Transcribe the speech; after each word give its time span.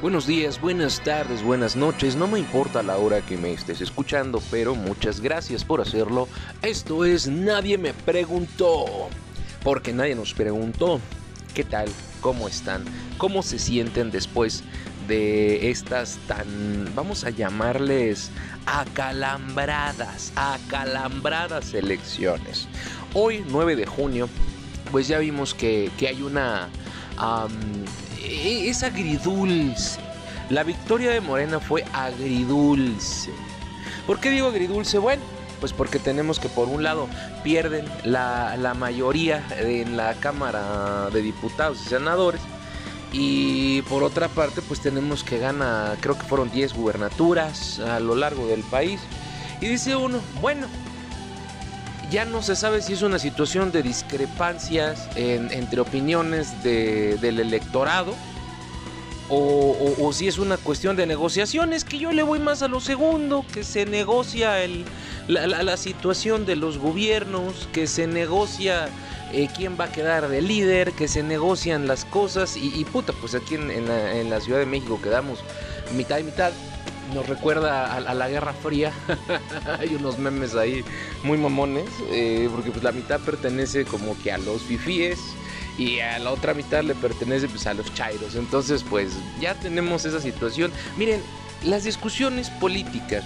Buenos 0.00 0.26
días, 0.26 0.58
buenas 0.58 1.04
tardes, 1.04 1.42
buenas 1.42 1.76
noches, 1.76 2.16
no 2.16 2.26
me 2.26 2.38
importa 2.38 2.82
la 2.82 2.96
hora 2.96 3.20
que 3.20 3.36
me 3.36 3.52
estés 3.52 3.82
escuchando, 3.82 4.42
pero 4.50 4.74
muchas 4.74 5.20
gracias 5.20 5.62
por 5.62 5.82
hacerlo. 5.82 6.26
Esto 6.62 7.04
es 7.04 7.28
Nadie 7.28 7.76
me 7.76 7.92
preguntó, 7.92 9.10
porque 9.62 9.92
nadie 9.92 10.14
nos 10.14 10.32
preguntó. 10.32 11.00
¿Qué 11.52 11.64
tal? 11.64 11.90
¿Cómo 12.22 12.48
están? 12.48 12.82
¿Cómo 13.18 13.42
se 13.42 13.58
sienten 13.58 14.10
después 14.10 14.64
de 15.06 15.70
estas 15.70 16.16
tan, 16.26 16.90
vamos 16.94 17.24
a 17.24 17.30
llamarles, 17.30 18.30
acalambradas, 18.64 20.32
acalambradas 20.34 21.74
elecciones? 21.74 22.68
Hoy, 23.12 23.44
9 23.50 23.76
de 23.76 23.84
junio, 23.84 24.30
pues 24.90 25.08
ya 25.08 25.18
vimos 25.18 25.52
que, 25.52 25.90
hay 26.08 26.22
una... 26.22 26.70
es 28.24 28.82
agridulce. 28.82 30.00
La 30.48 30.64
victoria 30.64 31.10
de 31.10 31.20
Morena 31.20 31.60
fue 31.60 31.84
agridulce. 31.92 33.30
¿Por 34.06 34.18
qué 34.18 34.30
digo 34.30 34.48
agridulce? 34.48 34.98
Bueno, 34.98 35.22
pues 35.60 35.72
porque 35.72 35.98
tenemos 35.98 36.40
que 36.40 36.48
por 36.48 36.68
un 36.68 36.82
lado 36.82 37.08
pierden 37.44 37.84
la, 38.04 38.74
mayoría 38.76 39.44
en 39.58 39.96
la 39.96 40.14
Cámara 40.14 41.10
de 41.10 41.22
Diputados 41.22 41.80
y 41.84 41.88
Senadores. 41.88 42.40
Y 43.12 43.82
por 43.82 44.02
otra 44.02 44.28
parte, 44.28 44.62
pues 44.62 44.80
tenemos 44.80 45.24
que 45.24 45.38
gana, 45.38 45.96
creo 46.00 46.16
que 46.16 46.24
fueron 46.24 46.50
10 46.50 46.74
gubernaturas 46.74 47.80
a 47.80 48.00
lo 48.00 48.14
largo 48.14 48.46
del 48.46 48.62
país. 48.62 49.00
Y 49.60 49.66
dice 49.66 49.96
uno, 49.96 50.20
bueno, 50.40 50.66
ya 52.10 52.24
no 52.24 52.42
se 52.42 52.56
sabe 52.56 52.82
si 52.82 52.92
es 52.94 53.02
una 53.02 53.18
situación 53.18 53.72
de 53.72 53.82
discrepancias 53.82 55.08
entre 55.16 55.80
opiniones 55.80 56.62
del 56.62 57.40
electorado 57.40 58.14
o, 59.32 60.12
si 60.12 60.26
es 60.26 60.38
una 60.38 60.56
cuestión 60.56 60.96
de 60.96 61.06
negociaciones, 61.06 61.84
que 61.84 61.98
yo 61.98 62.12
le 62.12 62.24
voy 62.24 62.40
más 62.40 62.62
a 62.62 62.68
lo 62.68 62.80
segundo, 62.80 63.44
que 63.52 63.62
se 63.62 63.86
negocia 63.86 64.56
la, 65.28 65.76
situación 65.76 66.46
de 66.46 66.56
los 66.56 66.78
gobiernos, 66.78 67.68
que 67.72 67.86
se 67.86 68.08
negocia 68.08 68.88
eh, 69.32 69.48
quién 69.56 69.76
va 69.78 69.84
a 69.84 69.92
quedar 69.92 70.28
de 70.28 70.42
líder, 70.42 70.92
que 70.92 71.06
se 71.06 71.22
negocian 71.22 71.86
las 71.86 72.04
cosas 72.04 72.56
y, 72.56 72.84
puta, 72.86 73.12
pues 73.20 73.36
aquí 73.36 73.54
en, 73.54 74.30
la, 74.30 74.40
Ciudad 74.40 74.58
de 74.58 74.66
México 74.66 74.98
quedamos 75.00 75.38
mitad 75.96 76.18
y 76.18 76.24
mitad 76.24 76.52
nos 77.14 77.28
recuerda 77.28 77.94
a, 77.94 78.14
la 78.14 78.28
Guerra 78.28 78.52
Fría. 78.52 78.92
Hay 79.78 79.94
unos 79.94 80.18
memes 80.18 80.54
ahí 80.54 80.84
muy 81.22 81.38
mamones, 81.38 81.88
eh, 82.10 82.48
porque 82.50 82.70
pues 82.70 82.82
la 82.82 82.92
mitad 82.92 83.20
pertenece 83.20 83.84
como 83.84 84.16
que 84.22 84.32
a 84.32 84.38
los 84.38 84.62
fifíes 84.62 85.18
y 85.78 86.00
a 86.00 86.18
la 86.18 86.30
otra 86.30 86.54
mitad 86.54 86.82
le 86.82 86.94
pertenece 86.94 87.48
pues, 87.48 87.66
a 87.66 87.74
los 87.74 87.92
chairos. 87.94 88.34
Entonces, 88.34 88.84
pues 88.88 89.12
ya 89.40 89.54
tenemos 89.54 90.04
esa 90.04 90.20
situación. 90.20 90.72
Miren, 90.96 91.22
las 91.64 91.84
discusiones 91.84 92.50
políticas 92.50 93.24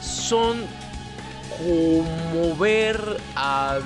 son 0.00 0.64
como 1.58 2.56
ver 2.56 2.98
a... 3.36 3.78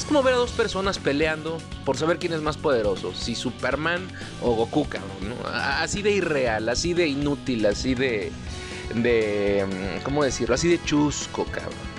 Es 0.00 0.06
como 0.06 0.22
ver 0.22 0.32
a 0.32 0.38
dos 0.38 0.52
personas 0.52 0.98
peleando 0.98 1.58
por 1.84 1.94
saber 1.94 2.18
quién 2.18 2.32
es 2.32 2.40
más 2.40 2.56
poderoso, 2.56 3.12
si 3.14 3.34
Superman 3.34 4.00
o 4.40 4.54
Goku, 4.54 4.88
cabrón, 4.88 5.10
Así 5.52 6.00
de 6.00 6.10
irreal, 6.12 6.70
así 6.70 6.94
de 6.94 7.06
inútil, 7.06 7.66
así 7.66 7.94
de... 7.94 8.32
de 8.94 10.00
¿Cómo 10.02 10.24
decirlo? 10.24 10.54
Así 10.54 10.68
de 10.68 10.82
chusco, 10.82 11.44
cabrón. 11.44 11.90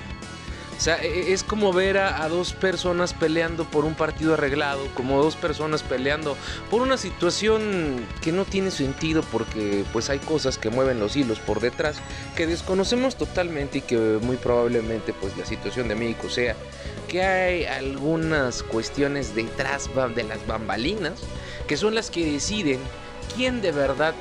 O 0.82 0.84
sea, 0.84 1.00
e, 1.04 1.30
e, 1.30 1.34
es 1.34 1.44
como 1.44 1.74
ver 1.74 2.00
a, 2.00 2.28
dos 2.28 2.54
personas 2.54 3.14
peleando 3.14 3.66
por 3.66 3.86
un 3.86 3.94
partido 3.94 4.34
arreglado, 4.34 4.84
como 4.96 5.22
dos 5.22 5.36
personas 5.36 5.84
peleando 5.84 6.36
por 6.72 6.82
una 6.82 6.98
situación 6.98 8.04
que 8.24 8.32
no 8.32 8.46
tiene 8.46 8.72
sentido 8.72 9.22
porque 9.32 9.86
pues 9.94 10.10
hay 10.10 10.18
cosas 10.18 10.58
que 10.58 10.72
mueven 10.72 11.00
los 11.00 11.16
hilos 11.16 11.38
por 11.38 11.60
detrás 11.60 11.98
que 12.36 12.48
desconocemos 12.48 13.16
totalmente 13.16 13.78
y 13.78 13.82
que 13.82 14.18
muy 14.24 14.38
probablemente 14.38 15.14
pues 15.14 15.38
la 15.38 15.46
situación 15.46 15.88
de 15.88 15.94
México 15.94 16.32
sea 16.32 16.56
que 17.12 17.22
hay 17.22 17.66
algunas 17.66 18.64
cuestiones 18.64 19.36
detrás 19.36 19.90
de 20.16 20.24
las 20.24 20.48
bambalinas 20.48 21.20
que 21.68 21.76
son 21.76 21.94
las 21.94 22.10
que 22.10 22.26
deciden 22.26 22.80
quién 23.36 23.62
de 23.62 23.74
verdad 23.74 24.14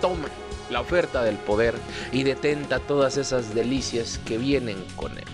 toma 0.00 0.28
la 0.70 0.80
oferta 0.80 1.22
del 1.22 1.36
poder 1.36 1.74
y 2.12 2.22
detenta 2.22 2.78
todas 2.78 3.18
esas 3.18 3.54
delicias 3.54 4.18
que 4.24 4.38
vienen 4.38 4.82
con 4.96 5.18
él. 5.18 5.24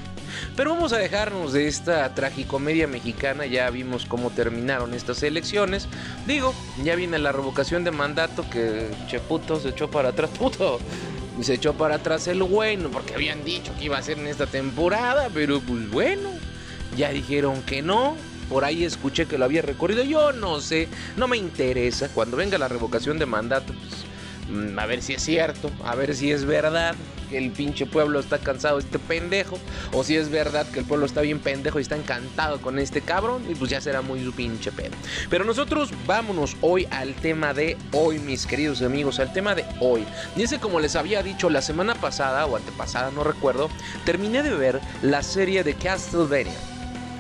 Pero 0.57 0.75
vamos 0.75 0.93
a 0.93 0.99
dejarnos 0.99 1.53
de 1.53 1.69
esta 1.69 2.13
tragicomedia 2.13 2.89
mexicana, 2.89 3.47
ya 3.47 3.71
vimos 3.71 4.05
cómo 4.05 4.31
terminaron 4.31 4.93
estas 4.93 5.23
elecciones. 5.23 5.87
Digo, 6.27 6.55
ya 6.83 6.97
viene 6.97 7.21
la 7.21 7.31
revocación 7.31 7.85
de 7.85 7.93
mandato 7.93 8.45
que 8.51 8.91
Cheputo 9.07 9.61
se 9.61 9.69
echó 9.69 9.89
para 9.89 10.09
atrás, 10.09 10.31
puto. 10.39 10.81
Se 11.41 11.55
echó 11.55 11.75
para 11.75 11.97
atrás 11.97 12.27
el 12.27 12.43
bueno, 12.43 12.91
porque 12.91 13.15
habían 13.15 13.45
dicho 13.45 13.73
que 13.79 13.85
iba 13.85 13.97
a 13.97 14.03
ser 14.03 14.19
en 14.19 14.27
esta 14.27 14.47
temporada, 14.47 15.29
pero 15.33 15.61
pues 15.61 15.89
bueno, 15.91 16.31
ya 16.97 17.11
dijeron 17.11 17.63
que 17.63 17.83
no. 17.83 18.17
Por 18.49 18.65
ahí 18.65 18.85
escuché 18.85 19.27
que 19.27 19.39
lo 19.39 19.45
había 19.45 19.63
recorrido. 19.63 20.05
Yo 20.05 20.33
no 20.33 20.61
sé, 20.61 20.89
no 21.17 21.29
me 21.29 21.37
interesa. 21.37 22.09
Cuando 22.09 22.37
venga 22.37 22.59
la 22.59 22.69
revocación 22.69 23.19
de 23.19 23.27
mandato, 23.27 23.73
pues, 23.73 24.05
mm, 24.49 24.79
a 24.79 24.87
ver 24.87 25.03
si 25.03 25.15
es 25.15 25.23
cierto, 25.23 25.71
a 25.85 25.95
ver 25.97 26.15
si 26.15 26.31
es 26.31 26.45
verdad 26.45 26.95
que 27.29 27.39
el 27.39 27.51
pinche 27.51 27.87
pueblo 27.87 28.21
está 28.21 28.39
cansado 28.39 28.77
de 28.77 28.85
este 28.85 29.01
pendejo, 29.01 29.59
o 29.93 30.05
si 30.05 30.17
es 30.17 30.31
verdad 30.31 30.65
que 30.71 30.79
el 30.79 30.85
pueblo 30.85 31.07
está 31.07 31.23
bien 31.23 31.41
pendejo 31.41 31.81
y 31.81 31.83
está 31.83 31.97
encantado 31.97 32.61
con 32.61 32.79
este 32.79 33.01
cabrón, 33.01 33.45
y 33.49 33.57
pues 33.57 33.69
ya 33.69 33.81
será 33.81 34.01
muy 34.01 34.23
su 34.23 34.33
pinche 34.33 34.71
pedo. 34.71 34.93
Pero 35.29 35.45
nosotros 35.45 35.91
vámonos 36.07 36.57
hoy 36.61 36.87
al 36.93 37.15
tema 37.15 37.53
de 37.53 37.77
hoy, 37.91 38.21
mis 38.21 38.47
queridos 38.47 38.81
amigos, 38.83 39.19
al 39.19 39.33
tema 39.33 39.57
de 39.57 39.65
hoy. 39.81 40.05
Y 40.37 40.43
ese 40.43 40.61
como 40.61 40.79
les 40.79 40.95
había 40.95 41.23
dicho 41.25 41.51
la 41.51 41.63
semana 41.63 41.97
pasada 41.97 42.47
o 42.47 42.57
antepasada, 42.57 43.11
no 43.11 43.25
recuerdo, 43.25 43.71
terminé 44.05 44.45
de 44.45 44.55
ver 44.55 44.81
la 45.03 45.25
serie 45.25 45.65
de 45.65 45.75
Castlevania 45.75 46.55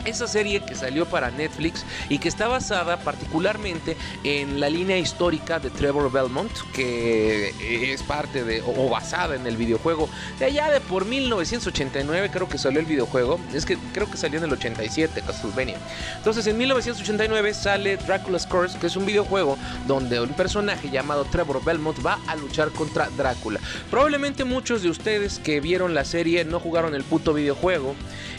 esa 0.07 0.27
serie 0.27 0.61
que 0.61 0.75
salió 0.75 1.07
para 1.07 1.31
Netflix 1.31 1.85
y 2.09 2.19
que 2.19 2.29
está 2.29 2.49
basada 2.49 2.99
particularmente 2.99 3.97
en 4.25 4.61
la 4.61 4.71
línea 4.71 4.99
histórica 4.99 5.59
de 5.59 5.71
Trevor 5.71 6.11
Belmont, 6.11 6.53
que 6.73 7.93
es 7.93 8.03
parte 8.03 8.45
de, 8.45 8.63
o 8.63 8.89
basada 8.89 9.35
en 9.35 9.47
el 9.47 9.57
videojuego 9.57 10.09
de 10.39 10.47
allá 10.47 10.71
de 10.71 10.81
por 10.81 11.05
1989, 11.05 12.31
creo 12.33 12.49
que 12.49 12.59
salió 12.59 12.81
el 12.81 12.87
videojuego, 12.87 13.41
es 13.53 13.67
que 13.67 13.77
creo 13.93 14.11
que 14.11 14.17
salió 14.17 14.39
en 14.39 14.45
el 14.45 14.53
87, 14.53 15.23
Castlevania. 15.27 15.79
Entonces 16.17 16.47
en 16.47 16.59
1989 16.59 17.55
sale 17.55 17.97
Dracula's 17.97 18.47
Curse, 18.47 18.79
que 18.79 18.87
es 18.87 18.97
un 18.97 19.07
videojuego 19.07 19.59
donde 19.87 20.21
un 20.21 20.31
personaje 20.31 20.91
llamado 20.91 21.25
Trevor 21.25 21.65
Belmont 21.65 22.05
va 22.05 22.19
a 22.27 22.37
luchar 22.37 22.71
contra 22.71 23.09
Drácula. 23.11 23.61
Probablemente 23.91 24.45
muchos 24.45 24.83
de 24.83 24.91
ustedes 24.91 25.39
que 25.39 25.61
vieron 25.61 25.95
la 25.95 26.05
serie 26.05 26.45
no 26.45 26.61
jugaron 26.61 26.95
el 26.95 27.03
puto 27.05 27.35
videojuego 27.35 27.95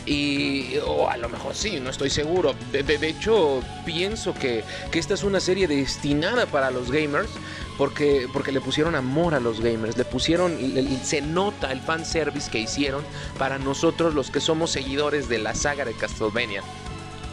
y 0.06 0.78
o 0.86 1.10
a 1.10 1.18
lo 1.18 1.30
mejor 1.30 1.56
sí, 1.58 1.80
no 1.80 1.90
estoy 1.90 2.10
seguro. 2.10 2.56
De, 2.72 3.08
hecho, 3.08 3.62
pienso 3.86 4.34
que, 4.34 4.64
esta 4.94 5.14
es 5.14 5.24
una 5.24 5.40
serie 5.40 5.68
destinada 5.68 6.46
para 6.46 6.72
los 6.72 6.92
gamers. 6.92 7.30
Porque, 7.78 8.28
porque 8.34 8.52
le 8.52 8.60
pusieron 8.60 8.96
amor 8.96 9.36
a 9.36 9.40
los 9.40 9.62
gamers, 9.62 9.96
le 9.98 10.04
pusieron, 10.04 10.58
se 11.04 11.22
nota 11.22 11.72
el 11.72 11.80
fanservice 11.80 12.50
que 12.50 12.58
hicieron 12.58 13.04
para 13.38 13.60
nosotros 13.60 14.16
los 14.16 14.32
que 14.32 14.40
somos 14.40 14.72
seguidores 14.72 15.30
de 15.30 15.38
la 15.38 15.54
saga 15.54 15.86
de 15.86 15.94
Castlevania. 15.94 16.64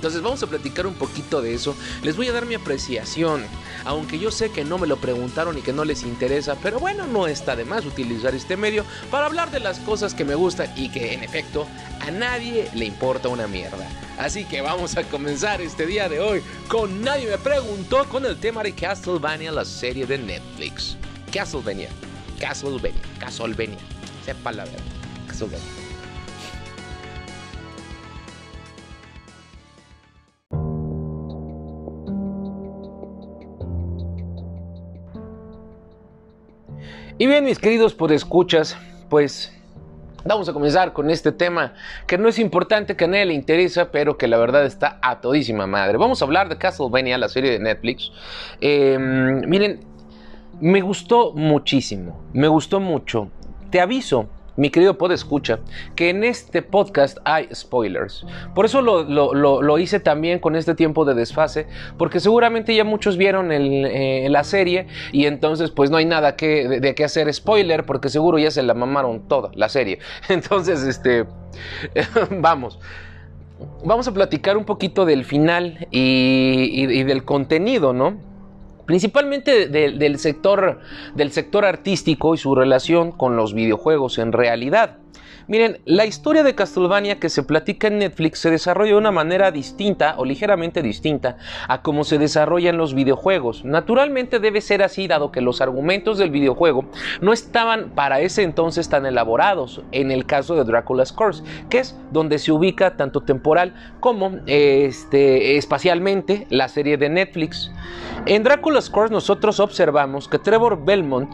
Entonces 0.04 0.20
vamos 0.20 0.42
a 0.42 0.46
platicar 0.46 0.86
un 0.86 0.92
poquito 0.92 1.40
de 1.40 1.54
eso. 1.54 1.74
Les 2.02 2.14
voy 2.14 2.28
a 2.28 2.32
dar 2.32 2.44
mi 2.44 2.54
apreciación, 2.54 3.42
aunque 3.86 4.18
yo 4.18 4.30
sé 4.30 4.50
que 4.50 4.62
no 4.62 4.76
me 4.76 4.86
lo 4.86 4.98
preguntaron 4.98 5.56
y 5.56 5.62
que 5.62 5.72
no 5.72 5.82
les 5.86 6.02
interesa, 6.02 6.58
pero 6.62 6.78
bueno, 6.78 7.06
no 7.06 7.26
está 7.26 7.56
de 7.56 7.64
más 7.64 7.86
utilizar 7.86 8.34
este 8.34 8.58
medio 8.58 8.84
para 9.10 9.24
hablar 9.24 9.50
de 9.50 9.60
las 9.60 9.78
cosas 9.78 10.12
que 10.12 10.26
me 10.26 10.34
gustan 10.34 10.70
y 10.76 10.90
que 10.90 11.14
en 11.14 11.24
efecto 11.24 11.66
a 12.02 12.10
nadie 12.10 12.68
le 12.74 12.84
importa 12.84 13.28
una 13.30 13.46
mierda. 13.46 13.88
Así 14.18 14.44
que 14.44 14.60
vamos 14.60 14.94
a 14.98 15.04
comenzar 15.04 15.62
este 15.62 15.86
día 15.86 16.10
de 16.10 16.20
hoy 16.20 16.42
con 16.68 17.00
Nadie 17.00 17.26
me 17.26 17.38
preguntó 17.38 18.04
con 18.10 18.26
el 18.26 18.36
tema 18.36 18.62
de 18.62 18.74
Castlevania, 18.74 19.52
la 19.52 19.64
serie 19.64 20.04
de 20.04 20.18
Netflix. 20.18 20.98
Castlevania, 21.32 21.88
Castlevania, 22.38 23.00
Castlevania, 23.18 23.78
sepa 24.26 24.52
la 24.52 24.64
verdad, 24.66 24.80
Castlevania. 25.28 25.83
Y 37.16 37.26
bien, 37.26 37.44
mis 37.44 37.60
queridos 37.60 37.94
escuchas, 38.10 38.76
pues 39.08 39.52
vamos 40.24 40.48
a 40.48 40.52
comenzar 40.52 40.92
con 40.92 41.10
este 41.10 41.30
tema 41.30 41.74
que 42.08 42.18
no 42.18 42.28
es 42.28 42.40
importante, 42.40 42.96
que 42.96 43.04
a 43.04 43.08
nadie 43.08 43.26
le 43.26 43.34
interesa, 43.34 43.92
pero 43.92 44.18
que 44.18 44.26
la 44.26 44.36
verdad 44.36 44.66
está 44.66 44.98
a 45.00 45.20
todísima 45.20 45.68
madre. 45.68 45.96
Vamos 45.96 46.20
a 46.20 46.24
hablar 46.24 46.48
de 46.48 46.58
Castlevania, 46.58 47.16
la 47.16 47.28
serie 47.28 47.52
de 47.52 47.60
Netflix. 47.60 48.10
Em, 48.60 49.48
miren, 49.48 49.84
me 50.60 50.80
gustó 50.80 51.32
muchísimo, 51.34 52.20
me 52.32 52.48
gustó 52.48 52.80
mucho. 52.80 53.28
Te 53.70 53.80
aviso 53.80 54.28
mi 54.56 54.70
querido 54.70 54.96
pod 54.96 55.12
escucha, 55.12 55.58
que 55.96 56.10
en 56.10 56.24
este 56.24 56.62
podcast 56.62 57.18
hay 57.24 57.48
spoilers. 57.52 58.24
Por 58.54 58.64
eso 58.66 58.82
lo, 58.82 59.78
hice 59.78 60.00
también 60.00 60.38
con 60.38 60.56
este 60.56 60.74
tiempo 60.74 61.04
de 61.04 61.14
desfase, 61.14 61.66
porque 61.98 62.20
seguramente 62.20 62.74
ya 62.74 62.84
muchos 62.84 63.16
vieron 63.16 63.50
eh, 63.52 64.26
la 64.30 64.44
serie 64.44 64.86
y 65.12 65.26
entonces 65.26 65.70
pues 65.70 65.90
no 65.90 65.96
hay 65.96 66.04
nada 66.04 66.36
que, 66.36 66.68
de, 66.80 66.94
qué 66.94 67.04
hacer 67.04 67.32
spoiler, 67.32 67.84
porque 67.84 68.08
seguro 68.08 68.38
ya 68.38 68.50
se 68.50 68.62
la 68.62 68.74
mamaron 68.74 69.28
toda 69.28 69.50
la 69.54 69.68
serie. 69.68 69.98
Entonces, 70.28 70.82
este, 70.82 71.24
vamos. 72.30 72.78
Vamos 73.84 74.08
a 74.08 74.12
platicar 74.12 74.56
un 74.56 74.64
poquito 74.64 75.04
del 75.04 75.24
final 75.24 75.86
y 75.90 77.02
del 77.04 77.24
contenido, 77.24 77.92
¿no? 77.92 78.33
Principalmente 78.86 79.68
del, 79.68 80.18
sector, 80.18 80.80
del 81.14 81.32
sector 81.32 81.64
artístico 81.64 82.34
y 82.34 82.38
su 82.38 82.54
relación 82.54 83.12
con 83.12 83.36
los 83.36 83.54
videojuegos 83.54 84.18
en 84.18 84.32
realidad. 84.32 84.98
Miren, 85.46 85.78
la 85.84 86.06
historia 86.06 86.42
de 86.42 86.54
Castlevania 86.54 87.20
que 87.20 87.28
se 87.28 87.42
platica 87.42 87.88
en 87.88 87.98
Netflix 87.98 88.38
se 88.38 88.50
desarrolla 88.50 88.92
de 88.92 88.98
una 88.98 89.10
manera 89.10 89.50
distinta 89.50 90.14
o 90.16 90.24
ligeramente 90.24 90.80
distinta 90.80 91.36
a 91.68 91.82
como 91.82 92.04
se 92.04 92.16
desarrollan 92.16 92.78
los 92.78 92.94
videojuegos. 92.94 93.62
Naturalmente 93.62 94.38
debe 94.38 94.62
ser 94.62 94.82
así 94.82 95.06
dado 95.06 95.32
que 95.32 95.42
los 95.42 95.60
argumentos 95.60 96.16
del 96.16 96.30
videojuego 96.30 96.86
no 97.20 97.34
estaban 97.34 97.90
para 97.90 98.20
ese 98.20 98.42
entonces 98.42 98.88
tan 98.88 99.04
elaborados 99.04 99.82
en 99.92 100.10
el 100.10 100.24
caso 100.24 100.54
de 100.54 100.64
Dracula's 100.64 101.12
Curse, 101.12 101.44
que 101.68 101.80
es 101.80 101.94
donde 102.10 102.38
se 102.38 102.50
ubica 102.50 102.96
tanto 102.96 103.20
temporal 103.20 103.74
como 104.00 104.38
este, 104.46 105.58
espacialmente 105.58 106.46
la 106.48 106.68
serie 106.68 106.96
de 106.96 107.10
Netflix. 107.10 107.70
En 108.24 108.44
Dracula's 108.44 108.88
Curse 108.88 109.12
nosotros 109.12 109.60
observamos 109.60 110.26
que 110.26 110.38
Trevor 110.38 110.84
Belmont 110.84 111.30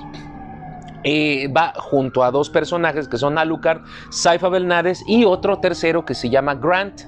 va 1.04 1.72
junto 1.76 2.22
a 2.22 2.30
dos 2.30 2.50
personajes 2.50 3.08
que 3.08 3.18
son 3.18 3.38
Alucard, 3.38 3.82
Saifa 4.10 4.48
Belnades 4.48 5.02
y 5.06 5.24
otro 5.24 5.58
tercero 5.58 6.04
que 6.04 6.14
se 6.14 6.30
llama 6.30 6.54
Grant. 6.54 7.02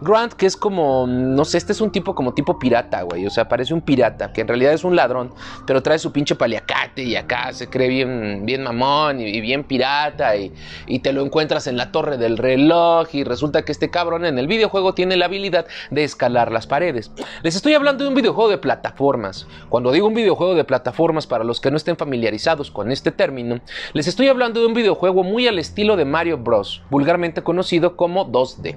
Grant, 0.00 0.32
que 0.32 0.46
es 0.46 0.56
como, 0.56 1.06
no 1.06 1.44
sé, 1.44 1.58
este 1.58 1.72
es 1.72 1.80
un 1.80 1.90
tipo 1.90 2.14
como 2.14 2.34
tipo 2.34 2.58
pirata, 2.58 3.02
güey. 3.02 3.26
O 3.26 3.30
sea, 3.30 3.48
parece 3.48 3.74
un 3.74 3.80
pirata, 3.80 4.32
que 4.32 4.42
en 4.42 4.48
realidad 4.48 4.72
es 4.72 4.84
un 4.84 4.96
ladrón, 4.96 5.32
pero 5.66 5.82
trae 5.82 5.98
su 5.98 6.12
pinche 6.12 6.34
paliacate 6.34 7.02
y 7.02 7.16
acá 7.16 7.52
se 7.52 7.68
cree 7.68 7.88
bien, 7.88 8.42
bien 8.44 8.62
mamón 8.62 9.20
y, 9.20 9.40
bien 9.40 9.64
pirata 9.64 10.36
y, 10.36 10.52
y, 10.86 11.00
te 11.00 11.12
lo 11.12 11.24
encuentras 11.24 11.66
en 11.66 11.76
la 11.76 11.92
torre 11.92 12.16
del 12.16 12.38
reloj 12.38 13.08
y 13.12 13.24
resulta 13.24 13.62
que 13.62 13.72
este 13.72 13.90
cabrón 13.90 14.24
en 14.24 14.38
el 14.38 14.46
videojuego 14.46 14.94
tiene 14.94 15.16
la 15.16 15.26
habilidad 15.26 15.66
de 15.90 16.04
escalar 16.04 16.52
las 16.52 16.66
paredes. 16.66 17.10
Les 17.42 17.56
estoy 17.56 17.74
hablando 17.74 18.04
de 18.04 18.08
un 18.08 18.14
videojuego 18.14 18.50
de 18.50 18.58
plataformas. 18.58 19.46
Cuando 19.68 19.92
digo 19.92 20.06
un 20.06 20.14
videojuego 20.14 20.54
de 20.54 20.64
plataformas, 20.64 21.26
para 21.26 21.44
los 21.44 21.60
que 21.60 21.70
no 21.70 21.76
estén 21.76 21.96
familiarizados 21.96 22.70
con 22.70 22.90
este 22.90 23.12
término, 23.12 23.60
les 23.92 24.06
estoy 24.06 24.28
hablando 24.28 24.60
de 24.60 24.66
un 24.66 24.74
videojuego 24.74 25.22
muy 25.22 25.46
al 25.46 25.58
estilo 25.58 25.96
de 25.96 26.04
Mario 26.04 26.38
Bros, 26.38 26.82
vulgarmente 26.90 27.42
conocido 27.42 27.96
como 27.96 28.30
2D 28.30 28.76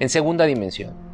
en 0.00 0.08
segunda 0.08 0.44
dimensión. 0.44 1.06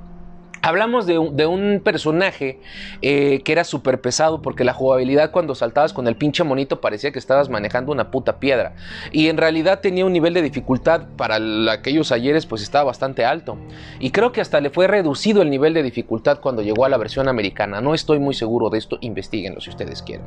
Hablamos 0.65 1.07
de 1.07 1.19
un, 1.19 1.81
personaje 1.83 2.61
eh, 3.03 3.41
que 3.45 3.51
era 3.51 3.65
súper 3.65 4.01
pesado 4.01 4.43
porque 4.43 4.63
la 4.63 4.73
jugabilidad 4.73 5.33
cuando 5.33 5.57
saltabas 5.57 5.93
con 5.93 6.07
el 6.07 6.15
pinche 6.15 6.45
monito 6.45 6.81
parecía 6.81 7.11
que 7.11 7.19
estabas 7.19 7.49
manejando 7.49 7.91
una 7.91 8.13
puta 8.13 8.39
piedra. 8.39 8.77
Y 9.11 9.27
en 9.27 9.39
realidad 9.39 9.81
tenía 9.81 10.07
un 10.07 10.13
nivel 10.13 10.35
de 10.35 10.43
dificultad 10.43 11.09
para 11.17 11.41
aquellos 11.73 12.13
ayeres 12.13 12.47
pues 12.47 12.63
estaba 12.63 12.85
bastante 12.85 13.25
alto. 13.25 13.59
Y 13.99 14.11
creo 14.11 14.31
que 14.31 14.41
hasta 14.41 14.61
le 14.61 14.71
fue 14.71 14.87
reducido 14.87 15.43
el 15.43 15.51
nivel 15.51 15.75
de 15.75 15.83
dificultad 15.83 16.39
cuando 16.39 16.63
llegó 16.63 16.85
a 16.85 16.89
la 16.89 16.97
versión 16.97 17.27
americana. 17.27 17.81
No 17.81 17.93
estoy 17.93 18.21
muy 18.21 18.35
seguro 18.35 18.71
de 18.71 18.79
esto, 18.79 18.99
investiguenlo 19.01 19.61
si 19.61 19.71
ustedes 19.71 20.01
quieren. 20.01 20.27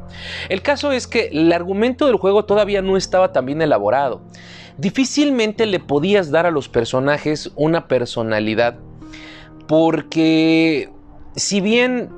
El 0.49 0.61
caso 0.61 0.91
es 0.91 1.07
que 1.07 1.29
el 1.31 1.49
argumento 1.53 2.07
del 2.07 2.17
juego 2.17 2.43
todavía 2.43 2.81
no 2.81 2.97
estaba 2.97 3.31
tan 3.31 3.45
bien 3.45 3.61
elaborado 3.61 4.21
difícilmente 4.77 5.65
le 5.65 5.79
podías 5.79 6.31
dar 6.31 6.45
a 6.45 6.51
los 6.51 6.69
personajes 6.69 7.51
una 7.55 7.87
personalidad 7.87 8.77
porque 9.67 10.89
si 11.35 11.61
bien 11.61 12.09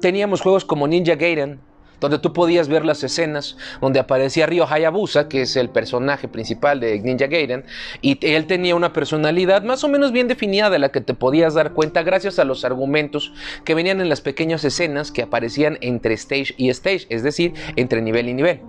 teníamos 0.00 0.40
juegos 0.40 0.64
como 0.64 0.86
Ninja 0.86 1.16
Gaiden, 1.16 1.60
donde 2.00 2.18
tú 2.18 2.32
podías 2.32 2.68
ver 2.68 2.84
las 2.84 3.02
escenas 3.02 3.56
donde 3.80 3.98
aparecía 3.98 4.46
Ryo 4.46 4.66
Hayabusa, 4.68 5.28
que 5.28 5.42
es 5.42 5.56
el 5.56 5.70
personaje 5.70 6.28
principal 6.28 6.78
de 6.80 7.00
Ninja 7.00 7.26
Gaiden, 7.26 7.64
y 8.02 8.18
él 8.26 8.46
tenía 8.46 8.74
una 8.74 8.92
personalidad 8.92 9.62
más 9.62 9.84
o 9.84 9.88
menos 9.88 10.12
bien 10.12 10.28
definida 10.28 10.68
de 10.70 10.78
la 10.78 10.90
que 10.90 11.00
te 11.00 11.14
podías 11.14 11.54
dar 11.54 11.72
cuenta 11.72 12.02
gracias 12.02 12.38
a 12.38 12.44
los 12.44 12.64
argumentos 12.64 13.32
que 13.64 13.74
venían 13.74 14.00
en 14.00 14.08
las 14.08 14.20
pequeñas 14.20 14.64
escenas 14.64 15.10
que 15.10 15.22
aparecían 15.22 15.78
entre 15.80 16.14
stage 16.14 16.54
y 16.58 16.68
stage, 16.68 17.06
es 17.08 17.22
decir, 17.22 17.54
entre 17.76 18.02
nivel 18.02 18.28
y 18.28 18.34
nivel. 18.34 18.60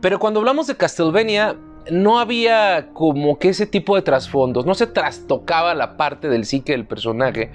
Pero 0.00 0.18
cuando 0.18 0.40
hablamos 0.40 0.66
de 0.66 0.76
Castlevania, 0.76 1.56
no 1.90 2.18
había 2.18 2.88
como 2.92 3.38
que 3.38 3.50
ese 3.50 3.66
tipo 3.66 3.96
de 3.96 4.02
trasfondos, 4.02 4.66
no 4.66 4.74
se 4.74 4.86
trastocaba 4.86 5.74
la 5.74 5.96
parte 5.96 6.28
del 6.28 6.44
psique 6.44 6.72
del 6.72 6.86
personaje 6.86 7.50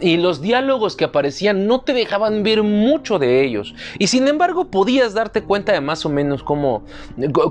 y 0.00 0.16
los 0.16 0.40
diálogos 0.40 0.96
que 0.96 1.04
aparecían 1.04 1.66
no 1.66 1.80
te 1.82 1.92
dejaban 1.92 2.42
ver 2.42 2.62
mucho 2.62 3.18
de 3.18 3.44
ellos 3.44 3.74
y 3.98 4.06
sin 4.06 4.28
embargo 4.28 4.66
podías 4.70 5.14
darte 5.14 5.42
cuenta 5.42 5.72
de 5.72 5.80
más 5.80 6.06
o 6.06 6.08
menos 6.08 6.42
cómo, 6.42 6.84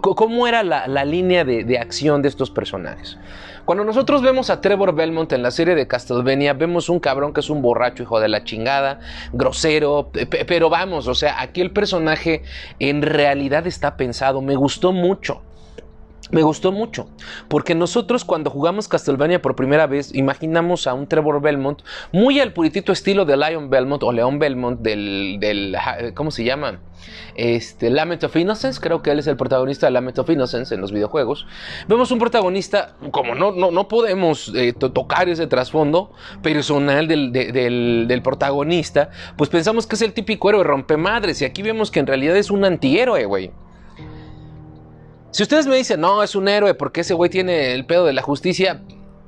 cómo 0.01 0.47
era 0.47 0.63
la, 0.63 1.05
línea 1.05 1.43
de, 1.43 1.63
de 1.63 1.77
acción 1.77 2.21
de 2.21 2.29
estos 2.29 2.49
personajes. 2.49 3.17
Cuando 3.65 3.85
nosotros 3.85 4.21
vemos 4.21 4.49
a 4.49 4.59
Trevor 4.59 4.93
Belmont 4.93 5.31
en 5.31 5.41
la 5.41 5.51
serie 5.51 5.75
de 5.75 5.87
Castlevania, 5.87 6.53
vemos 6.53 6.89
un 6.89 6.99
cabrón 6.99 7.33
que 7.33 7.39
es 7.39 7.49
un 7.49 7.61
borracho 7.61 8.03
hijo 8.03 8.19
de 8.19 8.27
la 8.27 8.43
chingada, 8.43 8.99
grosero, 9.31 10.11
pero 10.47 10.69
vamos, 10.69 11.07
o 11.07 11.15
sea, 11.15 11.41
aquí 11.41 11.61
el 11.61 11.71
personaje 11.71 12.43
en 12.79 13.01
realidad 13.01 13.65
está 13.65 13.95
pensado, 13.95 14.41
me 14.41 14.55
gustó 14.55 14.91
mucho. 14.91 15.41
Me 16.33 16.41
gustó 16.41 16.71
mucho, 16.71 17.07
porque 17.47 17.75
nosotros 17.75 18.25
cuando 18.25 18.49
jugamos 18.49 18.87
Castlevania 18.87 19.39
por 19.39 19.55
primera 19.55 19.85
vez 19.85 20.13
imaginamos 20.15 20.87
a 20.87 20.95
un 20.95 21.05
Trevor 21.05 21.39
Belmont 21.41 21.83
muy 22.11 22.39
al 22.39 22.53
puritito 22.53 22.91
estilo 22.91 23.23
de 23.25 23.37
Lion 23.37 23.69
Belmont 23.69 24.01
o 24.01 24.11
Leon 24.11 24.39
Belmont 24.39 24.79
del, 24.81 25.37
del 25.39 25.77
¿cómo 26.15 26.31
se 26.31 26.43
llama? 26.43 26.79
Este, 27.35 27.91
Lament 27.91 28.23
of 28.23 28.35
Innocence, 28.35 28.81
creo 28.81 29.03
que 29.03 29.11
él 29.11 29.19
es 29.19 29.27
el 29.27 29.37
protagonista 29.37 29.85
de 29.85 29.91
Lament 29.91 30.17
of 30.17 30.27
Innocence 30.27 30.73
en 30.73 30.81
los 30.81 30.91
videojuegos. 30.91 31.45
Vemos 31.87 32.09
un 32.09 32.17
protagonista, 32.17 32.95
como 33.11 33.35
no, 33.35 33.51
no, 33.51 33.69
no 33.69 33.87
podemos 33.87 34.51
eh, 34.55 34.73
tocar 34.73 35.29
ese 35.29 35.45
trasfondo 35.45 36.13
personal 36.41 37.07
del, 37.07 37.31
del, 37.31 38.21
protagonista, 38.23 39.11
pues 39.37 39.51
pensamos 39.51 39.85
que 39.85 39.95
es 39.95 40.01
el 40.01 40.13
típico 40.13 40.49
héroe 40.49 40.63
rompemadres 40.63 41.43
y 41.43 41.45
aquí 41.45 41.61
vemos 41.61 41.91
que 41.91 41.99
en 41.99 42.07
realidad 42.07 42.35
es 42.37 42.49
un 42.49 42.65
antihéroe, 42.65 43.25
güey. 43.25 43.51
Si 45.33 45.41
ustedes 45.41 45.65
me 45.65 45.75
dicen, 45.75 45.99
no, 45.99 46.21
es 46.21 46.35
un 46.35 46.47
héroe 46.47 46.75
porque 46.75 47.01
ese 47.01 47.15
güey 47.15 47.27
tiene 47.27 47.73
el 47.73 47.87
pedo 47.87 48.05
de 48.05 48.13
la 48.13 48.21
justicia, 48.21 48.81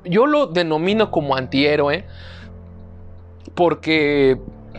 yo 0.04 0.26
lo 0.26 0.46
denomino 0.46 1.10
como 1.10 1.34
antihéroe 1.34 2.04
porque 3.56 4.38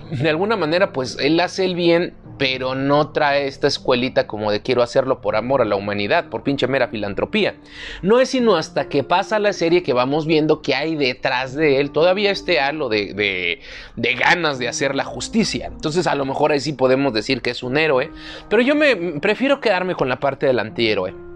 de 0.09 0.29
alguna 0.29 0.55
manera 0.55 0.93
pues 0.93 1.17
él 1.19 1.37
hace 1.41 1.65
el 1.65 1.75
bien 1.75 2.13
pero 2.37 2.75
no 2.75 3.09
trae 3.09 3.47
esta 3.47 3.67
escuelita 3.67 4.27
como 4.27 4.51
de 4.51 4.61
quiero 4.61 4.81
hacerlo 4.83 5.21
por 5.21 5.35
amor 5.35 5.61
a 5.61 5.65
la 5.65 5.75
humanidad, 5.75 6.29
por 6.29 6.43
pinche 6.43 6.67
mera 6.67 6.87
filantropía. 6.87 7.55
No 8.01 8.19
es 8.19 8.29
sino 8.29 8.55
hasta 8.55 8.89
que 8.89 9.03
pasa 9.03 9.39
la 9.39 9.53
serie 9.53 9.83
que 9.83 9.93
vamos 9.93 10.25
viendo 10.25 10.61
que 10.61 10.75
hay 10.75 10.95
detrás 10.95 11.55
de 11.55 11.79
él 11.79 11.91
todavía 11.91 12.31
este 12.31 12.59
halo 12.59 12.89
de, 12.89 13.13
de, 13.13 13.61
de 13.95 14.13
ganas 14.13 14.59
de 14.59 14.67
hacer 14.67 14.95
la 14.95 15.03
justicia. 15.03 15.67
Entonces 15.67 16.07
a 16.07 16.15
lo 16.15 16.25
mejor 16.25 16.51
ahí 16.51 16.59
sí 16.59 16.73
podemos 16.73 17.13
decir 17.13 17.41
que 17.41 17.49
es 17.49 17.63
un 17.63 17.77
héroe, 17.77 18.11
pero 18.49 18.61
yo 18.61 18.75
me 18.75 19.19
prefiero 19.19 19.59
quedarme 19.59 19.95
con 19.95 20.09
la 20.09 20.19
parte 20.19 20.45
del 20.45 20.59
antihéroe. 20.59 21.26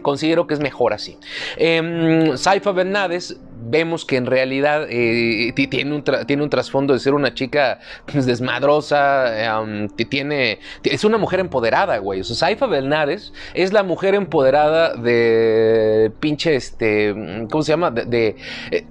Considero 0.00 0.46
que 0.46 0.54
es 0.54 0.60
mejor 0.60 0.92
así. 0.92 1.16
Eh, 1.56 2.32
Saifa 2.36 2.72
Bernades 2.72 3.36
vemos 3.64 4.04
que 4.04 4.16
en 4.16 4.26
realidad 4.26 4.86
eh, 4.88 5.52
tiene, 5.70 5.94
un 5.94 6.04
tiene 6.26 6.42
un 6.42 6.50
trasfondo 6.50 6.92
de 6.92 7.00
ser 7.00 7.14
una 7.14 7.34
chica 7.34 7.80
pues, 8.10 8.26
desmadrosa, 8.26 9.62
tiene, 10.08 10.58
es 10.82 11.04
una 11.04 11.18
mujer 11.18 11.40
empoderada, 11.40 11.98
güey. 11.98 12.20
O 12.20 12.24
sea, 12.24 12.36
Saifa 12.36 12.66
Belnares 12.66 13.32
es 13.54 13.72
la 13.72 13.82
mujer 13.82 14.14
empoderada 14.14 14.94
de 14.94 16.12
pinche, 16.20 16.56
este, 16.56 17.14
¿cómo 17.50 17.62
se 17.62 17.72
llama? 17.72 17.90
De, 17.90 18.36
eh, 18.70 18.84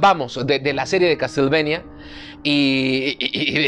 vamos, 0.00 0.46
de, 0.46 0.72
la 0.72 0.86
serie 0.86 1.08
de 1.08 1.16
Castlevania. 1.16 1.84
Y, 2.44 3.16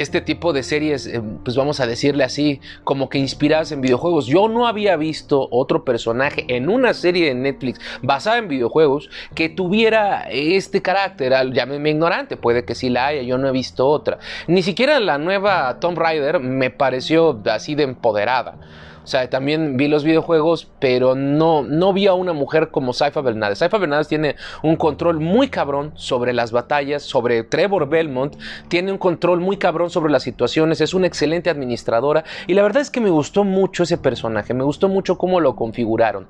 este 0.01 0.21
tipo 0.21 0.53
de 0.53 0.65
series, 0.65 1.07
eh, 1.07 1.23
pues 1.45 1.57
vamos 1.57 1.79
a 1.79 1.87
decirle 1.87 2.25
así, 2.25 2.61
como 2.83 3.09
que 3.09 3.19
inspiradas 3.19 3.71
en 3.71 3.81
videojuegos. 3.81 4.27
Yo 4.27 4.49
no 4.49 4.67
había 4.67 4.97
visto 4.97 5.47
otro 5.53 5.85
personaje 5.85 6.45
en 6.49 6.69
una 6.69 6.93
serie 6.93 7.27
de 7.27 7.35
Netflix 7.35 7.81
basada 8.03 8.39
en 8.39 8.49
videojuegos 8.49 9.11
que 9.37 9.49
tuviera 9.49 10.14
este 10.31 10.83
carácter. 10.83 11.33
Llámeme 11.53 11.91
ignorante, 11.91 12.37
puede 12.37 12.65
que 12.65 12.75
sí 12.75 12.89
la 12.89 13.07
haya, 13.07 13.23
yo 13.23 13.39
no 13.39 13.49
he 13.49 13.53
visto 13.53 13.87
otra. 13.89 14.19
Ni 14.47 14.63
siquiera 14.63 15.01
la 15.01 15.19
nueva 15.19 15.79
Tomb 15.81 15.99
Raider 15.99 16.41
me 16.41 16.71
pareció 16.71 17.41
así 17.47 17.75
de 17.75 17.85
empoderada. 17.85 18.57
O 19.05 19.07
sea, 19.07 19.29
también 19.29 19.77
vi 19.77 19.87
los 19.89 20.03
videojuegos, 20.03 20.69
pero 20.81 21.15
no, 21.15 21.63
no 21.63 21.93
vi 21.93 22.07
a 22.07 22.15
una 22.15 22.33
mujer 22.33 22.71
como 22.71 22.93
Saifa 22.93 23.21
Bernades. 23.21 23.59
Saifa 23.59 23.79
Bernades 23.79 24.09
tiene 24.09 24.37
un 24.63 24.77
control 24.77 25.21
muy 25.21 25.49
cabrón 25.49 25.93
sobre 25.95 26.33
las 26.33 26.53
batallas, 26.53 27.03
sobre 27.03 27.45
Trevor 27.45 27.89
Belmont, 27.89 28.37
tiene 28.69 28.91
un 28.91 28.99
control 28.99 29.41
muy 29.41 29.59
cabrón 29.59 29.91
sobre 29.91 30.11
las 30.11 30.23
situaciones, 30.23 30.81
es 30.81 30.95
una 30.95 31.07
excelente 31.07 31.51
administradora 31.51 32.25
y 32.47 32.55
la 32.55 32.63
verdad 32.63 32.83
es 32.83 32.91
que 32.91 33.01
me 33.01 33.11
gustó 33.11 33.45
mucho 33.45 33.83
ese 33.83 33.99
personaje, 33.99 34.55
me 34.55 34.65
gustó 34.65 34.89
mucho 34.89 35.19
cómo 35.19 35.41
lo 35.41 35.55
configuraron. 35.55 36.27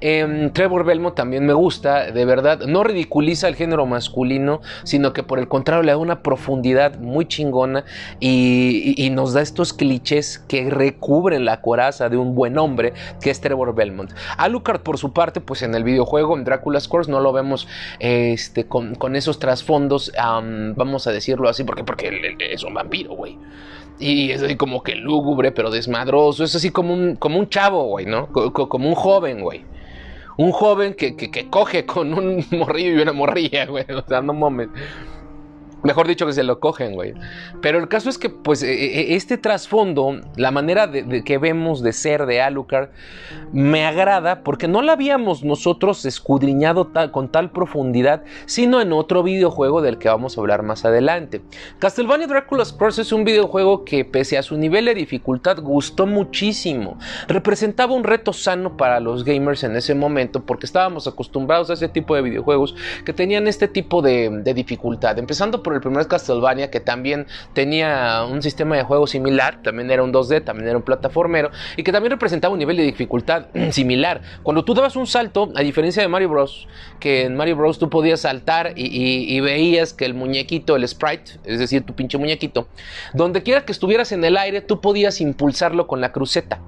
Em, 0.00 0.52
Trevor 0.52 0.84
Belmont 0.84 1.14
también 1.14 1.46
me 1.46 1.52
gusta, 1.52 2.10
de 2.10 2.24
verdad, 2.24 2.60
no 2.66 2.82
ridiculiza 2.82 3.48
el 3.48 3.54
género 3.54 3.86
masculino, 3.86 4.60
sino 4.84 5.12
que 5.12 5.22
por 5.22 5.38
el 5.38 5.48
contrario 5.48 5.82
le 5.82 5.92
da 5.92 5.98
una 5.98 6.22
profundidad 6.22 6.98
muy 6.98 7.26
chingona 7.26 7.84
y, 8.20 9.06
nos 9.16 9.32
da 9.32 9.40
estos 9.40 9.72
clichés 9.72 10.38
que 10.46 10.68
recubren 10.68 11.44
la 11.44 11.62
coraza 11.62 12.08
un 12.16 12.34
buen 12.34 12.58
hombre, 12.58 12.92
que 13.20 13.30
es 13.30 13.40
Trevor 13.40 13.74
Belmont. 13.74 14.12
Alucard, 14.36 14.80
por 14.80 14.98
su 14.98 15.12
parte, 15.12 15.40
pues 15.40 15.62
en 15.62 15.74
el 15.74 15.84
videojuego, 15.84 16.36
en 16.36 16.44
Dracula's 16.44 16.88
Curse, 16.88 17.10
no 17.10 17.20
lo 17.20 17.32
vemos 17.32 17.68
este, 17.98 18.66
con, 18.66 19.16
esos 19.16 19.38
trasfondos, 19.38 20.12
vamos 20.16 21.06
a 21.06 21.12
decirlo 21.12 21.48
así, 21.48 21.64
porque, 21.64 21.84
porque 21.84 22.36
es 22.50 22.64
un 22.64 22.74
vampiro, 22.74 23.14
güey. 23.14 23.38
Y 23.98 24.30
es 24.30 24.42
así 24.42 24.56
como 24.56 24.82
que 24.82 24.94
lúgubre, 24.94 25.52
pero 25.52 25.70
desmadroso. 25.70 26.44
Es 26.44 26.54
así 26.54 26.70
como 26.70 26.92
un, 26.92 27.16
como 27.16 27.38
un 27.38 27.48
chavo, 27.48 27.84
güey, 27.84 28.06
¿no? 28.06 28.28
como 28.28 28.88
un 28.88 28.94
joven, 28.94 29.40
güey. 29.40 29.64
Un 30.36 30.52
joven 30.52 30.94
que, 30.94 31.16
que, 31.16 31.48
coge 31.48 31.86
con 31.86 32.12
un 32.12 32.44
morrillo 32.50 32.98
y 32.98 33.02
una 33.02 33.12
morrilla, 33.12 33.64
güey. 33.66 33.86
O 33.90 34.06
sea, 34.06 34.20
no 34.20 34.34
mames. 34.34 34.68
Mejor 35.86 36.08
dicho 36.08 36.26
que 36.26 36.32
se 36.32 36.42
lo 36.42 36.58
cogen, 36.58 36.94
güey. 36.94 37.14
Pero 37.60 37.78
el 37.78 37.86
caso 37.86 38.10
es 38.10 38.18
que, 38.18 38.28
pues, 38.28 38.60
e, 38.64 38.72
e, 38.72 39.14
este 39.14 39.38
trasfondo, 39.38 40.20
la 40.34 40.50
manera 40.50 40.88
de, 40.88 41.22
que 41.22 41.38
vemos 41.38 41.80
de 41.80 41.92
ser 41.92 42.26
de 42.26 42.42
Alucard, 42.42 42.88
me 43.52 43.86
agrada 43.86 44.42
porque 44.42 44.66
no 44.66 44.82
la 44.82 44.94
habíamos 44.94 45.44
nosotros 45.44 46.04
escudriñado 46.04 46.90
con 47.12 47.30
tal 47.30 47.52
profundidad, 47.52 48.24
sino 48.46 48.80
en 48.80 48.92
otro 48.92 49.22
videojuego 49.22 49.80
del 49.80 49.98
que 49.98 50.08
vamos 50.08 50.36
a 50.36 50.40
hablar 50.40 50.64
más 50.64 50.84
adelante. 50.84 51.42
Castlevania 51.78 52.26
Dracula's 52.26 52.72
Curse 52.72 53.02
es 53.02 53.12
un 53.12 53.22
videojuego 53.22 53.84
que, 53.84 54.04
pese 54.04 54.38
a 54.38 54.42
su 54.42 54.56
nivel 54.56 54.86
de 54.86 54.94
dificultad, 54.94 55.60
gustó 55.60 56.08
muchísimo. 56.08 56.98
Representaba 57.28 57.94
un 57.94 58.02
reto 58.02 58.32
sano 58.32 58.76
para 58.76 58.98
los 58.98 59.22
gamers 59.22 59.62
en 59.62 59.76
ese 59.76 59.94
momento 59.94 60.44
porque 60.44 60.66
estábamos 60.66 61.06
acostumbrados 61.06 61.70
a 61.70 61.74
ese 61.74 61.88
tipo 61.88 62.16
de 62.16 62.22
videojuegos 62.22 62.74
que 63.04 63.12
tenían 63.12 63.46
este 63.46 63.68
tipo 63.68 64.02
de, 64.02 64.30
de 64.42 64.52
dificultad. 64.52 65.16
Empezando 65.20 65.62
por 65.62 65.75
el 65.76 65.82
primer 65.82 66.06
Castlevania 66.06 66.70
que 66.70 66.80
también 66.80 67.26
tenía 67.52 68.24
un 68.28 68.42
sistema 68.42 68.76
de 68.76 68.82
juego 68.82 69.06
similar, 69.06 69.62
también 69.62 69.90
era 69.90 70.02
un 70.02 70.12
2D, 70.12 70.44
también 70.44 70.68
era 70.68 70.76
un 70.76 70.82
plataformero 70.82 71.50
y 71.76 71.82
que 71.82 71.92
también 71.92 72.10
representaba 72.10 72.52
un 72.52 72.58
nivel 72.58 72.76
de 72.76 72.82
dificultad 72.82 73.46
similar. 73.70 74.22
Cuando 74.42 74.64
tú 74.64 74.74
dabas 74.74 74.96
un 74.96 75.06
salto, 75.06 75.52
a 75.54 75.60
diferencia 75.60 76.02
de 76.02 76.08
Mario 76.08 76.30
Bros, 76.30 76.68
que 77.00 77.24
en 77.24 77.36
Mario 77.36 77.56
Bros 77.56 77.78
tú 77.78 77.90
podías 77.90 78.20
saltar 78.20 78.72
y, 78.76 79.40
veías 79.40 79.92
que 79.92 80.04
el 80.04 80.14
muñequito, 80.14 80.76
el 80.76 80.86
sprite, 80.88 81.32
es 81.44 81.58
decir, 81.58 81.84
tu 81.84 81.94
pinche 81.94 82.18
muñequito, 82.18 82.68
donde 83.12 83.42
quiera 83.42 83.64
que 83.64 83.72
estuvieras 83.72 84.12
en 84.12 84.24
el 84.24 84.36
aire, 84.36 84.60
tú 84.60 84.80
podías 84.80 85.20
impulsarlo 85.20 85.86
con 85.86 86.00
la 86.00 86.12
cruceta. 86.12 86.60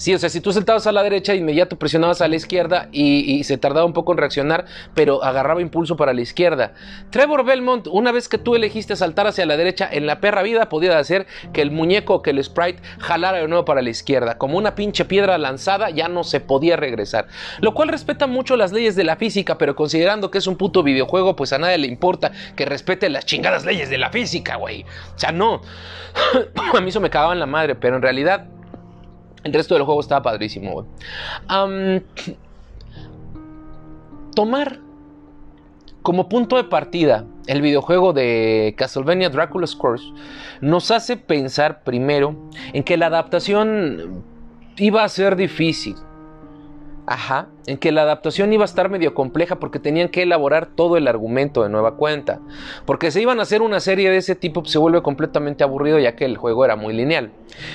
Sí, 0.00 0.14
o 0.14 0.18
sea, 0.18 0.30
si 0.30 0.40
tú 0.40 0.50
sentabas 0.50 0.86
a 0.86 0.92
la 0.92 1.02
derecha, 1.02 1.34
inmediato 1.34 1.78
presionabas 1.78 2.22
a 2.22 2.28
la 2.28 2.34
izquierda 2.34 2.88
y, 2.90 3.44
se 3.44 3.58
tardaba 3.58 3.84
un 3.84 3.92
poco 3.92 4.12
en 4.12 4.18
reaccionar, 4.18 4.64
pero 4.94 5.22
agarraba 5.22 5.60
impulso 5.60 5.94
para 5.94 6.14
la 6.14 6.22
izquierda. 6.22 6.72
Trevor 7.10 7.44
Belmont, 7.44 7.86
una 7.86 8.10
vez 8.10 8.26
que 8.26 8.38
tú 8.38 8.54
elegiste 8.54 8.96
saltar 8.96 9.26
hacia 9.26 9.44
la 9.44 9.58
derecha, 9.58 9.86
en 9.92 10.06
la 10.06 10.18
perra 10.18 10.42
vida 10.42 10.70
podía 10.70 10.98
hacer 10.98 11.26
que 11.52 11.60
el 11.60 11.70
muñeco, 11.70 12.22
que 12.22 12.30
el 12.30 12.42
sprite, 12.42 12.80
jalara 12.98 13.40
de 13.42 13.48
nuevo 13.48 13.66
para 13.66 13.82
la 13.82 13.90
izquierda. 13.90 14.38
Como 14.38 14.56
una 14.56 14.74
pinche 14.74 15.04
piedra 15.04 15.36
lanzada, 15.36 15.90
ya 15.90 16.08
no 16.08 16.24
se 16.24 16.40
podía 16.40 16.78
regresar. 16.78 17.28
Lo 17.60 17.74
cual 17.74 17.90
respeta 17.90 18.26
mucho 18.26 18.56
las 18.56 18.72
leyes 18.72 18.96
de 18.96 19.04
la 19.04 19.16
física, 19.16 19.58
pero 19.58 19.76
considerando 19.76 20.30
que 20.30 20.38
es 20.38 20.46
un 20.46 20.56
puto 20.56 20.82
videojuego, 20.82 21.36
pues 21.36 21.52
a 21.52 21.58
nadie 21.58 21.76
le 21.76 21.88
importa 21.88 22.32
que 22.56 22.64
respete 22.64 23.10
las 23.10 23.26
chingadas 23.26 23.66
leyes 23.66 23.90
de 23.90 23.98
la 23.98 24.08
física, 24.08 24.56
güey. 24.56 24.86
O 25.14 25.18
sea, 25.18 25.30
no. 25.30 25.60
a 26.74 26.80
mí 26.80 26.88
eso 26.88 27.02
me 27.02 27.10
cagaba 27.10 27.34
en 27.34 27.40
la 27.40 27.44
madre, 27.44 27.74
pero 27.74 27.96
en 27.96 28.02
realidad 28.02 28.46
el 29.44 29.52
resto 29.52 29.74
del 29.74 29.84
juego 29.84 30.00
estaba 30.00 30.22
padrísimo, 30.22 30.86
tomar 34.34 34.78
como 36.02 36.28
punto 36.28 36.56
de 36.56 36.64
partida 36.64 37.26
el 37.46 37.60
videojuego 37.60 38.12
de 38.12 38.74
Castlevania 38.76 39.28
Dracula's 39.28 39.74
Curse 39.74 40.12
nos 40.60 40.90
hace 40.90 41.16
pensar 41.16 41.82
primero 41.82 42.36
en 42.72 42.82
que 42.82 42.96
la 42.96 43.06
adaptación 43.06 44.24
iba 44.76 45.04
a 45.04 45.08
ser 45.08 45.36
difícil. 45.36 45.96
Ajá, 47.06 47.48
en 47.66 47.78
que 47.78 47.92
la 47.92 48.02
adaptación 48.02 48.52
iba 48.52 48.64
a 48.64 48.66
estar 48.66 48.88
medio 48.88 49.14
compleja 49.14 49.56
porque 49.56 49.78
tenían 49.78 50.08
que 50.08 50.22
elaborar 50.22 50.66
todo 50.66 50.96
el 50.96 51.08
argumento 51.08 51.62
de 51.62 51.68
nueva 51.68 51.96
cuenta. 51.96 52.40
Porque 52.86 53.10
si 53.10 53.20
iban 53.20 53.38
a 53.40 53.42
hacer 53.42 53.62
una 53.62 53.80
serie 53.80 54.10
de 54.10 54.16
ese 54.16 54.34
tipo 54.34 54.62
pues, 54.62 54.72
se 54.72 54.78
vuelve 54.78 55.02
completamente 55.02 55.64
aburrido 55.64 55.98
ya 55.98 56.16
que 56.16 56.24
el 56.24 56.36
juego 56.36 56.64
era 56.64 56.76
muy 56.76 56.94
lineal. 56.94 57.30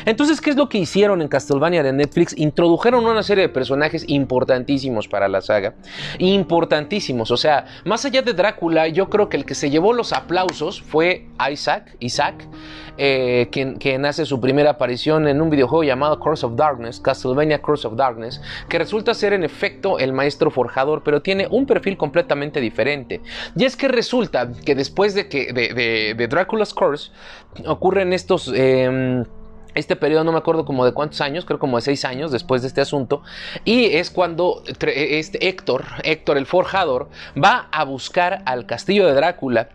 Entonces, 0.05 0.41
¿qué 0.41 0.49
es 0.49 0.55
lo 0.55 0.69
que 0.69 0.77
hicieron 0.77 1.21
en 1.21 1.27
Castlevania 1.27 1.83
de 1.83 1.93
Netflix? 1.93 2.37
Introdujeron 2.37 3.05
una 3.05 3.23
serie 3.23 3.43
de 3.43 3.49
personajes 3.49 4.05
importantísimos 4.07 5.07
para 5.07 5.27
la 5.27 5.41
saga. 5.41 5.75
Importantísimos, 6.17 7.31
o 7.31 7.37
sea, 7.37 7.65
más 7.83 8.05
allá 8.05 8.21
de 8.21 8.33
Drácula, 8.33 8.87
yo 8.87 9.09
creo 9.09 9.29
que 9.29 9.37
el 9.37 9.45
que 9.45 9.55
se 9.55 9.69
llevó 9.69 9.93
los 9.93 10.13
aplausos 10.13 10.81
fue 10.81 11.27
Isaac, 11.51 11.95
Isaac, 11.99 12.47
eh, 12.97 13.49
quien, 13.51 13.75
quien 13.75 14.05
hace 14.05 14.25
su 14.25 14.39
primera 14.39 14.71
aparición 14.71 15.27
en 15.27 15.41
un 15.41 15.49
videojuego 15.49 15.83
llamado 15.83 16.19
Curse 16.19 16.45
of 16.45 16.55
Darkness, 16.55 17.01
Castlevania 17.01 17.61
Curse 17.61 17.87
of 17.87 17.95
Darkness, 17.95 18.41
que 18.69 18.79
resulta 18.79 19.13
ser 19.13 19.33
en 19.33 19.43
efecto 19.43 19.74
el 19.99 20.13
maestro 20.13 20.51
forjador, 20.51 21.03
pero 21.03 21.21
tiene 21.21 21.47
un 21.49 21.65
perfil 21.65 21.97
completamente 21.97 22.59
diferente. 22.61 23.21
Y 23.55 23.65
es 23.65 23.75
que 23.75 23.87
resulta 23.87 24.51
que 24.65 24.75
después 24.75 25.13
de 25.13 25.27
que 25.27 25.53
de, 25.53 26.13
de, 26.15 26.27
Dracula's 26.27 26.73
Curse 26.73 27.11
ocurren 27.65 28.13
estos... 28.13 28.51
Em, 28.53 29.23
este 29.75 29.97
periodo 29.97 30.23
no 30.23 30.31
me 30.31 30.37
acuerdo 30.37 30.65
como 30.65 30.85
de 30.85 30.93
cuántos 30.93 31.21
años, 31.21 31.45
creo 31.45 31.59
como 31.59 31.77
de 31.77 31.81
seis 31.81 32.05
años 32.05 32.31
después 32.31 32.61
de 32.61 32.69
este 32.69 32.81
asunto, 32.81 33.21
y 33.65 33.85
es 33.97 34.09
cuando 34.09 34.63
este 34.65 35.47
Héctor, 35.47 35.83
Héctor 36.03 36.37
el 36.37 36.45
forjador, 36.45 37.09
va 37.41 37.67
a 37.71 37.83
buscar 37.83 38.41
al 38.45 38.65
castillo 38.65 39.05
de 39.05 39.13
Drácula. 39.13 39.69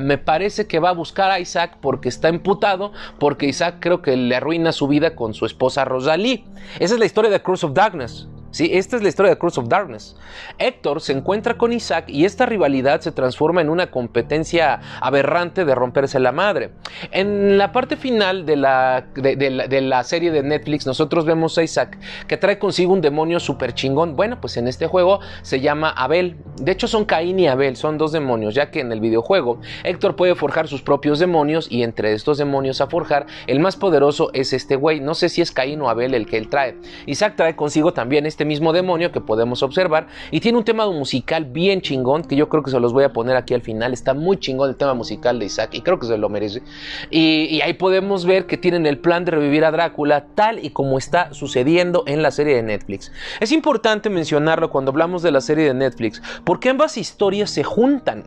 me 0.00 0.18
parece 0.18 0.66
que 0.66 0.78
va 0.78 0.90
a 0.90 0.92
buscar 0.92 1.30
a 1.30 1.40
Isaac 1.40 1.78
porque 1.80 2.10
está 2.10 2.28
imputado, 2.28 2.92
porque 3.18 3.46
Isaac 3.46 3.76
creo 3.80 4.02
que 4.02 4.16
le 4.16 4.36
arruina 4.36 4.72
su 4.72 4.86
vida 4.86 5.16
con 5.16 5.34
su 5.34 5.46
esposa 5.46 5.84
Rosalie. 5.86 6.44
Esa 6.78 6.94
es 6.94 7.00
la 7.00 7.06
historia 7.06 7.30
de 7.30 7.40
Curse 7.40 7.66
of 7.66 7.72
Darkness. 7.72 8.28
Sí, 8.50 8.70
esta 8.72 8.96
es 8.96 9.02
la 9.02 9.10
historia 9.10 9.30
de 9.30 9.38
Curse 9.38 9.60
of 9.60 9.68
Darkness. 9.68 10.16
Héctor 10.58 11.02
se 11.02 11.12
encuentra 11.12 11.58
con 11.58 11.72
Isaac 11.72 12.06
y 12.08 12.24
esta 12.24 12.46
rivalidad 12.46 13.00
se 13.00 13.12
transforma 13.12 13.60
en 13.60 13.68
una 13.68 13.90
competencia 13.90 14.80
aberrante 15.00 15.66
de 15.66 15.74
romperse 15.74 16.18
la 16.18 16.32
madre. 16.32 16.70
En 17.10 17.58
la 17.58 17.72
parte 17.72 17.96
final 17.96 18.46
de 18.46 18.56
la, 18.56 19.06
de, 19.14 20.00
serie 20.04 20.30
de 20.30 20.42
Netflix, 20.42 20.86
nosotros 20.86 21.26
vemos 21.26 21.58
a 21.58 21.62
Isaac 21.62 21.98
que 22.26 22.38
trae 22.38 22.58
consigo 22.58 22.94
un 22.94 23.02
demonio 23.02 23.38
súper 23.38 23.74
chingón. 23.74 24.16
Bueno, 24.16 24.40
pues 24.40 24.56
en 24.56 24.66
este 24.66 24.86
juego 24.86 25.20
se 25.42 25.60
llama 25.60 25.90
Abel. 25.90 26.36
De 26.56 26.72
hecho, 26.72 26.88
son 26.88 27.04
Caín 27.04 27.38
y 27.38 27.48
Abel, 27.48 27.76
son 27.76 27.98
dos 27.98 28.12
demonios, 28.12 28.54
ya 28.54 28.70
que 28.70 28.80
en 28.80 28.92
el 28.92 29.00
videojuego 29.00 29.60
Héctor 29.84 30.16
puede 30.16 30.34
forjar 30.34 30.68
sus 30.68 30.82
propios 30.82 31.18
demonios 31.18 31.70
y 31.70 31.82
entre 31.82 32.14
estos 32.14 32.38
demonios 32.38 32.80
a 32.80 32.86
forjar, 32.86 33.26
el 33.46 33.60
más 33.60 33.76
poderoso 33.76 34.30
es 34.32 34.52
este 34.52 34.76
güey. 34.76 35.00
No 35.00 35.14
sé 35.14 35.28
si 35.28 35.42
es 35.42 35.52
Caín 35.52 35.82
o 35.82 35.90
Abel 35.90 36.14
el 36.14 36.26
que 36.26 36.38
él 36.38 36.48
trae. 36.48 36.76
Isaac 37.06 37.34
trae 37.36 37.54
consigo 37.54 37.92
también 37.92 38.24
este 38.24 38.37
este 38.38 38.44
mismo 38.44 38.72
demonio 38.72 39.10
que 39.10 39.20
podemos 39.20 39.64
observar 39.64 40.06
y 40.30 40.38
tiene 40.38 40.58
un 40.58 40.64
tema 40.64 40.88
musical 40.88 41.44
bien 41.44 41.80
chingón 41.80 42.22
que 42.22 42.36
yo 42.36 42.48
creo 42.48 42.62
que 42.62 42.70
se 42.70 42.78
los 42.78 42.92
voy 42.92 43.02
a 43.02 43.12
poner 43.12 43.36
aquí 43.36 43.52
al 43.52 43.62
final. 43.62 43.92
Está 43.92 44.14
muy 44.14 44.36
chingón 44.36 44.70
el 44.70 44.76
tema 44.76 44.94
musical 44.94 45.40
de 45.40 45.46
Isaac 45.46 45.70
y 45.72 45.80
creo 45.80 45.98
que 45.98 46.06
se 46.06 46.16
lo 46.16 46.28
merece. 46.28 46.62
Y, 47.10 47.60
ahí 47.62 47.72
podemos 47.72 48.24
ver 48.26 48.46
que 48.46 48.56
tienen 48.56 48.86
el 48.86 48.98
plan 48.98 49.24
de 49.24 49.32
revivir 49.32 49.64
a 49.64 49.72
Drácula 49.72 50.26
tal 50.36 50.64
y 50.64 50.70
como 50.70 50.98
está 50.98 51.34
sucediendo 51.34 52.04
en 52.06 52.22
la 52.22 52.30
serie 52.30 52.54
de 52.54 52.62
Netflix. 52.62 53.10
Es 53.40 53.50
importante 53.50 54.08
mencionarlo 54.08 54.70
cuando 54.70 54.92
hablamos 54.92 55.22
de 55.22 55.32
la 55.32 55.40
serie 55.40 55.64
de 55.64 55.74
Netflix 55.74 56.22
porque 56.44 56.68
ambas 56.68 56.96
historias 56.96 57.50
se 57.50 57.64
juntan. 57.64 58.22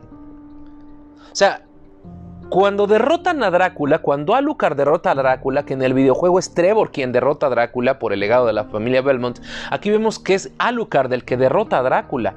O 1.32 1.34
sea, 1.34 1.64
cuando 2.52 2.86
derrotan 2.86 3.42
a 3.42 3.50
Drácula, 3.50 4.00
cuando 4.00 4.34
Alucard 4.34 4.76
derrota 4.76 5.12
a 5.12 5.14
Drácula, 5.14 5.62
que 5.62 5.72
en 5.72 5.80
el 5.80 5.94
videojuego 5.94 6.38
es 6.38 6.52
Trevor 6.52 6.92
quien 6.92 7.10
derrota 7.10 7.46
a 7.46 7.48
Drácula 7.48 7.98
por 7.98 8.12
el 8.12 8.20
legado 8.20 8.44
de 8.44 8.52
la 8.52 8.64
familia 8.64 9.00
Belmont, 9.00 9.38
aquí 9.70 9.88
vemos 9.88 10.18
que 10.18 10.34
es 10.34 10.52
Alucard 10.58 11.10
el 11.14 11.24
que 11.24 11.38
derrota 11.38 11.78
a 11.78 11.82
Drácula. 11.82 12.34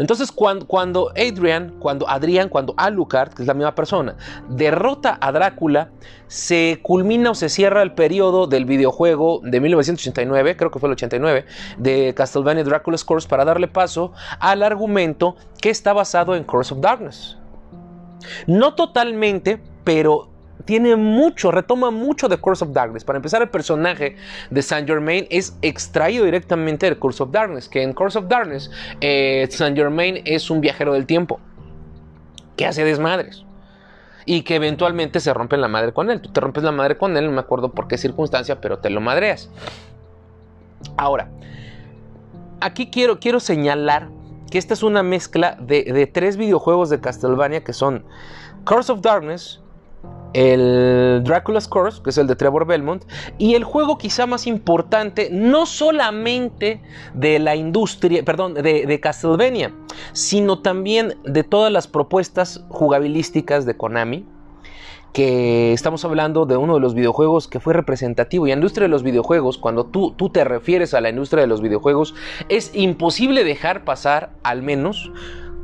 Entonces, 0.00 0.32
cuando, 0.32 1.12
Adrian, 1.16 1.76
cuando 1.78 2.08
Adrián, 2.08 2.48
cuando 2.48 2.74
Alucard, 2.76 3.34
que 3.34 3.42
es 3.42 3.46
la 3.46 3.54
misma 3.54 3.76
persona, 3.76 4.16
derrota 4.48 5.16
a 5.20 5.30
Drácula, 5.30 5.90
se 6.26 6.80
culmina 6.82 7.30
o 7.30 7.34
se 7.36 7.50
cierra 7.50 7.82
el 7.82 7.92
periodo 7.92 8.48
del 8.48 8.64
videojuego 8.64 9.40
de 9.44 9.60
1989, 9.60 10.56
creo 10.56 10.72
que 10.72 10.80
fue 10.80 10.88
el 10.88 10.94
89, 10.94 11.44
de 11.76 12.14
Castlevania 12.16 12.64
Dracula's 12.64 13.04
Curse 13.04 13.28
para 13.28 13.44
darle 13.44 13.68
paso 13.68 14.12
al 14.40 14.64
argumento 14.64 15.36
que 15.62 15.70
está 15.70 15.92
basado 15.92 16.34
en 16.34 16.42
Curse 16.42 16.74
of 16.74 16.80
Darkness. 16.80 17.38
No 18.46 18.74
totalmente, 18.74 19.60
pero 19.84 20.28
tiene 20.64 20.96
mucho, 20.96 21.50
retoma 21.50 21.90
mucho 21.90 22.28
de 22.28 22.36
Curse 22.36 22.64
of 22.64 22.72
Darkness. 22.72 23.04
Para 23.04 23.16
empezar, 23.16 23.40
el 23.40 23.48
personaje 23.48 24.16
de 24.50 24.62
Saint 24.62 24.86
Germain 24.86 25.26
es 25.30 25.56
extraído 25.62 26.24
directamente 26.24 26.86
del 26.86 26.98
Curse 26.98 27.22
of 27.22 27.30
Darkness, 27.30 27.68
que 27.68 27.82
en 27.82 27.92
Curse 27.92 28.18
of 28.18 28.28
Darkness 28.28 28.70
eh, 29.00 29.46
Saint 29.50 29.76
Germain 29.76 30.20
es 30.24 30.50
un 30.50 30.60
viajero 30.60 30.92
del 30.92 31.06
tiempo 31.06 31.40
que 32.56 32.66
hace 32.66 32.84
desmadres 32.84 33.44
y 34.26 34.42
que 34.42 34.56
eventualmente 34.56 35.20
se 35.20 35.32
rompe 35.32 35.56
la 35.56 35.68
madre 35.68 35.94
con 35.94 36.10
él. 36.10 36.20
Tú 36.20 36.30
te 36.30 36.40
rompes 36.40 36.62
la 36.62 36.72
madre 36.72 36.98
con 36.98 37.16
él, 37.16 37.24
no 37.24 37.32
me 37.32 37.40
acuerdo 37.40 37.72
por 37.72 37.88
qué 37.88 37.96
circunstancia, 37.96 38.60
pero 38.60 38.78
te 38.78 38.90
lo 38.90 39.00
madreas. 39.00 39.48
Ahora, 40.98 41.30
aquí 42.60 42.90
quiero, 42.90 43.20
quiero 43.20 43.40
señalar 43.40 44.10
que 44.50 44.58
esta 44.58 44.74
es 44.74 44.82
una 44.82 45.02
mezcla 45.02 45.56
de, 45.60 45.84
de 45.84 46.06
tres 46.06 46.36
videojuegos 46.36 46.90
de 46.90 47.00
Castlevania 47.00 47.64
que 47.64 47.72
son 47.72 48.04
Curse 48.64 48.92
of 48.92 49.00
Darkness, 49.00 49.60
el 50.34 51.22
Dracula's 51.24 51.68
Curse, 51.68 52.02
que 52.02 52.10
es 52.10 52.18
el 52.18 52.26
de 52.26 52.36
Trevor 52.36 52.66
Belmont, 52.66 53.04
y 53.38 53.54
el 53.54 53.64
juego 53.64 53.98
quizá 53.98 54.26
más 54.26 54.46
importante, 54.46 55.30
no 55.32 55.66
solamente 55.66 56.82
de 57.14 57.38
la 57.38 57.56
industria, 57.56 58.22
perdón, 58.24 58.54
de, 58.54 58.86
de, 58.86 59.00
Castlevania, 59.00 59.74
sino 60.12 60.60
también 60.60 61.14
de 61.24 61.44
todas 61.44 61.72
las 61.72 61.86
propuestas 61.86 62.64
jugabilísticas 62.68 63.64
de 63.64 63.76
Konami, 63.76 64.26
que 65.12 65.72
estamos 65.72 66.04
hablando 66.04 66.46
de 66.46 66.56
uno 66.56 66.74
de 66.74 66.80
los 66.80 66.94
videojuegos 66.94 67.48
que 67.48 67.60
fue 67.60 67.74
representativo. 67.74 68.46
Y 68.46 68.50
la 68.50 68.56
industria 68.56 68.84
de 68.84 68.90
los 68.90 69.02
videojuegos, 69.02 69.58
cuando 69.58 69.86
tú, 69.86 70.12
tú 70.12 70.30
te 70.30 70.44
refieres 70.44 70.94
a 70.94 71.00
la 71.00 71.10
industria 71.10 71.42
de 71.42 71.46
los 71.46 71.60
videojuegos, 71.60 72.14
es 72.48 72.70
imposible 72.74 73.44
dejar 73.44 73.84
pasar 73.84 74.30
al 74.42 74.62
menos 74.62 75.10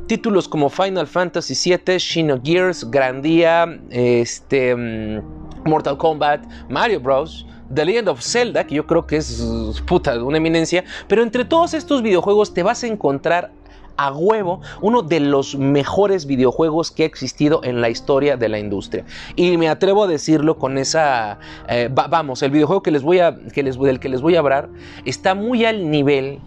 títulos 0.07 0.47
como 0.47 0.69
Final 0.69 1.07
Fantasy 1.07 1.55
VII, 1.55 2.41
Gears, 2.43 2.89
Grandia, 2.91 3.79
este, 3.89 4.75
mm, 4.75 5.21
Mortal 5.65 5.97
Kombat, 5.97 6.45
Mario 6.69 6.99
Bros. 6.99 7.45
The 7.73 7.83
Legend 7.83 8.09
of 8.09 8.21
Zelda, 8.21 8.67
que 8.67 8.75
yo 8.75 8.85
creo 8.85 9.07
que 9.07 9.17
es 9.17 9.43
puta, 9.87 10.23
una 10.23 10.37
eminencia, 10.37 10.83
pero 11.07 11.23
entre 11.23 11.45
todos 11.45 11.73
estos 11.73 12.03
videojuegos 12.03 12.53
te 12.53 12.61
vas 12.61 12.83
a 12.83 12.87
encontrar 12.87 13.51
a 13.97 14.11
huevo 14.11 14.61
uno 14.81 15.01
de 15.01 15.19
los 15.19 15.55
mejores 15.55 16.25
videojuegos 16.25 16.91
que 16.91 17.03
ha 17.03 17.05
existido 17.05 17.61
en 17.63 17.81
la 17.81 17.89
historia 17.89 18.37
de 18.37 18.49
la 18.49 18.59
industria. 18.59 19.05
Y 19.35 19.57
me 19.57 19.69
atrevo 19.69 20.03
a 20.03 20.07
decirlo 20.07 20.57
con 20.57 20.77
esa... 20.77 21.39
Eh, 21.67 21.89
vamos, 21.91 22.41
el 22.43 22.51
videojuego 22.51 22.83
que 22.83 22.91
les 22.91 23.03
voy 23.03 23.19
a, 23.19 23.37
que 23.53 23.63
les, 23.63 23.79
del 23.79 23.99
que 23.99 24.09
les 24.09 24.21
voy 24.21 24.35
a 24.35 24.39
hablar 24.39 24.69
está 25.05 25.35
muy 25.35 25.65
al 25.65 25.89
nivel 25.89 26.39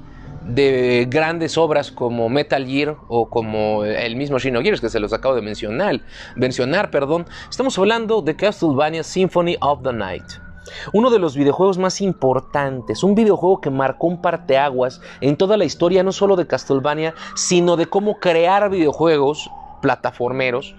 de 0.48 1.06
grandes 1.10 1.58
obras 1.58 1.92
como 1.92 2.28
Metal 2.28 2.66
Gear 2.66 2.96
o 3.08 3.28
como 3.28 3.84
el 3.84 4.16
mismo 4.16 4.38
Gears 4.38 4.80
que 4.80 4.88
se 4.88 4.98
los 4.98 5.12
acabo 5.12 5.34
de 5.34 5.42
mencionar, 5.42 6.00
mencionar 6.36 6.90
perdón. 6.90 7.26
estamos 7.50 7.78
hablando 7.78 8.22
de 8.22 8.34
Castlevania 8.34 9.02
Symphony 9.02 9.56
of 9.60 9.82
the 9.82 9.92
Night. 9.92 10.47
Uno 10.92 11.10
de 11.10 11.18
los 11.18 11.36
videojuegos 11.36 11.78
más 11.78 12.00
importantes, 12.00 13.02
un 13.02 13.14
videojuego 13.14 13.60
que 13.60 13.70
marcó 13.70 14.06
un 14.06 14.20
parteaguas 14.20 15.00
en 15.20 15.36
toda 15.36 15.56
la 15.56 15.64
historia 15.64 16.02
no 16.02 16.12
solo 16.12 16.36
de 16.36 16.46
Castlevania, 16.46 17.14
sino 17.34 17.76
de 17.76 17.86
cómo 17.86 18.18
crear 18.18 18.70
videojuegos 18.70 19.50
plataformeros, 19.80 20.74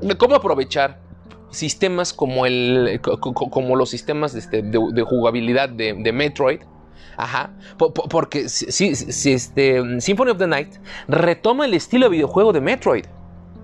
de 0.00 0.16
cómo 0.16 0.34
aprovechar 0.34 0.98
sistemas 1.50 2.12
como, 2.12 2.46
el, 2.46 3.00
como 3.00 3.76
los 3.76 3.90
sistemas 3.90 4.34
este, 4.34 4.62
de, 4.62 5.02
jugabilidad 5.02 5.68
de, 5.68 6.12
Metroid, 6.12 6.60
Ajá. 7.16 7.50
porque 7.78 8.46
este, 8.46 10.00
Symphony 10.00 10.30
of 10.30 10.38
the 10.38 10.46
Night 10.46 10.74
retoma 11.08 11.66
el 11.66 11.74
estilo 11.74 12.06
de 12.06 12.10
videojuego 12.10 12.52
de 12.52 12.60
Metroid. 12.60 13.04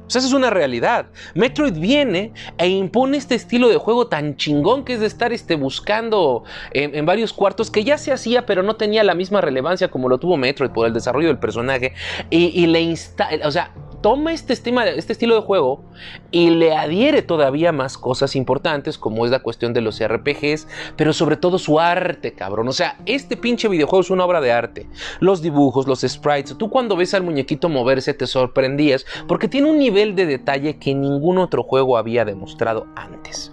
Sea, 0.07 0.21
esa 0.21 0.29
es 0.29 0.35
una 0.35 0.51
realidad. 0.51 1.07
Metroid 1.35 1.75
viene 1.75 2.33
e 2.59 2.69
impone 2.69 3.17
este 3.17 3.35
estilo 3.35 3.69
de 3.69 3.77
juego 3.77 4.07
tan 4.07 4.37
chingón 4.37 4.85
que 4.85 4.95
es 4.95 5.01
de 5.01 5.07
estar 5.07 5.33
este, 5.33 5.57
buscando 5.57 6.45
en, 6.73 7.05
varios 7.07 7.33
cuartos 7.33 7.71
que 7.71 7.85
ya 7.85 7.99
se 7.99 8.13
hacía, 8.13 8.47
pero 8.47 8.63
no 8.63 8.77
tenía 8.77 9.05
la 9.05 9.15
misma 9.15 9.41
relevancia 9.41 9.89
como 9.89 10.09
lo 10.09 10.19
tuvo 10.19 10.37
Metroid 10.37 10.71
por 10.71 10.87
el 10.87 10.93
desarrollo 10.93 11.29
del 11.29 11.39
personaje. 11.39 11.93
Y, 12.31 12.47
y 12.47 12.67
le 12.67 12.81
instala, 12.83 13.47
o 13.47 13.51
sea, 13.51 13.73
toma 14.07 14.33
este, 14.33 14.53
este 14.53 15.13
estilo 15.13 15.35
de 15.35 15.41
juego 15.41 15.83
y 16.31 16.51
le 16.51 16.77
adhiere 16.77 17.23
todavía 17.23 17.73
más 17.73 17.99
cosas 17.99 18.37
importantes, 18.37 18.99
como 18.99 19.25
es 19.25 19.33
la 19.33 19.41
cuestión 19.41 19.73
de 19.73 19.81
los 19.81 20.01
RPGs, 20.01 20.69
pero 20.95 21.13
sobre 21.13 21.37
todo 21.37 21.59
su 21.59 21.81
arte, 21.81 22.33
cabrón. 22.33 22.69
O 22.69 22.73
sea, 22.73 23.01
este 23.05 23.37
pinche 23.37 23.67
videojuego 23.67 24.03
es 24.03 24.11
una 24.11 24.25
obra 24.25 24.41
de 24.41 24.53
arte. 24.53 24.87
Los 25.19 25.43
dibujos, 25.43 25.89
los 25.89 26.03
sprites, 26.03 26.57
tú 26.57 26.71
cuando 26.71 26.95
ves 26.95 27.15
al 27.15 27.25
muñequito 27.25 27.69
moverse 27.69 28.15
te 28.15 28.29
sorprendías 28.29 29.05
porque 29.27 29.49
tiene 29.49 29.73
un 29.73 29.79
nivel 29.81 30.15
de 30.15 30.27
detalle 30.27 30.79
que 30.79 30.95
ningún 30.95 31.39
otro 31.39 31.65
juego 31.65 31.99
había 31.99 32.25
demostrado 32.25 32.87
antes. 32.95 33.53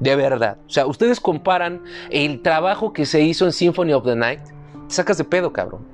De 0.00 0.16
verdad. 0.16 0.58
O 0.66 0.70
sea, 0.70 0.84
ustedes 0.84 1.18
comparan 1.18 1.82
el 2.10 2.42
trabajo 2.42 2.92
que 2.92 3.06
se 3.06 3.22
hizo 3.22 3.46
en 3.46 3.52
Symphony 3.52 3.94
of 3.94 4.04
the 4.04 4.16
Night, 4.16 4.40
sacas 4.88 5.16
de 5.16 5.24
pedo, 5.24 5.54
cabrón. 5.54 5.86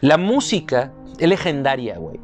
La 0.00 0.16
música 0.16 0.94
es 1.18 1.28
legendaria, 1.28 1.98
güey. 1.98 2.18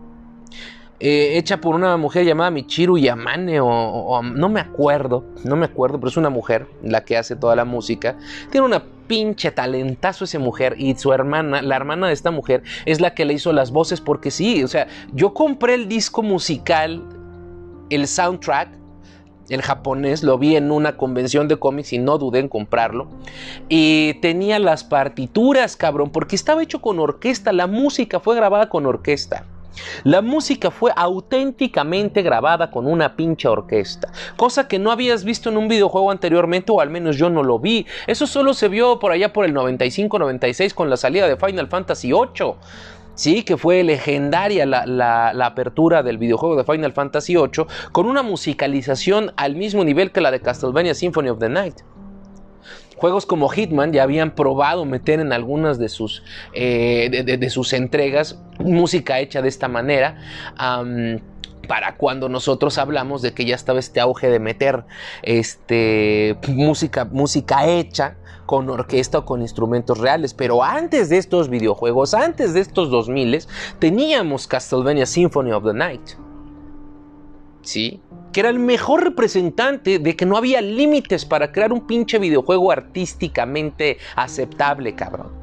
Eh, 1.05 1.37
hecha 1.37 1.61
por 1.61 1.75
una 1.75 1.97
mujer 1.97 2.25
llamada 2.25 2.53
Michiru 2.53 2.97
Yamane 2.97 3.59
o, 3.61 4.23
no 4.23 4.49
me 4.49 4.61
acuerdo, 4.61 5.25
no 5.43 5.57
me 5.57 5.67
acuerdo, 5.67 5.99
pero 5.99 6.11
es 6.11 6.17
una 6.17 6.31
mujer 6.31 6.69
la 6.81 7.05
que 7.05 7.17
hace 7.17 7.35
toda 7.35 7.57
la 7.57 7.65
música. 7.65 8.17
Tiene 8.53 8.69
una 8.69 8.85
pinche 9.09 9.51
talentazo 9.51 10.27
esa 10.27 10.39
mujer 10.39 10.77
y 10.79 10.95
su 10.95 11.13
hermana, 11.13 11.61
la 11.61 11.75
hermana 11.75 12.07
de 12.07 12.13
esta 12.13 12.31
mujer, 12.31 12.63
es 12.87 13.01
la 13.01 13.17
que 13.17 13.25
le 13.25 13.35
hizo 13.35 13.53
las 13.53 13.73
voces 13.73 14.01
porque 14.01 14.31
sí, 14.31 14.63
o 14.63 14.69
sea, 14.69 14.87
yo 15.13 15.35
compré 15.35 15.75
el 15.75 15.89
disco 15.89 16.23
musical, 16.23 17.03
el 17.91 18.07
soundtrack, 18.07 18.69
el 19.49 19.61
japonés, 19.61 20.23
lo 20.23 20.39
vi 20.39 20.55
en 20.55 20.71
una 20.71 20.97
convención 20.97 21.49
de 21.49 21.57
cómics 21.57 21.93
y 21.93 21.99
no 21.99 22.17
dudé 22.17 22.39
en 22.39 22.49
comprarlo. 22.49 23.09
Y 23.69 24.15
tenía 24.23 24.61
las 24.61 24.85
partituras, 24.85 25.77
cabrón, 25.77 26.11
porque 26.11 26.37
estaba 26.37 26.63
hecho 26.63 26.81
con 26.81 27.01
orquesta, 27.01 27.53
la 27.53 27.67
música 27.67 28.21
fue 28.21 28.37
grabada 28.37 28.69
con 28.69 28.87
orquesta. 28.87 29.47
La 30.05 30.23
música 30.23 30.71
fue 30.71 30.93
auténticamente 30.95 32.23
grabada 32.23 32.71
con 32.71 32.87
una 32.87 33.17
pinche 33.17 33.49
orquesta, 33.49 34.13
cosa 34.37 34.69
que 34.69 34.79
no 34.79 34.91
habías 34.91 35.25
visto 35.25 35.49
en 35.49 35.57
un 35.57 35.69
videojuego 35.69 36.11
anteriormente 36.11 36.73
o 36.73 36.81
al 36.81 36.91
menos 36.91 37.17
yo 37.17 37.31
no 37.31 37.43
lo 37.43 37.59
vi. 37.59 37.87
Eso 38.07 38.27
solo 38.27 38.55
se 38.55 38.69
vio 38.69 38.99
por 38.99 39.13
allá 39.13 39.33
por 39.33 39.45
el 39.45 39.55
95-96 39.55 40.75
con 40.75 40.91
la 40.91 40.97
salida 40.97 41.29
de 41.29 41.37
Final 41.37 41.69
Fantasy 41.69 42.13
VIII. 42.13 42.55
Sí, 43.15 43.43
que 43.43 43.59
fue 43.59 43.83
legendaria 43.83 44.65
la, 44.65 44.87
la, 44.87 45.47
apertura 45.47 46.03
del 46.03 46.17
videojuego 46.17 46.57
de 46.57 46.65
Final 46.65 46.93
Fantasy 46.95 47.35
VIII 47.35 47.67
con 47.93 48.07
una 48.07 48.23
musicalización 48.23 49.33
al 49.37 49.55
mismo 49.55 49.85
nivel 49.85 50.13
que 50.13 50.23
la 50.23 50.31
de 50.31 50.41
Castlevania 50.41 50.95
Symphony 50.95 51.29
of 51.29 51.39
the 51.39 51.51
Night. 51.51 51.83
Juegos 53.03 53.27
como 53.27 53.49
Hitman 53.49 53.93
ya 53.93 54.05
habían 54.05 54.33
probado 54.33 54.85
meter 54.85 55.19
en 55.19 55.33
algunas 55.33 55.77
de 55.77 55.89
sus, 55.89 56.23
eh, 56.55 57.11
de, 57.11 57.51
sus 57.51 57.73
entregas 57.73 58.41
música 58.61 59.19
hecha 59.19 59.43
de 59.43 59.49
esta 59.49 59.67
manera. 59.67 60.19
para 61.67 61.97
cuando 61.97 62.29
nosotros 62.29 62.79
hablamos 62.79 63.21
de 63.21 63.35
que 63.35 63.45
ya 63.45 63.57
estaba 63.57 63.81
este 63.81 63.99
auge 63.99 64.29
de 64.29 64.39
meter 64.39 64.85
este, 65.23 66.39
música, 66.47 67.05
música 67.05 67.67
hecha 67.67 68.19
con 68.47 68.71
orquesta 68.71 69.19
o 69.19 69.25
con 69.25 69.43
instrumentos 69.43 69.99
reales. 69.99 70.33
Pero 70.33 70.63
antes 70.63 71.09
de 71.09 71.19
estos 71.19 71.49
videojuegos, 71.49 72.15
antes 72.15 72.55
de 72.55 72.61
estos 72.61 72.89
2000, 72.89 73.41
teníamos 73.81 74.47
Castlevania 74.47 75.07
Symphony 75.07 75.51
of 75.51 75.65
the 75.65 75.75
Night. 75.75 76.09
¿Sí? 77.63 78.01
Que 78.33 78.41
era 78.41 78.49
el 78.49 78.59
mejor 78.59 79.05
representante 79.05 79.99
de 79.99 80.17
que 80.17 80.27
no 80.27 80.37
había 80.37 80.61
límites 80.61 81.25
para 81.25 81.53
crear 81.53 81.73
un 81.73 81.87
pinche 81.87 82.19
videojuego 82.19 82.73
artísticamente 82.73 83.99
aceptable, 84.17 84.95
cabrón. 84.95 85.43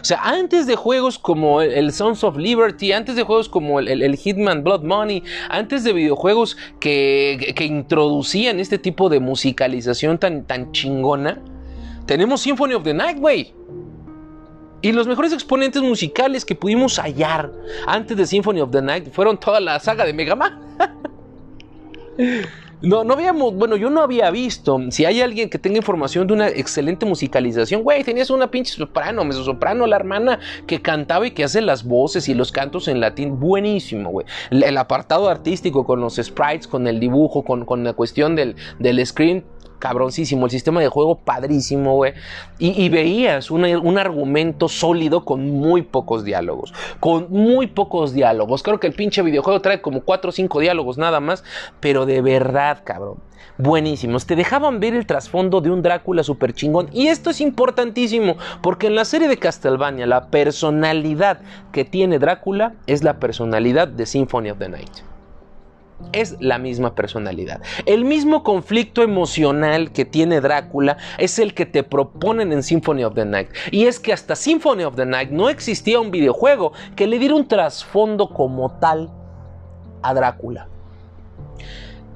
O 0.00 0.04
sea, 0.04 0.20
antes 0.22 0.66
de 0.66 0.76
juegos 0.76 1.18
como 1.18 1.62
el 1.62 1.92
Sons 1.92 2.24
of 2.24 2.36
Liberty, 2.36 2.92
antes 2.92 3.16
de 3.16 3.22
juegos 3.22 3.48
como 3.48 3.78
el, 3.78 4.16
Hitman 4.16 4.64
Blood 4.64 4.82
Money, 4.82 5.22
antes 5.48 5.84
de 5.84 5.92
videojuegos 5.92 6.56
que, 6.80 7.54
introducían 7.60 8.58
este 8.60 8.78
tipo 8.78 9.08
de 9.08 9.20
musicalización 9.20 10.18
tan, 10.18 10.44
tan 10.44 10.72
chingona, 10.72 11.40
tenemos 12.06 12.40
Symphony 12.40 12.74
of 12.74 12.84
the 12.84 12.94
Night, 12.94 13.18
güey. 13.18 13.52
Y 14.82 14.92
los 14.92 15.06
mejores 15.06 15.32
exponentes 15.32 15.82
musicales 15.82 16.44
que 16.44 16.54
pudimos 16.54 16.98
hallar 16.98 17.50
antes 17.86 18.16
de 18.16 18.26
Symphony 18.26 18.60
of 18.60 18.70
the 18.70 18.82
Night 18.82 19.10
fueron 19.12 19.38
toda 19.38 19.58
la 19.60 19.80
saga 19.80 20.04
de 20.04 20.12
Mega 20.12 20.36
Man. 20.36 20.60
No, 22.82 23.04
no 23.04 23.14
habíamos, 23.14 23.54
bueno, 23.54 23.76
yo 23.76 23.88
no 23.88 24.02
había 24.02 24.30
visto. 24.30 24.78
Si 24.90 25.06
hay 25.06 25.22
alguien 25.22 25.48
que 25.48 25.58
tenga 25.58 25.78
información 25.78 26.26
de 26.26 26.34
una 26.34 26.48
excelente 26.48 27.06
musicalización, 27.06 27.82
güey, 27.82 28.04
tenías 28.04 28.28
una 28.28 28.50
pinche 28.50 28.74
soprano, 28.74 29.24
meso 29.24 29.44
soprano, 29.44 29.86
la 29.86 29.96
hermana 29.96 30.40
que 30.66 30.82
cantaba 30.82 31.26
y 31.26 31.30
que 31.30 31.42
hace 31.42 31.62
las 31.62 31.84
voces 31.84 32.28
y 32.28 32.34
los 32.34 32.52
cantos 32.52 32.86
en 32.88 33.00
latín, 33.00 33.40
buenísimo, 33.40 34.10
güey. 34.10 34.26
El, 34.50 34.76
apartado 34.76 35.30
artístico 35.30 35.86
con 35.86 36.00
los 36.00 36.16
sprites, 36.16 36.68
con 36.68 36.86
el 36.86 37.00
dibujo, 37.00 37.44
con, 37.44 37.64
con 37.64 37.82
la 37.82 37.94
cuestión 37.94 38.36
del, 38.36 38.56
del 38.78 39.04
screen, 39.06 39.44
cabroncísimo, 39.78 40.46
el 40.46 40.50
sistema 40.50 40.80
de 40.80 40.88
juego 40.88 41.18
padrísimo, 41.18 41.94
güey. 41.94 42.14
Y, 42.58 42.88
veías 42.88 43.50
un 43.50 43.98
argumento 43.98 44.68
sólido 44.68 45.24
con 45.24 45.50
muy 45.50 45.82
pocos 45.82 46.24
diálogos. 46.24 46.72
Con 47.00 47.26
muy 47.30 47.66
pocos 47.66 48.12
diálogos. 48.12 48.62
Creo 48.62 48.80
que 48.80 48.86
el 48.86 48.94
pinche 48.94 49.22
videojuego 49.22 49.60
trae 49.60 49.80
como 49.80 50.02
4 50.02 50.30
o 50.30 50.32
5 50.32 50.60
diálogos 50.60 50.98
nada 50.98 51.20
más, 51.20 51.44
pero 51.80 52.06
de 52.06 52.22
verdad, 52.22 52.82
cabrón 52.84 53.18
buenísimos. 53.58 54.26
Te 54.26 54.36
dejaban 54.36 54.80
ver 54.80 54.94
el 54.94 55.06
trasfondo 55.06 55.60
de 55.60 55.70
un 55.70 55.82
Drácula 55.82 56.22
super 56.22 56.52
chingón. 56.52 56.88
Y 56.92 57.08
esto 57.08 57.30
es 57.30 57.40
importantísimo, 57.40 58.36
porque 58.62 58.88
en 58.88 58.94
la 58.94 59.04
serie 59.04 59.28
de 59.28 59.38
Castlevania, 59.38 60.06
la 60.06 60.28
personalidad 60.28 61.40
que 61.72 61.84
tiene 61.84 62.18
Drácula 62.18 62.74
es 62.86 63.02
la 63.02 63.18
personalidad 63.18 63.88
de 63.88 64.06
Symphony 64.06 64.50
of 64.50 64.58
the 64.58 64.68
Night. 64.68 65.15
Es 66.12 66.36
la 66.40 66.58
misma 66.58 66.94
personalidad. 66.94 67.60
El 67.86 68.04
mismo 68.04 68.42
conflicto 68.42 69.02
emocional 69.02 69.92
que 69.92 70.04
tiene 70.04 70.40
Drácula 70.40 70.98
es 71.18 71.38
el 71.38 71.54
que 71.54 71.66
te 71.66 71.82
proponen 71.82 72.52
en 72.52 72.62
Symphony 72.62 73.04
of 73.04 73.14
the 73.14 73.24
Night. 73.24 73.48
Y 73.70 73.86
es 73.86 73.98
que 73.98 74.12
hasta 74.12 74.36
Symphony 74.36 74.84
of 74.84 74.96
the 74.96 75.06
Night 75.06 75.30
no 75.30 75.48
existía 75.48 76.00
un 76.00 76.10
videojuego 76.10 76.72
que 76.94 77.06
le 77.06 77.18
diera 77.18 77.34
un 77.34 77.48
trasfondo 77.48 78.28
como 78.28 78.72
tal 78.78 79.10
a 80.02 80.14
Drácula. 80.14 80.68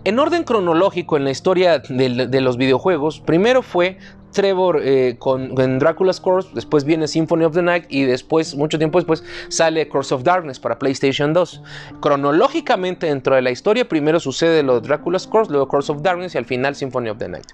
En 0.03 0.19
orden 0.19 0.45
cronológico 0.45 1.19
en 1.19 1.25
la 1.25 1.31
historia 1.31 1.79
de, 1.79 2.41
los 2.41 2.57
videojuegos, 2.57 3.21
primero 3.21 3.61
fue 3.61 3.99
Trevor 4.33 4.81
eh, 4.83 5.17
con, 5.19 5.55
Dracula's 5.79 6.21
Curse, 6.21 6.51
después 6.55 6.85
viene 6.85 7.09
Symphony 7.09 7.45
of 7.45 7.55
the 7.55 7.63
Night 7.63 7.85
y 7.89 8.05
después, 8.05 8.55
mucho 8.55 8.79
tiempo 8.79 8.99
después, 8.99 9.25
sale 9.49 9.89
Curse 9.89 10.15
of 10.15 10.23
Darkness 10.23 10.59
para 10.59 10.79
PlayStation 10.79 11.33
2. 11.33 11.63
Cronológicamente 12.01 13.07
dentro 13.07 13.35
de 13.35 13.43
la 13.43 13.51
historia, 13.51 13.89
primero 13.89 14.21
sucede 14.21 14.63
lo 14.63 14.81
de 14.81 14.87
Dracula's 14.87 15.27
Curse, 15.27 15.51
luego 15.51 15.69
Curse 15.69 15.93
of 15.93 16.03
Darkness 16.03 16.35
y 16.35 16.39
al 16.39 16.45
final 16.45 16.75
Symphony 16.75 17.11
of 17.11 17.19
the 17.19 17.29
Night. 17.29 17.47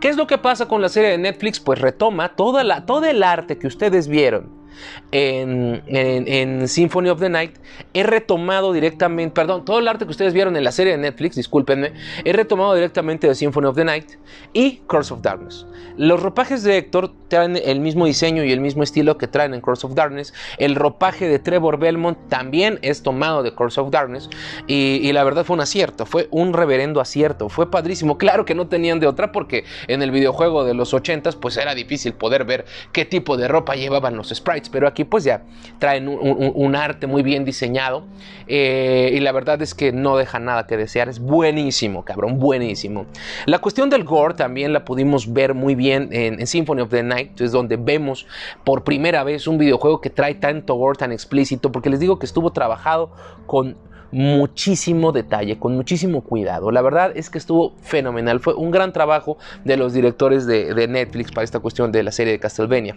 ¿Qué 0.00 0.08
es 0.08 0.16
lo 0.16 0.26
que 0.26 0.38
pasa 0.38 0.66
con 0.66 0.80
la 0.80 0.88
serie 0.88 1.10
de 1.10 1.18
Netflix? 1.18 1.60
Pues 1.60 1.80
retoma 1.80 2.36
toda 2.36 2.64
la, 2.64 2.86
todo 2.86 3.04
el 3.04 3.22
arte 3.22 3.58
que 3.58 3.66
ustedes 3.66 4.08
vieron 4.08 4.63
en, 5.12 6.68
Symphony 6.68 7.08
of 7.08 7.20
the 7.20 7.28
Night, 7.28 7.56
he 7.92 8.02
retomado 8.02 8.72
directamente, 8.72 9.34
perdón, 9.34 9.64
todo 9.64 9.78
el 9.78 9.88
arte 9.88 10.04
que 10.04 10.10
ustedes 10.10 10.32
vieron 10.32 10.56
en 10.56 10.64
la 10.64 10.72
serie 10.72 10.92
de 10.92 10.98
Netflix, 10.98 11.36
discúlpenme, 11.36 11.92
he 12.24 12.32
retomado 12.32 12.74
directamente 12.74 13.26
de 13.26 13.34
Symphony 13.34 13.66
of 13.66 13.76
the 13.76 13.84
Night 13.84 14.12
y 14.52 14.78
Curse 14.86 15.14
of 15.14 15.22
Darkness. 15.22 15.66
Los 15.96 16.20
ropajes 16.20 16.64
de 16.64 16.76
Héctor 16.76 17.12
traen 17.28 17.56
el 17.56 17.78
mismo 17.78 18.06
diseño 18.06 18.42
y 18.42 18.50
el 18.50 18.60
mismo 18.60 18.82
estilo 18.82 19.16
que 19.16 19.28
traen 19.28 19.54
en 19.54 19.60
Curse 19.60 19.86
of 19.86 19.94
Darkness. 19.94 20.34
El 20.58 20.74
ropaje 20.74 21.28
de 21.28 21.38
Trevor 21.38 21.78
Belmont 21.78 22.18
también 22.28 22.80
es 22.82 23.02
tomado 23.02 23.44
de 23.44 23.54
Curse 23.54 23.80
of 23.80 23.90
Darkness 23.90 24.28
y, 24.66 25.12
la 25.12 25.22
verdad 25.22 25.44
fue 25.44 25.54
un 25.54 25.60
acierto, 25.60 26.06
fue 26.06 26.26
un 26.32 26.52
reverendo 26.52 27.00
acierto, 27.00 27.48
fue 27.48 27.70
padrísimo. 27.70 28.18
Claro 28.18 28.44
que 28.44 28.54
no 28.54 28.66
tenían 28.66 28.98
de 28.98 29.06
otra 29.06 29.30
porque 29.30 29.64
en 29.86 30.02
el 30.02 30.10
videojuego 30.10 30.64
de 30.64 30.74
los 30.74 30.92
80s 30.92 31.36
pues 31.38 31.56
era 31.56 31.74
difícil 31.74 32.14
poder 32.14 32.44
ver 32.44 32.64
qué 32.92 33.04
tipo 33.04 33.36
de 33.36 33.46
ropa 33.46 33.76
llevaban 33.76 34.16
los 34.16 34.30
sprites 34.30 34.63
pero 34.68 34.86
aquí 34.86 35.04
pues 35.04 35.24
ya 35.24 35.42
traen 35.78 36.08
un, 36.08 36.76
arte 36.76 37.06
muy 37.06 37.22
bien 37.22 37.44
diseñado 37.44 38.04
eh, 38.46 39.10
y 39.14 39.20
la 39.20 39.32
verdad 39.32 39.60
es 39.62 39.74
que 39.74 39.92
no 39.92 40.16
deja 40.16 40.38
nada 40.38 40.66
que 40.66 40.76
desear, 40.76 41.08
es 41.08 41.18
buenísimo, 41.18 42.04
cabrón, 42.04 42.38
buenísimo. 42.38 43.06
La 43.46 43.58
cuestión 43.58 43.90
del 43.90 44.04
gore 44.04 44.34
también 44.34 44.72
la 44.72 44.84
pudimos 44.84 45.32
ver 45.32 45.54
muy 45.54 45.74
bien 45.74 46.08
en, 46.12 46.44
Symphony 46.46 46.82
of 46.82 46.90
the 46.90 47.02
Night, 47.02 47.40
es 47.40 47.52
donde 47.52 47.76
vemos 47.76 48.26
por 48.64 48.84
primera 48.84 49.24
vez 49.24 49.46
un 49.46 49.58
videojuego 49.58 50.00
que 50.00 50.10
trae 50.10 50.34
tanto 50.34 50.74
gore 50.74 50.98
tan 50.98 51.12
explícito, 51.12 51.72
porque 51.72 51.90
les 51.90 52.00
digo 52.00 52.18
que 52.18 52.26
estuvo 52.26 52.52
trabajado 52.52 53.10
con 53.46 53.76
muchísimo 54.14 55.10
detalle, 55.10 55.58
con 55.58 55.74
muchísimo 55.74 56.22
cuidado. 56.22 56.70
La 56.70 56.82
verdad 56.82 57.12
es 57.16 57.30
que 57.30 57.38
estuvo 57.38 57.74
fenomenal. 57.82 58.38
Fue 58.38 58.54
un 58.54 58.70
gran 58.70 58.92
trabajo 58.92 59.38
de 59.64 59.76
los 59.76 59.92
directores 59.92 60.46
de, 60.46 60.72
de 60.72 60.86
Netflix 60.86 61.32
para 61.32 61.44
esta 61.44 61.58
cuestión 61.58 61.90
de 61.90 62.04
la 62.04 62.12
serie 62.12 62.32
de 62.32 62.38
Castlevania. 62.38 62.94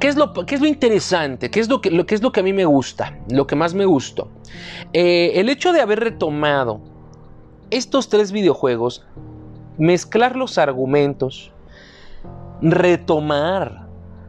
¿Qué 0.00 0.08
es 0.08 0.16
lo, 0.16 0.32
es 0.46 0.60
lo 0.60 0.66
interesante? 0.66 1.50
¿Qué 1.50 1.60
es 1.60 1.68
lo, 1.68 1.80
que, 1.80 1.90
lo, 1.90 2.04
es 2.08 2.22
lo 2.22 2.32
que 2.32 2.40
a 2.40 2.42
mí 2.42 2.52
me 2.52 2.64
gusta? 2.64 3.18
Lo 3.30 3.46
que 3.46 3.56
más 3.56 3.74
me 3.74 3.84
gustó. 3.84 4.28
Eh, 4.92 5.32
el 5.36 5.48
hecho 5.48 5.72
de 5.72 5.80
haber 5.80 6.00
retomado 6.00 6.80
estos 7.70 8.08
tres 8.08 8.32
videojuegos, 8.32 9.04
mezclar 9.78 10.36
los 10.36 10.58
argumentos, 10.58 11.52
retomar 12.60 13.84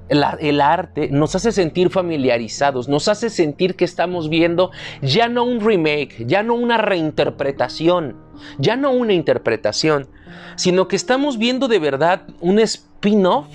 el, 0.08 0.62
arte 0.62 1.10
nos 1.10 1.36
hace 1.36 1.51
sentir 1.51 1.89
familiarizados, 1.89 2.88
nos 2.88 3.08
hace 3.08 3.30
sentir 3.30 3.75
que 3.75 3.86
estamos 3.86 4.30
viendo 4.30 4.71
ya 5.01 5.28
no 5.28 5.43
un 5.43 5.62
remake, 5.62 6.25
ya 6.28 6.43
no 6.43 6.54
una 6.56 6.78
reinterpretación, 6.78 8.15
ya 8.60 8.75
no 8.75 8.91
una 8.91 9.13
interpretación, 9.13 10.08
sino 10.56 10.88
que 10.88 10.95
estamos 10.95 11.38
viendo 11.38 11.67
de 11.67 11.80
verdad 11.80 12.23
un 12.39 12.60
spin-off 12.60 13.47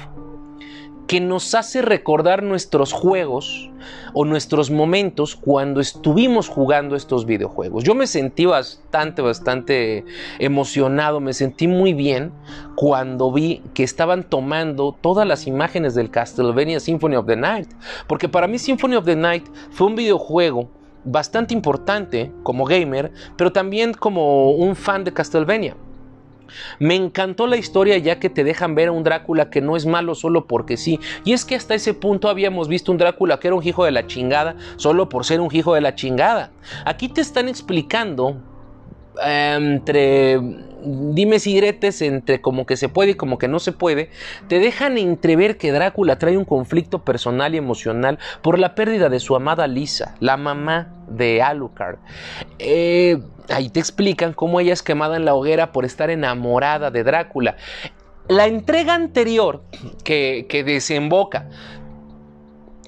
que 1.11 1.21
nos 1.21 1.57
hace 1.57 1.83
recordar 1.83 2.45
nuestros 2.45 2.93
juegos 2.93 3.69
o 4.15 4.25
nuestros 4.25 4.71
momentos 4.71 5.35
cuando 5.35 5.81
estuvimos 5.81 6.47
jugando 6.47 6.95
estos 6.95 7.27
videojuegos. 7.27 7.83
Yo 7.83 7.97
me 7.97 8.07
sentí 8.07 8.45
bastante, 8.45 9.21
bastante 9.21 10.05
emocionado, 10.39 11.19
me 11.19 11.33
sentí 11.33 11.67
muy 11.67 11.95
bien 11.95 12.31
cuando 12.77 13.33
vi 13.33 13.61
que 13.75 13.83
estaban 13.83 14.23
tomando 14.23 14.97
todas 15.01 15.27
las 15.27 15.49
imágenes 15.49 15.97
del 15.97 16.13
Castlevania 16.13 16.79
Symphony 16.79 17.17
of 17.17 17.27
the 17.27 17.35
Night, 17.35 17.69
porque 18.07 18.29
para 18.29 18.47
mí 18.47 18.61
Symphony 18.61 18.95
of 18.95 19.05
the 19.05 19.17
Night 19.17 19.49
fue 19.73 19.89
un 19.89 19.97
videojuego 19.97 20.69
bastante 21.03 21.55
importante 21.55 22.31
como 22.45 22.67
gamer, 22.67 23.11
pero 23.37 23.51
también 23.51 23.95
como 23.95 24.53
un 24.53 24.77
fan 24.77 25.03
de 25.03 25.13
Castlevania. 25.13 25.75
Me 26.79 26.95
encantó 26.95 27.47
la 27.47 27.57
historia 27.57 27.99
ya 27.99 28.19
que 28.19 28.31
te 28.31 28.45
dejan 28.45 28.75
ver 28.75 28.89
a 28.89 28.93
un 28.93 29.05
Drácula 29.05 29.51
que 29.51 29.61
no 29.61 29.77
es 29.77 29.87
malo 29.87 30.15
solo 30.15 30.47
porque 30.47 30.77
sí. 30.77 31.01
Y 31.25 31.33
es 31.33 31.45
que 31.45 31.55
hasta 31.55 31.75
ese 31.75 31.95
punto 31.95 32.29
habíamos 32.29 32.69
visto 32.69 32.93
un 32.93 32.99
Drácula 32.99 33.41
que 33.41 33.49
era 33.49 33.57
un 33.57 33.67
hijo 33.67 33.85
de 33.85 33.91
la 33.91 34.07
chingada 34.07 34.57
solo 34.77 35.09
por 35.09 35.25
ser 35.25 35.41
un 35.41 35.55
hijo 35.55 35.75
de 35.75 35.81
la 35.81 35.95
chingada. 35.95 36.53
Aquí 36.85 37.09
te 37.09 37.21
están 37.21 37.49
explicando 37.49 38.37
entre 39.23 40.39
dimes 40.83 41.47
y 41.47 41.55
diretes 41.55 42.03
entre 42.03 42.41
como 42.41 42.67
que 42.67 42.77
se 42.77 42.89
puede 42.89 43.13
y 43.13 43.15
como 43.15 43.39
que 43.39 43.49
no 43.49 43.59
se 43.59 43.73
puede, 43.73 44.11
te 44.49 44.59
dejan 44.59 44.99
entrever 44.99 45.57
que 45.57 45.73
Drácula 45.73 46.19
trae 46.19 46.37
un 46.37 46.45
conflicto 46.45 47.05
personal 47.05 47.55
y 47.55 47.59
emocional 47.59 48.19
por 48.43 48.59
la 48.59 48.75
pérdida 48.75 49.09
de 49.09 49.21
su 49.21 49.37
amada 49.37 49.67
Lisa, 49.67 50.15
la 50.21 50.37
mamá 50.37 50.95
de 51.09 51.43
Alucard. 51.43 51.99
Eh, 52.59 53.19
ahí 53.49 53.69
te 53.69 53.81
explican 53.81 54.33
cómo 54.33 54.61
ella 54.61 54.73
es 54.73 54.83
quemada 54.83 55.17
en 55.17 55.25
la 55.25 55.35
hoguera 55.35 55.73
por 55.73 55.85
estar 55.85 56.11
enamorada 56.11 56.91
de 56.91 57.05
Drácula. 57.05 57.57
La 58.29 58.47
entrega 58.47 58.95
anterior 58.95 59.65
que, 60.05 60.47
que 60.49 60.63
desemboca 60.63 61.49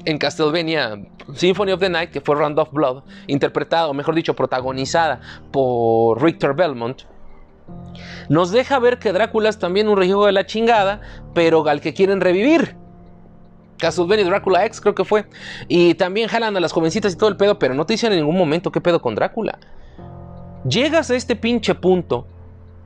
en 0.04 0.18
Castlevania 0.18 0.98
Symphony 1.34 1.72
of 1.72 1.80
the 1.80 1.88
Night, 1.88 2.10
que 2.10 2.20
fue 2.20 2.36
Round 2.36 2.58
of 2.58 2.72
Blood, 2.72 3.02
interpretada, 3.26 3.88
o 3.88 3.94
mejor 3.94 4.14
dicho, 4.14 4.34
protagonizada 4.34 5.20
por 5.50 6.22
Richter 6.22 6.54
Belmont, 6.54 7.02
nos 8.28 8.50
deja 8.50 8.78
ver 8.78 8.98
que 8.98 9.12
Drácula 9.12 9.48
es 9.48 9.58
también 9.58 9.88
un 9.88 9.96
región 9.96 10.24
de 10.24 10.32
la 10.32 10.46
chingada, 10.46 11.00
pero 11.34 11.66
al 11.68 11.80
que 11.80 11.94
quieren 11.94 12.20
revivir. 12.20 12.76
Castlevania 13.78 14.24
Drácula 14.24 14.64
X 14.66 14.80
creo 14.80 14.94
que 14.94 15.04
fue. 15.04 15.26
Y 15.68 15.94
también 15.94 16.28
jalan 16.28 16.56
a 16.56 16.60
las 16.60 16.72
jovencitas 16.72 17.12
y 17.12 17.16
todo 17.16 17.28
el 17.28 17.36
pedo, 17.36 17.58
pero 17.58 17.74
no 17.74 17.84
te 17.84 17.94
dicen 17.94 18.12
en 18.12 18.20
ningún 18.20 18.36
momento 18.36 18.70
qué 18.70 18.80
pedo 18.80 19.02
con 19.02 19.14
Drácula. 19.14 19.58
Llegas 20.68 21.10
a 21.10 21.16
este 21.16 21.34
pinche 21.34 21.74
punto 21.74 22.26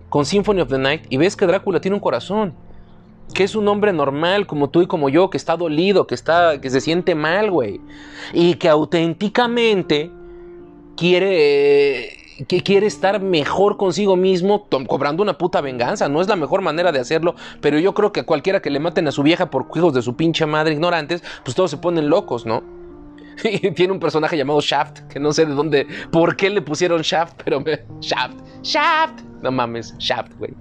con 0.09 0.25
Symphony 0.25 0.63
of 0.63 0.69
the 0.69 0.79
Night 0.79 1.05
y 1.11 1.19
ves 1.19 1.37
que 1.37 1.47
Drácula 1.47 1.81
tiene 1.81 1.95
un 1.95 2.01
corazón 2.01 2.55
que 3.35 3.45
es 3.45 3.55
un 3.55 3.69
hombre 3.69 3.93
normal 3.93 4.47
como 4.47 4.71
tú 4.71 4.83
y 4.83 4.87
como 4.87 5.09
yo, 5.09 5.31
que 5.31 5.37
está 5.37 5.57
dolido, 5.57 6.07
que, 6.07 6.15
está, 6.15 6.61
que 6.61 6.71
se 6.71 6.81
siente 6.81 7.15
mal, 7.15 7.51
güey. 7.51 7.81
Y 8.33 8.55
que 8.55 8.69
auténticamente 8.69 10.11
quiere, 10.97 12.17
que 12.49 12.63
quiere 12.63 12.87
estar 12.87 13.21
mejor 13.21 13.77
consigo 13.77 14.17
mismo, 14.17 14.67
cobrando 14.87 15.23
una 15.23 15.39
puta 15.39 15.61
venganza. 15.61 16.09
No 16.09 16.21
es 16.21 16.29
la 16.29 16.37
mejor 16.37 16.63
manera 16.63 16.93
de 16.93 17.01
hacerlo, 17.01 17.35
pero 17.61 17.79
yo 17.79 17.95
creo 17.95 18.13
que 18.13 18.25
cualquiera 18.25 18.61
que 18.61 18.71
le 18.71 18.81
maten 18.81 19.09
a 19.09 19.13
su 19.13 19.23
vieja 19.23 19.51
por 19.51 19.67
hijos 19.75 19.95
de 19.95 20.03
su 20.03 20.17
pinche 20.17 20.47
madre 20.47 20.73
ignorantes, 20.75 21.23
pues 21.45 21.55
todos 21.55 21.71
se 21.71 21.77
ponen 21.77 22.09
locos, 22.09 22.47
¿no? 22.47 22.63
Y 23.45 23.71
tiene 23.73 23.93
un 23.93 24.01
personaje 24.01 24.37
llamado 24.37 24.61
Shaft, 24.61 25.01
que 25.09 25.21
no 25.21 25.33
sé 25.33 25.47
de 25.47 25.55
dónde, 25.55 25.87
por 26.11 26.37
qué 26.37 26.51
le 26.51 26.63
pusieron 26.63 27.03
Shaft, 27.03 27.41
pero 27.45 27.61
me, 27.61 27.81
Shaft, 28.01 28.39
Shaft. 28.63 29.21
No 29.43 29.51
mames, 29.51 29.95
Shaft, 29.99 30.33
güey. 30.39 30.53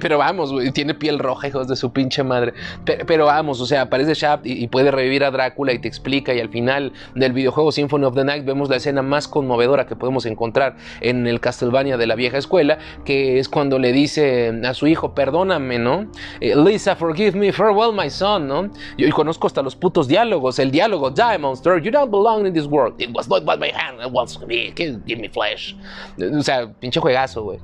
Pero 0.00 0.18
vamos, 0.18 0.52
güey, 0.52 0.70
tiene 0.70 0.94
piel 0.94 1.18
roja, 1.18 1.48
hijos 1.48 1.68
de 1.68 1.76
su 1.76 1.92
pinche 1.92 2.22
madre. 2.22 2.54
Pero, 2.84 3.26
vamos, 3.26 3.60
o 3.60 3.66
sea, 3.66 3.82
aparece 3.82 4.14
Shaft 4.14 4.46
y, 4.46 4.66
puede 4.68 4.90
revivir 4.90 5.24
a 5.24 5.30
Drácula 5.30 5.72
y 5.72 5.78
te 5.78 5.88
explica. 5.88 6.32
Y 6.32 6.40
al 6.40 6.48
final 6.48 6.92
del 7.14 7.32
videojuego 7.32 7.72
Symphony 7.72 8.04
of 8.04 8.14
the 8.14 8.24
Night 8.24 8.44
vemos 8.44 8.68
la 8.68 8.76
escena 8.76 9.02
más 9.02 9.28
conmovedora 9.28 9.86
que 9.86 9.96
podemos 9.96 10.26
encontrar 10.26 10.76
en 11.00 11.26
el 11.26 11.40
Castlevania 11.40 11.96
de 11.96 12.06
la 12.06 12.14
vieja 12.14 12.38
escuela, 12.38 12.78
que 13.04 13.38
es 13.38 13.48
cuando 13.48 13.78
le 13.78 13.92
dice 13.92 14.60
a 14.64 14.74
su 14.74 14.86
hijo, 14.86 15.14
perdóname, 15.14 15.78
¿no? 15.78 16.06
Eh, 16.40 16.54
Lisa, 16.56 16.96
forgive 16.96 17.32
me, 17.32 17.52
farewell, 17.52 17.92
my 17.92 18.08
son, 18.08 18.46
¿no? 18.46 18.70
Yo 18.96 19.10
conozco 19.10 19.46
hasta 19.46 19.62
los 19.62 19.74
putos 19.74 20.08
diálogos. 20.08 20.58
El 20.58 20.70
diálogo, 20.70 21.10
Die, 21.10 21.38
monster, 21.38 21.80
you 21.82 21.90
don't 21.90 22.10
belong 22.10 22.46
in 22.46 22.52
this 22.52 22.66
world. 22.66 22.94
It 23.00 23.10
was 23.12 23.28
not 23.28 23.44
by 23.44 23.56
my 23.56 23.70
hand, 23.72 24.00
it 24.00 24.12
was 24.12 24.38
me, 24.46 24.72
give 24.76 25.20
me 25.20 25.28
flesh. 25.28 25.74
O 26.18 26.42
sea, 26.42 26.72
pinche 26.80 27.00
juegazo, 27.00 27.42
güey. 27.42 27.58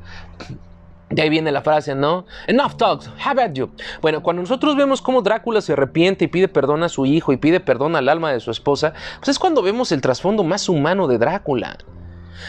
De 1.08 1.22
ahí 1.22 1.28
viene 1.28 1.52
la 1.52 1.62
frase, 1.62 1.94
¿no? 1.94 2.26
Enough 2.48 2.76
talks, 2.76 3.10
have 3.24 3.40
at 3.40 3.52
you. 3.52 3.70
Bueno, 4.02 4.22
cuando 4.22 4.42
nosotros 4.42 4.74
vemos 4.74 5.00
cómo 5.00 5.22
Drácula 5.22 5.60
se 5.60 5.74
arrepiente 5.74 6.24
y 6.24 6.28
pide 6.28 6.48
perdón 6.48 6.82
a 6.82 6.88
su 6.88 7.06
hijo 7.06 7.32
y 7.32 7.36
pide 7.36 7.60
perdón 7.60 7.94
al 7.94 8.08
alma 8.08 8.32
de 8.32 8.40
su 8.40 8.50
esposa, 8.50 8.92
pues 9.18 9.28
es 9.28 9.38
cuando 9.38 9.62
vemos 9.62 9.92
el 9.92 10.00
trasfondo 10.00 10.42
más 10.42 10.68
humano 10.68 11.06
de 11.06 11.18
Drácula. 11.18 11.78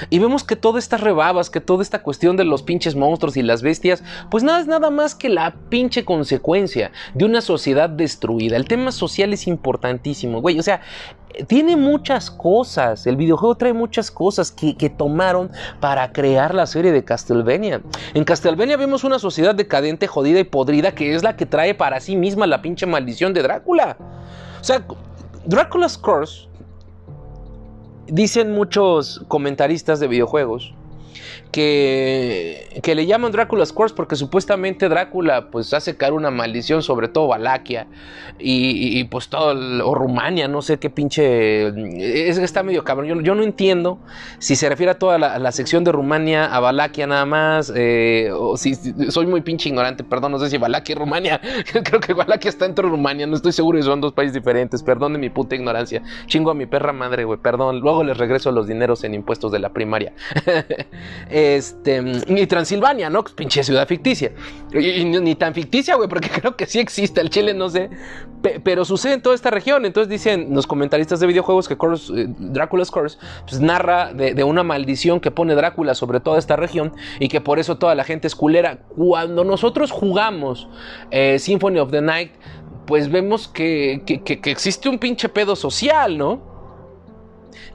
Y 0.10 0.20
vemos 0.20 0.44
que 0.44 0.56
todas 0.56 0.84
estas 0.84 1.02
rebabas, 1.02 1.50
que 1.50 1.62
toda 1.62 1.82
esta 1.82 2.02
cuestión 2.02 2.38
de 2.38 2.44
los 2.44 2.64
pinches 2.64 2.96
monstruos 2.96 3.38
y 3.38 3.42
las 3.42 3.62
bestias, 3.62 4.04
pues 4.30 4.44
nada 4.44 4.60
es 4.60 4.68
nada 4.68 4.90
más 4.90 5.16
que 5.16 5.30
la 5.30 5.56
pinche 5.70 6.06
consecuencia 6.06 6.92
de 7.14 7.26
una 7.26 7.42
sociedad 7.42 7.90
destruida. 7.90 8.58
El 8.58 8.68
tema 8.68 8.92
social 8.92 9.34
es 9.34 9.48
importantísimo, 9.48 10.42
güey. 10.42 10.60
O 10.60 10.64
sea, 10.64 10.82
tiene 11.48 11.76
muchas 11.76 12.32
cosas, 12.32 13.06
el 13.06 13.16
videojuego 13.16 13.56
trae 13.56 13.74
muchas 13.74 14.10
cosas 14.10 14.52
que, 14.52 14.90
tomaron 14.90 15.52
para 15.80 16.12
crear 16.12 16.54
la 16.56 16.66
serie 16.66 16.92
de 16.92 17.04
Castlevania. 17.04 17.82
En 18.14 18.24
Castlevania 18.24 18.78
vemos 18.78 19.04
una 19.04 19.20
sociedad 19.20 19.54
decadente, 19.54 20.08
jodida 20.08 20.40
y 20.40 20.44
podrida 20.44 20.94
que 20.94 21.14
es 21.14 21.24
la 21.24 21.36
que 21.36 21.46
trae 21.46 21.76
para 21.76 22.00
sí 22.00 22.16
misma 22.16 22.48
la 22.48 22.62
pinche 22.62 22.86
maldición 22.86 23.34
de 23.34 23.44
Drácula. 23.44 23.98
O 24.60 24.64
sea, 24.64 24.84
Drácula's 25.46 25.98
Curse, 25.98 26.48
dicen 28.08 28.54
muchos 28.54 29.24
comentaristas 29.28 30.00
de 30.00 30.08
videojuegos, 30.08 30.74
que, 31.52 32.80
que 32.84 32.96
le 32.96 33.06
llaman 33.06 33.32
Drácula's 33.32 33.74
Curse 33.74 33.96
porque 33.96 34.16
supuestamente 34.16 34.90
Drácula 34.90 35.50
pues 35.50 35.74
hace 35.74 35.98
caer 35.98 36.14
una 36.14 36.32
maldición 36.32 36.84
sobre 36.84 37.08
todo 37.08 37.28
Valaquia 37.28 37.88
y, 38.40 39.04
pues 39.06 39.30
todo, 39.30 39.56
o 39.88 39.96
Rumania, 39.96 40.48
no 40.48 40.62
sé 40.62 40.78
qué 40.78 40.90
pinche, 40.90 41.68
es, 42.28 42.38
está 42.38 42.62
medio 42.62 42.84
cabrón, 42.84 43.24
yo, 43.24 43.36
no 43.36 43.44
entiendo 43.44 44.00
si 44.38 44.56
se 44.56 44.70
refiere 44.70 44.92
a 44.92 45.00
toda 45.00 45.18
la, 45.18 45.52
sección 45.52 45.84
de 45.84 45.92
Rumania, 45.92 46.46
a 46.46 46.60
Valaquia 46.60 47.08
nada 47.08 47.26
más, 47.26 47.72
eh, 47.76 48.30
o 48.32 48.58
si 48.58 48.76
soy 49.10 49.26
muy 49.26 49.42
pinche 49.42 49.70
ignorante, 49.70 50.04
perdón, 50.04 50.34
no 50.34 50.40
sé 50.40 50.50
si 50.50 50.58
Valaquia 50.58 50.94
y 50.94 50.98
Rumania, 50.98 51.42
creo 51.84 52.00
que 52.00 52.14
Valaquia 52.14 52.50
está 52.50 52.66
dentro 52.66 52.86
de 52.86 52.92
Rumania, 52.92 53.26
no 53.26 53.36
estoy 53.36 53.54
seguro 53.54 53.78
son 53.82 54.02
dos 54.02 54.14
países 54.14 54.34
diferentes, 54.34 54.84
perdón 54.84 55.14
de 55.14 55.20
mi 55.20 55.30
puta 55.30 55.56
ignorancia, 55.56 56.02
chingo 56.28 56.52
a 56.52 56.54
mi 56.54 56.66
perra 56.66 56.94
madre, 56.94 57.24
güey, 57.24 57.40
perdón, 57.40 57.80
luego 57.80 58.04
les 58.04 58.18
regreso 58.18 58.52
los 58.52 58.68
dineros 58.68 59.04
en 59.04 59.14
impuestos 59.14 59.52
de 59.52 59.60
la 59.60 59.70
primaria. 59.70 60.14
Este, 61.38 62.02
y 62.30 62.48
Transilvania, 62.48 63.12
¿no? 63.12 63.24
Pinche 63.24 63.64
ciudad 63.64 63.88
ficticia. 63.88 64.32
Y, 64.74 65.06
ni 65.06 65.36
tan 65.36 65.54
ficticia, 65.54 65.94
güey, 65.94 66.10
porque 66.10 66.30
creo 66.36 66.56
que 66.56 66.66
sí 66.66 66.80
existe 66.80 67.22
el 67.22 67.30
Chile, 67.30 67.54
no 67.54 67.70
sé. 67.70 67.92
pero 68.64 68.84
sucede 68.84 69.14
en 69.14 69.22
toda 69.22 69.36
esta 69.36 69.52
región. 69.52 69.86
Entonces 69.86 70.10
dicen 70.10 70.48
los 70.56 70.66
comentaristas 70.66 71.20
de 71.20 71.28
videojuegos 71.28 71.68
que 71.68 71.76
eh, 71.76 72.26
Drácula's 72.40 72.90
Curse 72.90 73.20
pues, 73.48 73.62
narra 73.62 74.14
de, 74.16 74.44
una 74.44 74.64
maldición 74.64 75.20
que 75.20 75.30
pone 75.30 75.54
Drácula 75.54 75.94
sobre 75.94 76.22
toda 76.22 76.40
esta 76.40 76.56
región 76.56 76.94
y 77.20 77.28
que 77.28 77.40
por 77.40 77.60
eso 77.60 77.78
toda 77.78 77.94
la 77.94 78.04
gente 78.04 78.26
es 78.26 78.34
culera. 78.34 78.80
Cuando 78.96 79.44
nosotros 79.44 79.92
jugamos 79.92 80.68
eh, 81.12 81.38
Symphony 81.38 81.78
of 81.78 81.92
the 81.92 82.02
Night, 82.02 82.32
pues 82.88 83.12
vemos 83.12 83.48
que 83.48 84.02
existe 84.46 84.90
un 84.90 84.98
pinche 84.98 85.30
pedo 85.30 85.56
social, 85.56 86.18
¿no? 86.18 86.57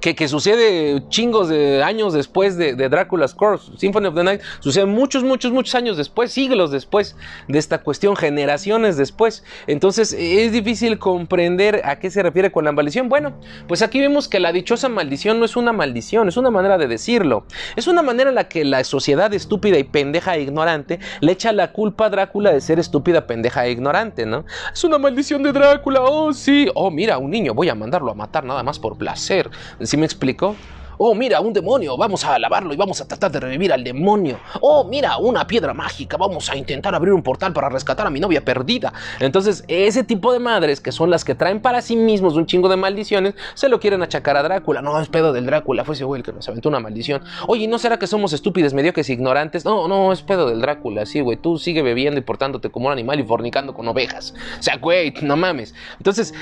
Que, 0.02 0.28
sucede 0.28 1.08
chingos 1.08 1.48
de 1.48 1.82
años 1.82 2.12
después 2.12 2.56
de, 2.56 2.74
Drácula's 2.74 3.34
Curse. 3.34 3.72
Symphony 3.76 4.08
of 4.08 4.14
the 4.14 4.24
Night 4.24 4.40
sucede 4.58 4.86
muchos, 4.86 5.22
muchos, 5.22 5.52
muchos 5.52 5.74
años 5.76 5.96
después, 5.96 6.32
siglos 6.32 6.72
después 6.72 7.16
de 7.46 7.58
esta 7.58 7.78
cuestión, 7.82 8.16
generaciones 8.16 8.96
después. 8.96 9.44
Entonces 9.68 10.12
es 10.12 10.52
difícil 10.52 10.98
comprender 10.98 11.82
a 11.84 11.98
qué 12.00 12.10
se 12.10 12.22
refiere 12.22 12.50
con 12.50 12.64
la 12.64 12.72
maldición. 12.72 13.08
Bueno, 13.08 13.34
pues 13.68 13.82
aquí 13.82 14.00
vemos 14.00 14.28
que 14.28 14.40
la 14.40 14.52
dichosa 14.52 14.88
maldición 14.88 15.38
no 15.38 15.44
es 15.44 15.56
una 15.56 15.72
maldición, 15.72 16.28
es 16.28 16.36
una 16.36 16.50
manera 16.50 16.78
de 16.78 16.88
decirlo. 16.88 17.46
Es 17.76 17.86
una 17.86 18.02
manera 18.02 18.30
en 18.30 18.34
la 18.34 18.48
que 18.48 18.64
la 18.64 18.82
sociedad 18.82 19.32
estúpida 19.32 19.78
y 19.78 19.84
pendeja 19.84 20.36
e 20.36 20.42
ignorante 20.42 20.98
le 21.20 21.32
echa 21.32 21.52
la 21.52 21.72
culpa 21.72 22.06
a 22.06 22.10
Drácula 22.10 22.52
de 22.52 22.60
ser 22.60 22.80
estúpida, 22.80 23.26
pendeja 23.26 23.66
e 23.66 23.70
ignorante, 23.70 24.26
¿no? 24.26 24.44
Es 24.72 24.82
una 24.82 24.98
maldición 24.98 25.44
de 25.44 25.52
Drácula, 25.52 26.00
oh 26.02 26.32
sí, 26.32 26.66
oh 26.74 26.90
mira, 26.90 27.18
un 27.18 27.30
niño, 27.30 27.54
voy 27.54 27.68
a 27.68 27.74
mandarlo 27.74 28.10
a 28.10 28.14
matar 28.14 28.44
nada 28.44 28.62
más 28.64 28.80
por 28.80 28.98
placer. 28.98 29.48
¿Sí 29.92 29.98
me 29.98 30.06
explico? 30.06 30.56
Oh, 30.98 31.14
mira, 31.14 31.40
un 31.40 31.52
demonio, 31.52 31.96
vamos 31.96 32.24
a 32.24 32.34
alabarlo 32.34 32.72
y 32.72 32.76
vamos 32.76 33.00
a 33.00 33.08
tratar 33.08 33.30
de 33.32 33.40
revivir 33.40 33.72
al 33.72 33.82
demonio. 33.82 34.38
Oh, 34.60 34.84
mira, 34.84 35.16
una 35.16 35.46
piedra 35.46 35.74
mágica, 35.74 36.16
vamos 36.16 36.50
a 36.50 36.56
intentar 36.56 36.94
abrir 36.94 37.12
un 37.12 37.22
portal 37.22 37.52
para 37.52 37.68
rescatar 37.68 38.06
a 38.06 38.10
mi 38.10 38.20
novia 38.20 38.44
perdida. 38.44 38.92
Entonces, 39.20 39.64
ese 39.68 40.04
tipo 40.04 40.32
de 40.32 40.38
madres, 40.38 40.80
que 40.80 40.92
son 40.92 41.10
las 41.10 41.24
que 41.24 41.34
traen 41.34 41.60
para 41.60 41.82
sí 41.82 41.96
mismos 41.96 42.36
un 42.36 42.46
chingo 42.46 42.68
de 42.68 42.76
maldiciones, 42.76 43.34
se 43.54 43.68
lo 43.68 43.80
quieren 43.80 44.02
achacar 44.02 44.36
a 44.36 44.42
Drácula. 44.42 44.82
No, 44.82 45.00
es 45.00 45.08
pedo 45.08 45.32
del 45.32 45.46
Drácula, 45.46 45.84
fue 45.84 45.94
ese 45.94 46.04
güey 46.04 46.20
el 46.20 46.24
que 46.24 46.32
nos 46.32 46.48
aventó 46.48 46.68
una 46.68 46.80
maldición. 46.80 47.22
Oye, 47.46 47.66
¿no 47.68 47.78
será 47.78 47.98
que 47.98 48.06
somos 48.06 48.32
estúpidos, 48.32 48.74
mediocres 48.74 49.08
e 49.08 49.12
ignorantes? 49.12 49.64
No, 49.64 49.88
no, 49.88 50.12
es 50.12 50.22
pedo 50.22 50.48
del 50.48 50.60
Drácula, 50.60 51.06
sí, 51.06 51.20
güey. 51.20 51.36
Tú 51.36 51.58
sigue 51.58 51.82
bebiendo 51.82 52.18
y 52.18 52.22
portándote 52.22 52.70
como 52.70 52.86
un 52.86 52.92
animal 52.92 53.20
y 53.20 53.24
fornicando 53.24 53.74
con 53.74 53.88
ovejas. 53.88 54.34
O 54.58 54.62
sea, 54.62 54.76
güey, 54.76 55.14
no 55.22 55.36
mames. 55.36 55.74
Entonces, 55.98 56.34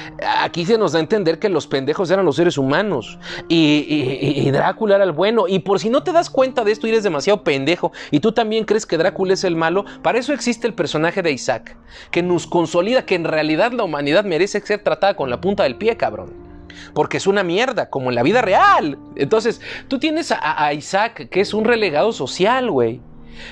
aquí 0.43 0.65
se 0.65 0.79
nos 0.79 0.93
da 0.93 0.99
a 0.99 1.03
entender 1.03 1.39
que 1.39 1.49
los 1.49 1.67
pendejos 1.67 2.11
eran 2.11 2.25
los 2.25 2.37
seres 2.37 2.59
humanos. 2.59 3.19
y 3.49 4.40
Drácula 4.51 4.97
era 4.97 5.05
el 5.05 5.13
bueno. 5.13 5.49
Y 5.49 5.61
por 5.61 5.79
si 5.79 5.91
no 5.91 6.03
te 6.03 6.13
das 6.13 6.31
cuenta 6.31 6.65
de 6.65 6.73
esto 6.73 6.87
y 6.87 6.91
eres 6.91 7.03
demasiado 7.03 7.45
pendejo 7.45 7.93
y 8.11 8.21
tú 8.21 8.33
también 8.33 8.65
crees 8.65 8.87
que 8.87 8.99
Drácula 8.99 9.35
es 9.35 9.45
el 9.45 9.57
malo, 9.57 9.85
para 10.03 10.19
eso 10.19 10.33
existe 10.33 10.67
el 10.67 10.75
personaje 10.75 11.23
de 11.23 11.33
Isaac, 11.33 11.77
que 12.11 12.23
nos 12.23 12.47
consolida 12.47 13.05
que 13.05 13.15
en 13.15 13.25
realidad 13.25 13.73
la 13.73 13.85
humanidad 13.85 14.25
merece 14.25 14.61
ser 14.61 14.83
tratada 14.83 15.15
con 15.15 15.31
la 15.31 15.41
punta 15.41 15.65
del 15.65 15.77
pie, 15.77 15.97
cabrón. 15.97 16.33
Porque 16.95 17.19
es 17.19 17.27
una 17.27 17.43
mierda, 17.43 17.91
como 17.91 18.09
en 18.09 18.15
la 18.15 18.23
vida 18.23 18.43
real. 18.43 18.99
Entonces, 19.17 19.61
tú 19.89 19.99
tienes 19.99 20.33
a, 20.33 20.65
a 20.65 20.73
Isaac, 20.73 21.29
que 21.29 21.41
es 21.41 21.53
un 21.53 21.65
relegado 21.65 22.13
social, 22.13 22.71
güey. 22.71 23.01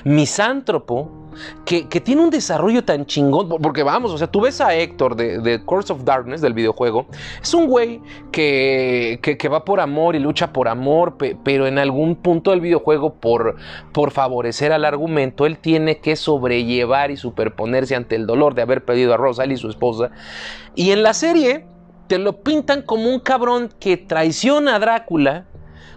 Misántropo, 0.03 1.18
que, 1.65 1.83
tiene 1.83 2.21
un 2.21 2.29
desarrollo 2.29 2.83
tan 2.83 3.05
chingón, 3.05 3.49
porque 3.49 3.83
vamos, 3.83 4.11
o 4.11 4.17
sea, 4.17 4.27
tú 4.27 4.41
ves 4.41 4.61
a 4.61 4.73
Héctor 4.75 5.15
de, 5.15 5.39
de 5.39 5.63
Course 5.63 5.93
of 5.93 6.03
Darkness 6.03 6.41
del 6.41 6.53
videojuego, 6.53 7.07
es 7.41 7.53
un 7.53 7.67
güey 7.67 8.01
que, 8.31 9.19
que, 9.21 9.49
va 9.49 9.65
por 9.65 9.79
amor 9.79 10.15
y 10.15 10.19
lucha 10.19 10.53
por 10.53 10.67
amor, 10.67 11.17
pero 11.43 11.67
en 11.67 11.77
algún 11.77 12.15
punto 12.15 12.51
del 12.51 12.61
videojuego, 12.61 13.13
por, 13.13 13.55
por 13.93 14.11
favorecer 14.11 14.71
al 14.71 14.85
argumento, 14.85 15.45
él 15.45 15.57
tiene 15.57 15.99
que 15.99 16.15
sobrellevar 16.15 17.11
y 17.11 17.17
superponerse 17.17 17.95
ante 17.95 18.15
el 18.15 18.25
dolor 18.25 18.55
de 18.55 18.61
haber 18.61 18.85
perdido 18.85 19.13
a 19.13 19.17
Rosalie 19.17 19.55
y 19.55 19.57
su 19.57 19.69
esposa. 19.69 20.11
Y 20.75 20.91
en 20.91 21.03
la 21.03 21.13
serie 21.13 21.65
te 22.07 22.17
lo 22.17 22.41
pintan 22.41 22.81
como 22.81 23.09
un 23.09 23.19
cabrón 23.19 23.69
que 23.79 23.97
traiciona 23.97 24.75
a 24.75 24.79
Drácula 24.79 25.45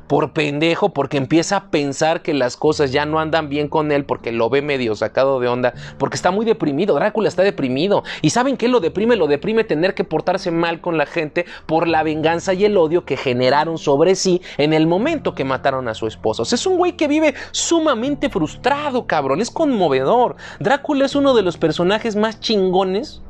por 0.06 0.32
pendejo, 0.32 0.90
porque 0.90 1.16
empieza 1.16 1.56
a 1.56 1.70
pensar 1.70 2.22
que 2.22 2.34
las 2.34 2.56
cosas 2.56 2.92
ya 2.92 3.06
no 3.06 3.18
andan 3.18 3.48
bien 3.48 3.68
con 3.68 3.92
él, 3.92 4.04
porque 4.04 4.32
lo 4.32 4.50
ve 4.50 4.62
medio 4.62 4.94
sacado 4.94 5.40
de 5.40 5.48
onda, 5.48 5.74
porque 5.98 6.16
está 6.16 6.30
muy 6.30 6.44
deprimido. 6.44 6.94
Drácula 6.94 7.28
está 7.28 7.42
deprimido. 7.42 8.02
¿Y 8.20 8.30
saben 8.30 8.56
qué 8.56 8.68
lo 8.68 8.80
deprime? 8.80 9.16
Lo 9.16 9.26
deprime 9.26 9.64
tener 9.64 9.94
que 9.94 10.04
portarse 10.04 10.50
mal 10.50 10.80
con 10.80 10.98
la 10.98 11.06
gente 11.06 11.46
por 11.66 11.88
la 11.88 12.02
venganza 12.02 12.54
y 12.54 12.64
el 12.64 12.76
odio 12.76 13.04
que 13.04 13.16
generaron 13.16 13.78
sobre 13.78 14.14
sí 14.14 14.42
en 14.58 14.72
el 14.72 14.86
momento 14.86 15.34
que 15.34 15.44
mataron 15.44 15.88
a 15.88 15.94
su 15.94 16.06
esposo. 16.06 16.42
es 16.42 16.66
un 16.66 16.76
güey 16.76 16.92
que 16.92 17.08
vive 17.08 17.34
sumamente 17.50 18.28
frustrado, 18.28 19.06
cabrón. 19.06 19.40
Es 19.40 19.50
conmovedor. 19.50 20.36
Drácula 20.60 21.06
es 21.06 21.14
uno 21.14 21.34
de 21.34 21.42
los 21.42 21.56
personajes 21.56 22.16
más 22.16 22.40
chingones 22.40 23.22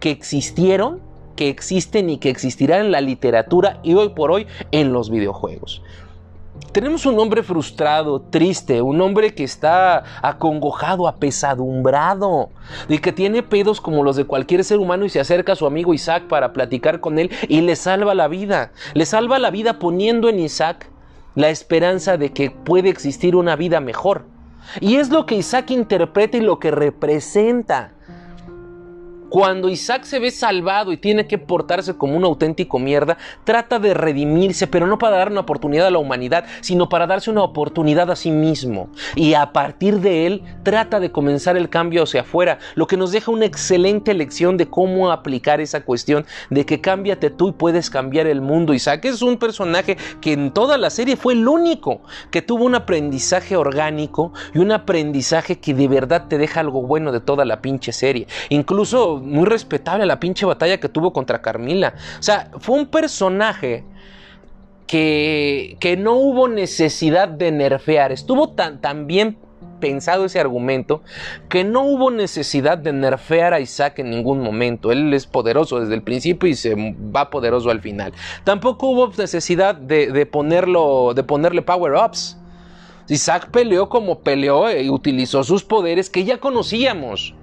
que 0.00 0.10
existieron 0.10 1.12
que 1.36 1.48
existen 1.48 2.10
y 2.10 2.18
que 2.18 2.30
existirán 2.30 2.86
en 2.86 2.92
la 2.92 3.00
literatura 3.00 3.80
y 3.82 3.94
hoy 3.94 4.10
por 4.10 4.30
hoy 4.30 4.46
en 4.70 4.92
los 4.92 5.10
videojuegos. 5.10 5.82
Tenemos 6.72 7.04
un 7.04 7.18
hombre 7.20 7.42
frustrado, 7.42 8.22
triste, 8.22 8.80
un 8.80 8.98
hombre 9.02 9.34
que 9.34 9.44
está 9.44 10.04
acongojado, 10.22 11.06
apesadumbrado, 11.06 12.48
y 12.88 12.98
que 12.98 13.12
tiene 13.12 13.42
pedos 13.42 13.82
como 13.82 14.02
los 14.02 14.16
de 14.16 14.24
cualquier 14.24 14.64
ser 14.64 14.78
humano 14.78 15.04
y 15.04 15.10
se 15.10 15.20
acerca 15.20 15.52
a 15.52 15.56
su 15.56 15.66
amigo 15.66 15.92
Isaac 15.92 16.28
para 16.28 16.54
platicar 16.54 17.00
con 17.00 17.18
él 17.18 17.30
y 17.46 17.60
le 17.60 17.76
salva 17.76 18.14
la 18.14 18.26
vida. 18.26 18.72
Le 18.94 19.04
salva 19.04 19.38
la 19.38 19.50
vida 19.50 19.78
poniendo 19.78 20.30
en 20.30 20.40
Isaac 20.40 20.88
la 21.34 21.50
esperanza 21.50 22.16
de 22.16 22.32
que 22.32 22.50
puede 22.50 22.88
existir 22.88 23.36
una 23.36 23.54
vida 23.54 23.80
mejor. 23.80 24.24
Y 24.80 24.96
es 24.96 25.10
lo 25.10 25.26
que 25.26 25.34
Isaac 25.34 25.70
interpreta 25.72 26.38
y 26.38 26.40
lo 26.40 26.58
que 26.58 26.70
representa. 26.70 27.92
Cuando 29.32 29.70
Isaac 29.70 30.04
se 30.04 30.18
ve 30.18 30.30
salvado 30.30 30.92
y 30.92 30.98
tiene 30.98 31.26
que 31.26 31.38
portarse 31.38 31.96
como 31.96 32.18
un 32.18 32.24
auténtico 32.24 32.78
mierda, 32.78 33.16
trata 33.44 33.78
de 33.78 33.94
redimirse, 33.94 34.66
pero 34.66 34.86
no 34.86 34.98
para 34.98 35.16
dar 35.16 35.30
una 35.30 35.40
oportunidad 35.40 35.86
a 35.86 35.90
la 35.90 35.96
humanidad, 35.96 36.44
sino 36.60 36.90
para 36.90 37.06
darse 37.06 37.30
una 37.30 37.42
oportunidad 37.42 38.10
a 38.10 38.16
sí 38.16 38.30
mismo. 38.30 38.90
Y 39.16 39.32
a 39.32 39.54
partir 39.54 40.00
de 40.00 40.26
él, 40.26 40.42
trata 40.64 41.00
de 41.00 41.12
comenzar 41.12 41.56
el 41.56 41.70
cambio 41.70 42.02
hacia 42.02 42.20
afuera, 42.20 42.58
lo 42.74 42.86
que 42.86 42.98
nos 42.98 43.10
deja 43.10 43.30
una 43.30 43.46
excelente 43.46 44.12
lección 44.12 44.58
de 44.58 44.68
cómo 44.68 45.10
aplicar 45.10 45.62
esa 45.62 45.80
cuestión 45.80 46.26
de 46.50 46.66
que 46.66 46.82
cámbiate 46.82 47.30
tú 47.30 47.48
y 47.48 47.52
puedes 47.52 47.88
cambiar 47.88 48.26
el 48.26 48.42
mundo. 48.42 48.74
Isaac 48.74 49.06
es 49.06 49.22
un 49.22 49.38
personaje 49.38 49.96
que 50.20 50.34
en 50.34 50.50
toda 50.50 50.76
la 50.76 50.90
serie 50.90 51.16
fue 51.16 51.32
el 51.32 51.48
único 51.48 52.02
que 52.30 52.42
tuvo 52.42 52.66
un 52.66 52.74
aprendizaje 52.74 53.56
orgánico 53.56 54.34
y 54.52 54.58
un 54.58 54.72
aprendizaje 54.72 55.58
que 55.58 55.72
de 55.72 55.88
verdad 55.88 56.26
te 56.28 56.36
deja 56.36 56.60
algo 56.60 56.82
bueno 56.82 57.12
de 57.12 57.20
toda 57.20 57.46
la 57.46 57.62
pinche 57.62 57.92
serie. 57.92 58.26
Incluso 58.50 59.21
muy 59.22 59.46
respetable 59.46 60.06
la 60.06 60.20
pinche 60.20 60.44
batalla 60.46 60.78
que 60.78 60.88
tuvo 60.88 61.12
contra 61.12 61.40
Carmila. 61.40 61.94
O 62.18 62.22
sea, 62.22 62.50
fue 62.58 62.76
un 62.76 62.86
personaje 62.86 63.84
que, 64.86 65.76
que 65.80 65.96
no 65.96 66.14
hubo 66.14 66.48
necesidad 66.48 67.28
de 67.28 67.52
nerfear. 67.52 68.12
Estuvo 68.12 68.50
tan, 68.50 68.80
tan 68.80 69.06
bien 69.06 69.38
pensado 69.82 70.24
ese 70.24 70.38
argumento 70.38 71.02
que 71.48 71.64
no 71.64 71.82
hubo 71.82 72.12
necesidad 72.12 72.78
de 72.78 72.92
nerfear 72.92 73.52
a 73.52 73.60
Isaac 73.60 73.98
en 73.98 74.10
ningún 74.10 74.40
momento. 74.40 74.92
Él 74.92 75.12
es 75.12 75.26
poderoso 75.26 75.80
desde 75.80 75.94
el 75.94 76.02
principio 76.02 76.48
y 76.48 76.54
se 76.54 76.74
va 76.74 77.30
poderoso 77.30 77.68
al 77.70 77.80
final. 77.80 78.12
Tampoco 78.44 78.88
hubo 78.90 79.12
necesidad 79.18 79.74
de, 79.74 80.24
ponerlo, 80.26 81.12
de 81.14 81.24
ponerle 81.24 81.62
power-ups. 81.62 82.38
Isaac 83.08 83.50
peleó 83.50 83.88
como 83.88 84.20
peleó 84.20 84.70
y 84.70 84.88
utilizó 84.88 85.42
sus 85.42 85.64
poderes 85.64 86.08
que 86.08 86.24
ya 86.24 86.38
conocíamos. 86.38 87.34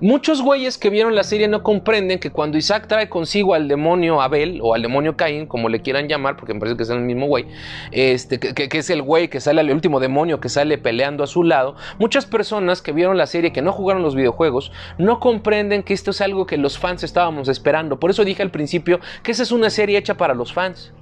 Muchos 0.00 0.42
güeyes 0.42 0.76
que 0.76 0.90
vieron 0.90 1.14
la 1.14 1.22
serie 1.22 1.46
no 1.46 1.62
comprenden 1.62 2.18
que 2.18 2.30
cuando 2.30 2.58
Isaac 2.58 2.88
trae 2.88 3.08
consigo 3.08 3.54
al 3.54 3.68
demonio 3.68 4.20
Abel 4.20 4.58
o 4.60 4.74
al 4.74 4.82
demonio 4.82 5.16
Caín, 5.16 5.46
como 5.46 5.68
le 5.68 5.82
quieran 5.82 6.08
llamar, 6.08 6.36
porque 6.36 6.52
me 6.52 6.58
parece 6.58 6.76
que 6.76 6.82
es 6.82 6.90
el 6.90 6.98
mismo 6.98 7.26
güey, 7.26 7.46
este, 7.92 8.40
que, 8.40 8.68
es 8.76 8.90
el 8.90 9.02
güey 9.02 9.28
que 9.28 9.40
sale, 9.40 9.60
el 9.60 9.70
último 9.70 10.00
demonio 10.00 10.40
que 10.40 10.48
sale 10.48 10.78
peleando 10.78 11.22
a 11.22 11.28
su 11.28 11.44
lado, 11.44 11.76
muchas 12.00 12.26
personas 12.26 12.82
que 12.82 12.90
vieron 12.90 13.16
la 13.16 13.28
serie, 13.28 13.52
que 13.52 13.62
no 13.62 13.70
jugaron 13.70 14.02
los 14.02 14.16
videojuegos, 14.16 14.72
no 14.98 15.20
comprenden 15.20 15.84
que 15.84 15.94
esto 15.94 16.10
es 16.10 16.20
algo 16.20 16.44
que 16.44 16.56
los 16.56 16.76
fans 16.76 17.04
estábamos 17.04 17.48
esperando. 17.48 18.00
Por 18.00 18.10
eso 18.10 18.24
dije 18.24 18.42
al 18.42 18.50
principio 18.50 18.98
que 19.22 19.30
esa 19.30 19.44
es 19.44 19.52
una 19.52 19.70
serie 19.70 19.96
hecha 19.96 20.16
para 20.16 20.34
los 20.34 20.52
fans. 20.52 20.92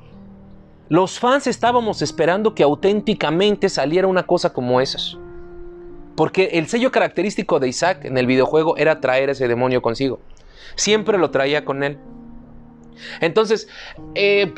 Los 0.91 1.19
fans 1.19 1.47
estábamos 1.47 2.03
esperando 2.03 2.55
que 2.55 2.63
auténticamente 2.63 3.71
saliera 3.71 4.07
una 4.07 4.25
cosa 4.25 4.53
como 4.53 4.83
esas. 4.83 5.17
Porque 6.17 6.51
el 6.53 6.69
sello 6.69 6.91
característico 6.91 7.59
de 7.61 7.69
Isaac 7.69 8.05
en 8.05 8.19
el 8.19 8.27
videojuego 8.27 8.77
era 8.77 9.01
traer 9.01 9.31
ese 9.31 9.49
demonio 9.49 9.83
consigo. 9.83 10.21
Siempre 10.75 11.19
lo 11.19 11.31
traía 11.31 11.65
con 11.65 11.83
él. 11.83 11.99
Entonces, 13.21 13.69
eh, 14.15 14.53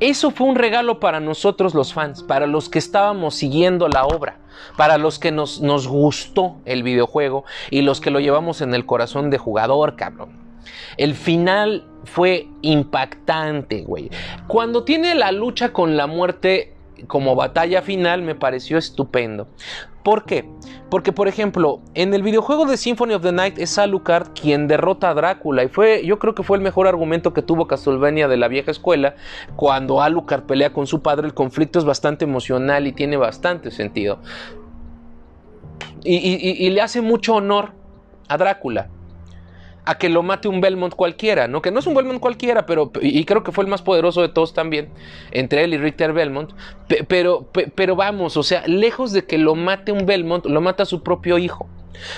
eso 0.00 0.30
fue 0.30 0.46
un 0.46 0.56
regalo 0.56 1.00
para 1.00 1.20
nosotros 1.20 1.74
los 1.74 1.92
fans, 1.92 2.22
para 2.22 2.46
los 2.46 2.68
que 2.68 2.78
estábamos 2.78 3.34
siguiendo 3.34 3.88
la 3.88 4.04
obra, 4.06 4.38
para 4.76 4.98
los 4.98 5.18
que 5.18 5.32
nos, 5.32 5.60
nos 5.60 5.86
gustó 5.88 6.56
el 6.64 6.82
videojuego 6.82 7.44
y 7.70 7.82
los 7.82 8.00
que 8.00 8.10
lo 8.10 8.20
llevamos 8.20 8.60
en 8.60 8.74
el 8.74 8.86
corazón 8.86 9.30
de 9.30 9.38
jugador, 9.38 9.96
cabrón. 9.96 10.46
El 10.96 11.14
final 11.14 11.86
fue 12.04 12.48
impactante, 12.62 13.82
güey. 13.82 14.10
Cuando 14.46 14.84
tiene 14.84 15.14
la 15.14 15.32
lucha 15.32 15.72
con 15.72 15.96
la 15.96 16.06
muerte 16.06 16.75
como 17.06 17.34
batalla 17.34 17.82
final 17.82 18.22
me 18.22 18.34
pareció 18.34 18.78
estupendo. 18.78 19.48
¿Por 20.02 20.24
qué? 20.24 20.48
Porque, 20.88 21.12
por 21.12 21.26
ejemplo, 21.26 21.80
en 21.94 22.14
el 22.14 22.22
videojuego 22.22 22.64
de 22.64 22.76
Symphony 22.76 23.14
of 23.14 23.22
the 23.22 23.32
Night 23.32 23.58
es 23.58 23.76
Alucard 23.76 24.28
quien 24.40 24.68
derrota 24.68 25.10
a 25.10 25.14
Drácula. 25.14 25.64
Y 25.64 25.68
fue, 25.68 26.06
yo 26.06 26.18
creo 26.18 26.34
que 26.34 26.44
fue 26.44 26.56
el 26.56 26.62
mejor 26.62 26.86
argumento 26.86 27.34
que 27.34 27.42
tuvo 27.42 27.66
Castlevania 27.66 28.28
de 28.28 28.36
la 28.36 28.46
vieja 28.46 28.70
escuela. 28.70 29.16
Cuando 29.56 30.00
Alucard 30.00 30.44
pelea 30.44 30.72
con 30.72 30.86
su 30.86 31.02
padre, 31.02 31.26
el 31.26 31.34
conflicto 31.34 31.78
es 31.78 31.84
bastante 31.84 32.24
emocional 32.24 32.86
y 32.86 32.92
tiene 32.92 33.16
bastante 33.16 33.70
sentido. 33.70 34.20
y 36.04 36.70
le 36.70 36.80
hace 36.80 37.00
mucho 37.00 37.34
honor 37.34 37.72
a 38.28 38.36
Drácula 38.36 38.90
a 39.86 39.98
que 39.98 40.08
lo 40.08 40.22
mate 40.22 40.48
un 40.48 40.60
Belmont 40.60 40.94
cualquiera, 40.94 41.46
¿no? 41.46 41.62
Que 41.62 41.70
no 41.70 41.78
es 41.78 41.86
un 41.86 41.94
Belmont 41.94 42.20
cualquiera, 42.20 42.66
pero 42.66 42.90
y 43.00 43.24
creo 43.24 43.42
que 43.42 43.52
fue 43.52 43.64
el 43.64 43.70
más 43.70 43.82
poderoso 43.82 44.20
de 44.20 44.28
todos 44.28 44.52
también, 44.52 44.90
entre 45.30 45.62
él 45.64 45.72
y 45.74 45.78
Richter 45.78 46.12
Belmont, 46.12 46.52
pero, 47.08 47.48
pero 47.74 47.96
vamos, 47.96 48.36
o 48.36 48.42
sea, 48.42 48.66
lejos 48.66 49.12
de 49.12 49.24
que 49.24 49.38
lo 49.38 49.54
mate 49.54 49.92
un 49.92 50.04
Belmont, 50.04 50.44
lo 50.44 50.60
mata 50.60 50.84
su 50.84 51.02
propio 51.02 51.38
hijo. 51.38 51.68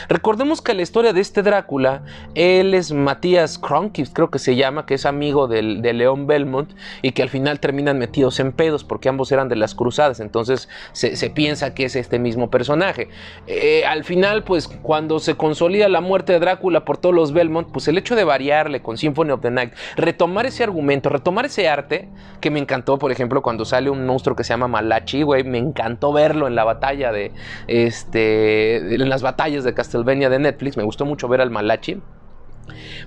Recordemos 0.09 0.63
que 0.63 0.75
la 0.75 0.83
historia 0.83 1.13
de 1.13 1.21
este 1.21 1.43
Drácula, 1.43 2.03
él 2.35 2.75
es 2.75 2.93
Matías 2.93 3.59
Kronkis, 3.59 4.11
creo 4.13 4.31
que 4.31 4.39
se 4.39 4.57
llama, 4.57 4.87
que 4.87 4.95
es 4.95 5.07
amigo 5.07 5.49
del, 5.49 5.83
de 5.83 5.93
León 5.93 6.27
Belmont 6.27 6.71
y 7.03 7.13
que 7.13 7.23
al 7.23 7.29
final 7.29 7.61
terminan 7.61 7.99
metidos 7.99 8.41
en 8.41 8.53
pedos 8.53 8.85
porque 8.85 9.09
ambos 9.09 9.33
eran 9.33 9.49
de 9.49 9.57
las 9.57 9.75
cruzadas, 9.75 10.21
entonces 10.21 10.69
se, 10.93 11.31
piensa 11.31 11.75
que 11.75 11.85
es 11.85 11.97
este 11.97 12.19
mismo 12.19 12.51
personaje. 12.51 13.09
Eh, 13.47 13.85
al 13.85 14.05
final, 14.05 14.45
pues 14.45 14.69
cuando 14.69 15.19
se 15.21 15.35
consolida 15.35 15.89
la 15.89 16.01
muerte 16.01 16.33
de 16.33 16.41
Drácula 16.41 16.85
por 16.85 16.99
todos 16.99 17.15
los 17.15 17.33
Belmont, 17.33 17.69
pues 17.71 17.89
el 17.89 17.99
hecho 17.99 18.17
de 18.17 18.25
variarle 18.25 18.81
con 18.83 18.97
Symphony 18.97 19.31
of 19.33 19.41
the 19.41 19.51
Night, 19.51 19.73
retomar 19.97 20.47
ese 20.47 20.65
argumento, 20.65 21.09
retomar 21.09 21.47
ese 21.47 21.69
arte, 21.69 22.09
que 22.41 22.51
me 22.51 22.61
encantó, 22.61 22.99
por 22.99 23.13
ejemplo, 23.13 23.43
cuando 23.43 23.65
sale 23.65 23.91
un 23.91 24.07
monstruo 24.07 24.37
que 24.37 24.45
se 24.45 24.51
llama 24.51 24.69
Malachi, 24.69 25.23
güey, 25.23 25.45
me 25.45 25.59
encantó 25.59 26.13
verlo 26.13 26.47
en 26.47 26.55
la 26.55 26.65
batalla 26.65 27.13
de, 27.13 27.33
este, 27.67 28.77
en 28.77 29.09
las 29.09 29.23
batallas 29.23 29.65
de 29.65 29.68
de 29.69 29.75
Castlevania 29.75 30.29
de 30.29 30.39
Netflix, 30.39 30.77
me 30.77 30.83
gustó 30.83 31.05
mucho 31.05 31.29
ver 31.29 31.41
al 31.41 31.51
Malachi. 31.51 32.01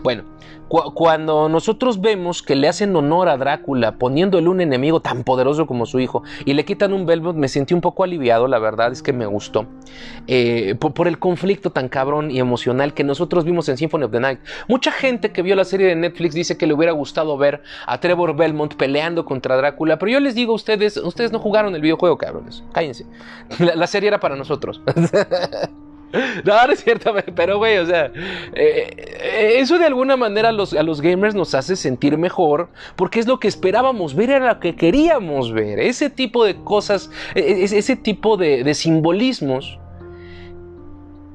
Bueno, 0.04 0.24
cuando 0.93 1.50
nosotros 1.50 2.00
vemos 2.00 2.41
que 2.41 2.56
le 2.56 2.69
hacen 2.69 2.95
honor 2.95 3.28
a 3.28 3.36
Drácula 3.36 3.97
poniéndole 3.97 4.47
un 4.47 4.62
enemigo 4.62 5.02
tan 5.02 5.24
poderoso 5.24 5.67
como 5.67 5.86
su 5.86 6.00
hijo 6.00 6.24
y 6.45 6.54
le 6.54 6.63
quitan 6.63 6.93
un 6.93 7.06
Belmont, 7.06 7.38
me 7.38 7.50
sentí 7.50 7.74
un 7.74 7.82
poco 7.82 8.04
aliviado, 8.04 8.47
la 8.47 8.58
verdad 8.58 8.91
es 8.91 9.04
que 9.04 9.12
me 9.12 9.26
gustó. 9.26 9.65
Eh, 10.28 10.76
por, 10.80 11.08
el 11.08 11.19
conflicto 11.19 11.71
tan 11.71 11.89
cabrón 11.89 12.32
y 12.32 12.39
emocional 12.39 12.93
que 12.93 13.04
nosotros 13.04 13.43
vimos 13.43 13.67
en 13.67 13.78
Symphony 13.78 14.06
of 14.06 14.12
the 14.12 14.19
Night. 14.21 14.39
Mucha 14.69 14.91
gente 14.91 15.34
que 15.34 15.41
vio 15.41 15.56
la 15.56 15.65
serie 15.65 15.88
de 15.88 15.95
Netflix 15.95 16.34
dice 16.34 16.58
que 16.58 16.67
le 16.67 16.74
hubiera 16.74 16.93
gustado 16.93 17.38
ver 17.38 17.63
a 17.86 18.00
Trevor 18.00 18.36
Belmont 18.36 18.76
peleando 18.76 19.26
contra 19.26 19.58
Drácula, 19.58 20.00
pero 20.00 20.12
yo 20.13 20.19
les 20.21 20.36
digo 20.36 20.54
a 20.54 20.56
ustedes, 20.56 20.95
ustedes 20.97 21.34
no 21.34 21.39
jugaron 21.39 21.76
el 21.76 21.82
videojuego, 21.82 22.17
cabrones. 22.17 22.63
Cállense. 22.71 23.06
la 23.76 23.88
serie 23.88 24.08
era 24.08 24.21
para 24.21 24.38
nosotros. 24.38 24.82
No, 26.45 26.67
no 26.67 26.74
es 26.74 26.84
cierto, 26.84 27.13
pero 27.36 27.58
güey, 27.58 27.78
o 27.78 27.86
sea, 27.86 28.12
eh, 28.54 29.58
eso 29.60 29.78
de 29.78 29.86
alguna 29.86 30.17
manera 30.17 30.50
a 30.50 30.52
los, 30.52 30.74
a 30.74 30.84
los, 30.84 31.02
gamers 31.02 31.36
nos 31.36 31.54
hace 31.56 31.76
sentir 31.76 32.17
mejor 32.17 32.69
porque 32.95 33.19
es 33.19 33.28
lo 33.28 33.39
que 33.39 33.47
esperábamos 33.47 34.15
ver, 34.15 34.32
era 34.32 34.54
lo 34.54 34.60
que 34.60 34.76
queríamos 34.76 35.54
ver. 35.54 35.80
Ese 35.80 36.10
tipo 36.10 36.43
de 36.45 36.56
cosas, 36.56 37.10
e, 37.36 37.41
e, 37.41 37.63
ese, 37.63 37.95
tipo 37.95 38.38
de, 38.38 38.63
de 38.63 38.74
simbolismos 38.74 39.80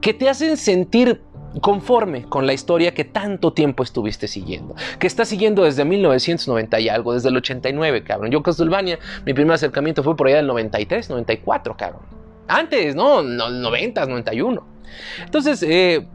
que 0.00 0.14
te 0.14 0.28
hacen 0.28 0.56
sentir 0.56 1.20
conforme 1.60 2.24
con 2.24 2.46
la 2.46 2.52
historia 2.52 2.92
que 2.92 3.04
tanto 3.04 3.52
tiempo 3.52 3.82
estuviste 3.82 4.28
siguiendo, 4.28 4.74
que 4.98 5.06
estás 5.06 5.28
siguiendo 5.28 5.64
desde 5.64 5.84
1990 5.84 6.80
y 6.80 6.88
algo, 6.88 7.14
desde 7.14 7.30
el 7.30 7.36
89, 7.36 8.04
cabrón. 8.04 8.30
Yo 8.30 8.42
Castlevania, 8.42 8.98
mi 9.24 9.32
primer 9.32 9.54
acercamiento 9.54 10.02
fue 10.02 10.16
por 10.16 10.26
allá 10.26 10.36
del 10.36 10.46
93, 10.46 11.08
94, 11.10 11.76
cabrón. 11.76 12.25
Antes, 12.48 12.94
¿no? 12.94 13.22
90, 13.22 14.06
91. 14.06 14.66
Entonces, 15.24 15.62
eh, 15.62 16.06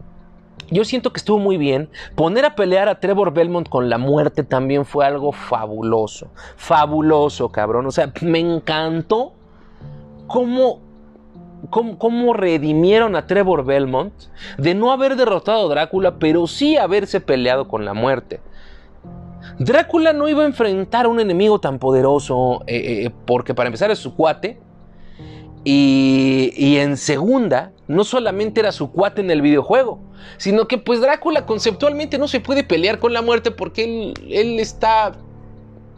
yo 0.71 0.85
siento 0.85 1.11
que 1.11 1.17
estuvo 1.17 1.37
muy 1.37 1.57
bien. 1.57 1.89
Poner 2.15 2.45
a 2.45 2.55
pelear 2.55 2.87
a 2.87 2.99
Trevor 2.99 3.33
Belmont 3.33 3.67
con 3.67 3.89
la 3.89 3.97
muerte 3.97 4.43
también 4.43 4.85
fue 4.85 5.05
algo 5.05 5.33
fabuloso. 5.33 6.31
Fabuloso, 6.55 7.49
cabrón. 7.49 7.85
O 7.85 7.91
sea, 7.91 8.11
me 8.21 8.39
encantó 8.39 9.33
cómo, 10.27 10.79
cómo, 11.69 11.97
cómo 11.97 12.33
redimieron 12.33 13.17
a 13.17 13.27
Trevor 13.27 13.65
Belmont 13.65 14.13
de 14.57 14.73
no 14.73 14.91
haber 14.93 15.17
derrotado 15.17 15.65
a 15.65 15.69
Drácula, 15.69 16.17
pero 16.19 16.47
sí 16.47 16.77
haberse 16.77 17.19
peleado 17.19 17.67
con 17.67 17.83
la 17.83 17.93
muerte. 17.93 18.39
Drácula 19.59 20.13
no 20.13 20.29
iba 20.29 20.43
a 20.43 20.45
enfrentar 20.45 21.05
a 21.05 21.09
un 21.09 21.19
enemigo 21.19 21.59
tan 21.59 21.79
poderoso 21.79 22.61
eh, 22.67 23.05
eh, 23.05 23.11
porque 23.25 23.53
para 23.53 23.67
empezar 23.67 23.91
es 23.91 23.99
su 23.99 24.15
cuate 24.15 24.59
y, 25.63 26.77
en 26.77 26.97
segunda, 26.97 27.71
no 27.87 28.03
solamente 28.03 28.61
era 28.61 28.71
su 28.71 28.91
cuate 28.91 29.21
en 29.21 29.29
el 29.29 29.41
videojuego, 29.41 29.99
sino 30.37 30.67
que 30.67 30.77
pues 30.77 31.01
Drácula 31.01 31.45
conceptualmente 31.45 32.17
no 32.17 32.27
se 32.27 32.39
puede 32.39 32.63
pelear 32.63 32.99
con 32.99 33.13
la 33.13 33.21
muerte 33.21 33.51
porque 33.51 34.13
él, 34.29 34.59
está 34.59 35.11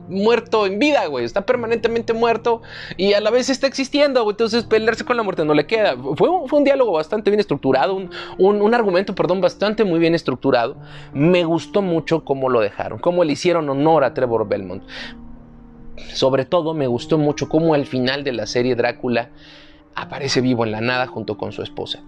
muerto 0.09 0.65
en 0.65 0.79
vida, 0.79 1.05
güey. 1.05 1.23
Está 1.23 1.45
permanentemente 1.45 2.11
muerto 2.11 2.61
y 2.97 3.13
a 3.13 3.21
la 3.21 3.31
vez 3.31 3.49
está 3.49 3.67
existiendo. 3.67 4.29
Entonces 4.29 4.65
pelearse 4.65 5.05
con 5.05 5.15
la 5.15 5.23
muerte 5.23 5.45
no 5.45 5.53
le 5.53 5.65
queda. 5.65 5.95
Fue 6.17 6.27
un, 6.27 6.49
fue 6.49 6.59
un 6.59 6.65
diálogo 6.65 6.91
bastante 6.91 7.29
bien 7.29 7.39
estructurado, 7.39 7.95
un, 7.95 8.09
un, 8.37 8.73
argumento, 8.73 9.15
perdón, 9.15 9.39
bastante 9.39 9.85
muy 9.85 9.99
bien 9.99 10.13
estructurado. 10.13 10.75
Me 11.13 11.45
gustó 11.45 11.81
mucho 11.81 12.25
cómo 12.25 12.49
lo 12.49 12.59
dejaron, 12.59 12.99
cómo 12.99 13.23
le 13.23 13.31
hicieron 13.31 13.69
honor 13.69 14.03
a 14.03 14.13
Trevor 14.13 14.45
Belmont. 14.45 14.83
Sobre 16.13 16.45
todo 16.45 16.73
me 16.73 16.87
gustó 16.87 17.17
mucho 17.17 17.49
cómo 17.49 17.73
al 17.73 17.85
final 17.85 18.23
de 18.23 18.33
la 18.33 18.47
serie 18.47 18.75
Drácula 18.75 19.29
aparece 19.95 20.41
vivo 20.41 20.65
en 20.65 20.71
la 20.71 20.81
nada 20.81 21.07
junto 21.07 21.37
con 21.37 21.51
su 21.51 21.61
esposa. 21.61 22.01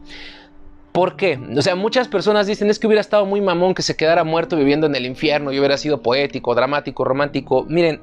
¿Por 0.95 1.17
qué? 1.17 1.37
O 1.57 1.61
sea, 1.61 1.75
muchas 1.75 2.07
personas 2.07 2.47
dicen 2.47 2.69
es 2.69 2.79
que 2.79 2.87
hubiera 2.87 3.01
estado 3.01 3.25
muy 3.25 3.41
mamón 3.41 3.73
que 3.73 3.81
se 3.81 3.97
quedara 3.97 4.23
muerto 4.23 4.55
viviendo 4.55 4.87
en 4.87 4.95
el 4.95 5.05
infierno 5.05 5.51
y 5.51 5.59
hubiera 5.59 5.75
sido 5.75 6.01
poético, 6.01 6.55
dramático, 6.55 7.03
romántico. 7.03 7.65
Miren, 7.67 7.99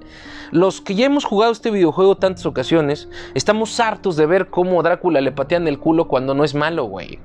los 0.50 0.82
que 0.82 0.94
ya 0.94 1.06
hemos 1.06 1.24
jugado 1.24 1.52
este 1.52 1.70
videojuego 1.70 2.18
tantas 2.18 2.44
ocasiones, 2.44 3.08
estamos 3.34 3.80
hartos 3.80 4.16
de 4.16 4.26
ver 4.26 4.48
cómo 4.48 4.82
Drácula 4.82 5.22
le 5.22 5.32
patean 5.32 5.66
el 5.68 5.78
culo 5.78 6.06
cuando 6.06 6.34
no 6.34 6.44
es 6.44 6.54
malo, 6.54 6.84
güey. 6.84 7.18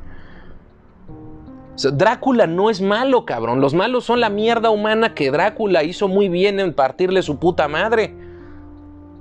Drácula 1.76 2.48
no 2.48 2.70
es 2.70 2.82
malo, 2.82 3.26
cabrón. 3.26 3.60
Los 3.60 3.74
malos 3.74 4.06
son 4.06 4.22
la 4.22 4.30
mierda 4.30 4.70
humana 4.70 5.14
que 5.14 5.32
Drácula 5.32 5.84
hizo 5.84 6.08
muy 6.08 6.30
bien 6.30 6.62
en 6.62 6.74
partirle 6.74 7.22
su 7.22 7.40
puta 7.40 7.68
madre. 7.68 8.16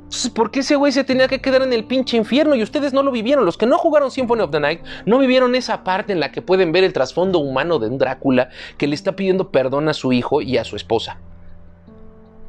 Entonces, 0.07 0.31
¿por 0.31 0.53
qué 0.53 0.61
ese 0.61 0.77
güey 0.77 0.93
se 0.93 1.03
tenía 1.03 1.27
que 1.27 1.41
quedar 1.41 1.63
en 1.63 1.73
el 1.73 1.85
pinche 1.85 2.17
infierno? 2.17 2.55
Y 2.55 2.63
ustedes 2.63 2.93
no 2.93 3.03
lo 3.03 3.11
vivieron. 3.11 3.45
Los 3.45 3.59
que 3.59 3.67
no 3.67 3.77
jugaron 3.77 4.13
Symphony 4.13 4.41
of 4.43 4.53
the 4.53 4.61
Night 4.61 4.81
no 5.05 5.19
vivieron 5.19 5.57
esa 5.57 5.83
parte 5.83 6.13
en 6.13 6.21
la 6.21 6.31
que 6.31 6.43
pueden 6.43 6.71
ver 6.71 6.85
el 6.85 6.93
trasfondo 6.93 7.41
humano 7.41 7.81
de 7.81 7.89
un 7.89 7.99
Drácula 7.99 8.51
que 8.79 8.87
le 8.87 8.95
está 8.95 9.17
pidiendo 9.17 9.51
perdón 9.51 9.89
a 9.89 9.95
su 9.95 10.13
hijo 10.13 10.41
y 10.43 10.59
a 10.59 10.65
su 10.65 10.77
esposa. 10.77 11.19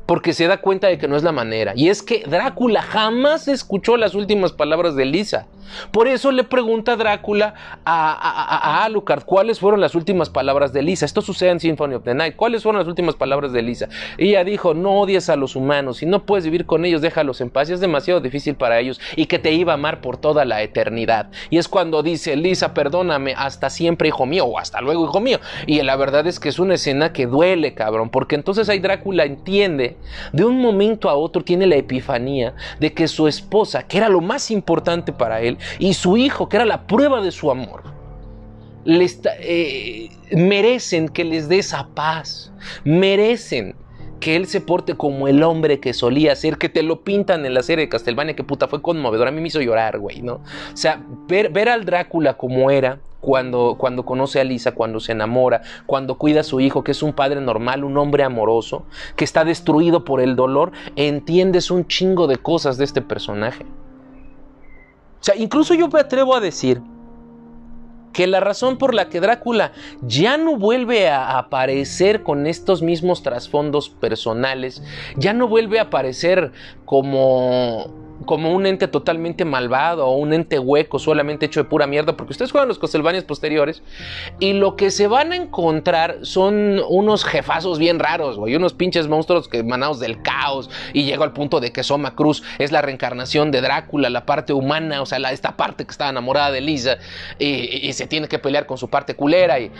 porque 0.05 0.33
se 0.33 0.47
da 0.47 0.61
cuenta 0.61 0.87
de 0.87 0.97
que 0.97 1.07
no 1.09 1.17
es 1.17 1.23
la 1.23 1.33
manera. 1.33 1.73
Y 1.75 1.89
es 1.89 2.01
que 2.01 2.23
Drácula 2.25 2.81
jamás 2.81 3.47
escuchó 3.49 3.97
las 3.97 4.15
últimas 4.15 4.53
palabras 4.53 4.95
de 4.95 5.03
Lisa. 5.05 5.47
Por 5.91 6.07
eso 6.07 6.31
le 6.31 6.43
pregunta 6.43 6.95
Drácula 6.95 7.53
a, 7.85 8.83
Alucard 8.83 9.23
cuáles 9.23 9.59
fueron 9.59 9.81
las 9.81 9.95
últimas 9.95 10.29
palabras 10.29 10.73
de 10.73 10.81
Lisa. 10.81 11.05
Esto 11.05 11.21
sucede 11.21 11.51
en 11.51 11.59
Symphony 11.59 11.95
of 11.95 12.03
the 12.03 12.13
Night. 12.13 12.35
¿Cuáles 12.35 12.63
fueron 12.63 12.79
las 12.79 12.87
últimas 12.87 13.15
palabras 13.15 13.51
de 13.51 13.61
Lisa? 13.61 13.89
Ella 14.17 14.43
dijo, 14.43 14.73
no 14.73 14.99
odies 14.99 15.29
a 15.29 15.35
los 15.35 15.55
humanos. 15.55 15.97
Si 15.97 16.05
no 16.05 16.25
puedes 16.25 16.45
vivir 16.45 16.65
con 16.65 16.85
ellos, 16.85 17.01
déjalos 17.01 17.41
en 17.41 17.49
paz. 17.49 17.69
es 17.69 17.79
demasiado 17.79 18.19
difícil 18.19 18.55
para 18.55 18.79
ellos 18.79 18.99
y 19.15 19.25
que 19.25 19.39
te 19.39 19.51
iba 19.51 19.73
a 19.73 19.75
amar 19.75 20.01
por 20.01 20.17
toda 20.17 20.45
la 20.45 20.61
eternidad. 20.61 21.29
Y 21.49 21.57
es 21.57 21.67
cuando 21.67 22.03
dice, 22.03 22.35
Lisa, 22.35 22.73
perdóname, 22.73 23.33
hasta 23.37 23.69
siempre, 23.69 24.09
hijo 24.09 24.25
mío, 24.25 24.45
o 24.45 24.59
hasta 24.59 24.81
luego, 24.81 25.05
hijo 25.05 25.19
mío. 25.19 25.39
Y 25.65 25.81
la 25.81 25.95
verdad 25.95 26.27
es 26.27 26.39
que 26.39 26.49
es 26.49 26.59
una 26.59 26.75
escena 26.75 27.13
que 27.13 27.27
duele, 27.27 27.73
cabrón, 27.73 28.09
porque 28.09 28.35
entonces 28.35 28.69
ahí 28.69 28.79
Drácula 28.79 29.25
entiende 29.25 29.97
de 30.33 30.45
un 30.45 30.59
momento 30.61 31.09
a 31.09 31.15
otro 31.15 31.43
tiene 31.43 31.67
la 31.67 31.75
epifanía 31.75 32.53
de 32.79 32.93
que 32.93 33.07
su 33.07 33.27
esposa, 33.27 33.83
que 33.83 33.97
era 33.97 34.09
lo 34.09 34.21
más 34.21 34.51
importante 34.51 35.13
para 35.13 35.41
él, 35.41 35.56
y 35.79 35.93
su 35.93 36.17
hijo, 36.17 36.49
que 36.49 36.57
era 36.57 36.65
la 36.65 36.87
prueba 36.87 37.21
de 37.21 37.31
su 37.31 37.51
amor, 37.51 37.83
eh, 38.85 40.09
merecen 40.31 41.09
que 41.09 41.25
les 41.25 41.49
dé 41.49 41.59
esa 41.59 41.87
paz, 41.93 42.51
merecen 42.83 43.75
que 44.19 44.35
él 44.35 44.47
se 44.47 44.61
porte 44.61 44.95
como 44.95 45.27
el 45.27 45.43
hombre 45.43 45.79
que 45.79 45.93
solía 45.93 46.35
ser, 46.35 46.57
que 46.57 46.69
te 46.69 46.83
lo 46.83 47.03
pintan 47.03 47.45
en 47.45 47.53
la 47.53 47.61
serie 47.61 47.85
de 47.85 47.89
Castlevania, 47.89 48.35
que 48.35 48.43
puta 48.43 48.67
fue 48.67 48.81
conmovedor, 48.81 49.27
a 49.27 49.31
mí 49.31 49.41
me 49.41 49.47
hizo 49.47 49.61
llorar, 49.61 49.99
güey, 49.99 50.21
¿no? 50.21 50.35
O 50.35 50.77
sea, 50.77 51.03
ver, 51.27 51.49
ver 51.49 51.69
al 51.69 51.85
Drácula 51.85 52.35
como 52.35 52.71
era, 52.71 52.99
cuando, 53.19 53.75
cuando 53.77 54.05
conoce 54.05 54.39
a 54.39 54.43
Lisa, 54.43 54.73
cuando 54.73 54.99
se 54.99 55.11
enamora, 55.11 55.61
cuando 55.85 56.17
cuida 56.17 56.41
a 56.41 56.43
su 56.43 56.59
hijo, 56.59 56.83
que 56.83 56.91
es 56.91 57.03
un 57.03 57.13
padre 57.13 57.41
normal, 57.41 57.83
un 57.83 57.97
hombre 57.97 58.23
amoroso, 58.23 58.85
que 59.15 59.23
está 59.23 59.43
destruido 59.43 60.05
por 60.05 60.21
el 60.21 60.35
dolor, 60.35 60.71
entiendes 60.95 61.71
un 61.71 61.87
chingo 61.87 62.27
de 62.27 62.37
cosas 62.37 62.77
de 62.77 62.85
este 62.85 63.01
personaje. 63.01 63.65
O 65.19 65.23
sea, 65.23 65.35
incluso 65.35 65.73
yo 65.73 65.87
me 65.87 65.99
atrevo 65.99 66.35
a 66.35 66.39
decir 66.39 66.81
que 68.13 68.25
la 68.25 68.39
razón 68.39 68.77
por 68.77 68.95
la 68.95 69.09
que 69.09 69.19
Drácula 69.19 69.73
ya 70.01 70.37
no 70.37 70.57
vuelve 70.57 71.07
a 71.07 71.37
aparecer 71.37 72.23
con 72.23 72.47
estos 72.47 72.81
mismos 72.81 73.21
trasfondos 73.21 73.89
personales, 73.89 74.81
ya 75.17 75.33
no 75.33 75.47
vuelve 75.47 75.79
a 75.79 75.83
aparecer 75.83 76.51
como 76.85 78.06
como 78.25 78.53
un 78.53 78.65
ente 78.65 78.87
totalmente 78.87 79.45
malvado 79.45 80.05
o 80.07 80.17
un 80.17 80.33
ente 80.33 80.59
hueco 80.59 80.99
solamente 80.99 81.45
hecho 81.45 81.63
de 81.63 81.69
pura 81.69 81.87
mierda, 81.87 82.17
porque 82.17 82.31
ustedes 82.31 82.51
juegan 82.51 82.67
los 82.67 82.79
Castlevanias 82.79 83.23
posteriores 83.23 83.83
y 84.39 84.53
lo 84.53 84.75
que 84.75 84.91
se 84.91 85.07
van 85.07 85.31
a 85.31 85.35
encontrar 85.35 86.19
son 86.23 86.81
unos 86.89 87.23
jefazos 87.23 87.79
bien 87.79 87.99
raros, 87.99 88.37
güey, 88.37 88.55
unos 88.55 88.73
pinches 88.73 89.07
monstruos 89.07 89.47
que 89.47 89.59
emanados 89.59 89.99
del 89.99 90.21
caos 90.21 90.69
y 90.93 91.03
llega 91.03 91.23
al 91.23 91.33
punto 91.33 91.59
de 91.59 91.71
que 91.71 91.83
Soma 91.83 92.15
Cruz 92.15 92.43
es 92.59 92.71
la 92.71 92.81
reencarnación 92.81 93.51
de 93.51 93.61
Drácula, 93.61 94.09
la 94.09 94.25
parte 94.25 94.53
humana, 94.53 95.01
o 95.01 95.05
sea, 95.05 95.19
la, 95.19 95.31
esta 95.31 95.57
parte 95.57 95.85
que 95.85 95.91
está 95.91 96.09
enamorada 96.09 96.51
de 96.51 96.61
Lisa 96.61 96.97
y, 97.39 97.87
y 97.87 97.93
se 97.93 98.07
tiene 98.07 98.27
que 98.27 98.39
pelear 98.39 98.65
con 98.65 98.77
su 98.77 98.89
parte 98.89 99.15
culera 99.15 99.59
y 99.59 99.71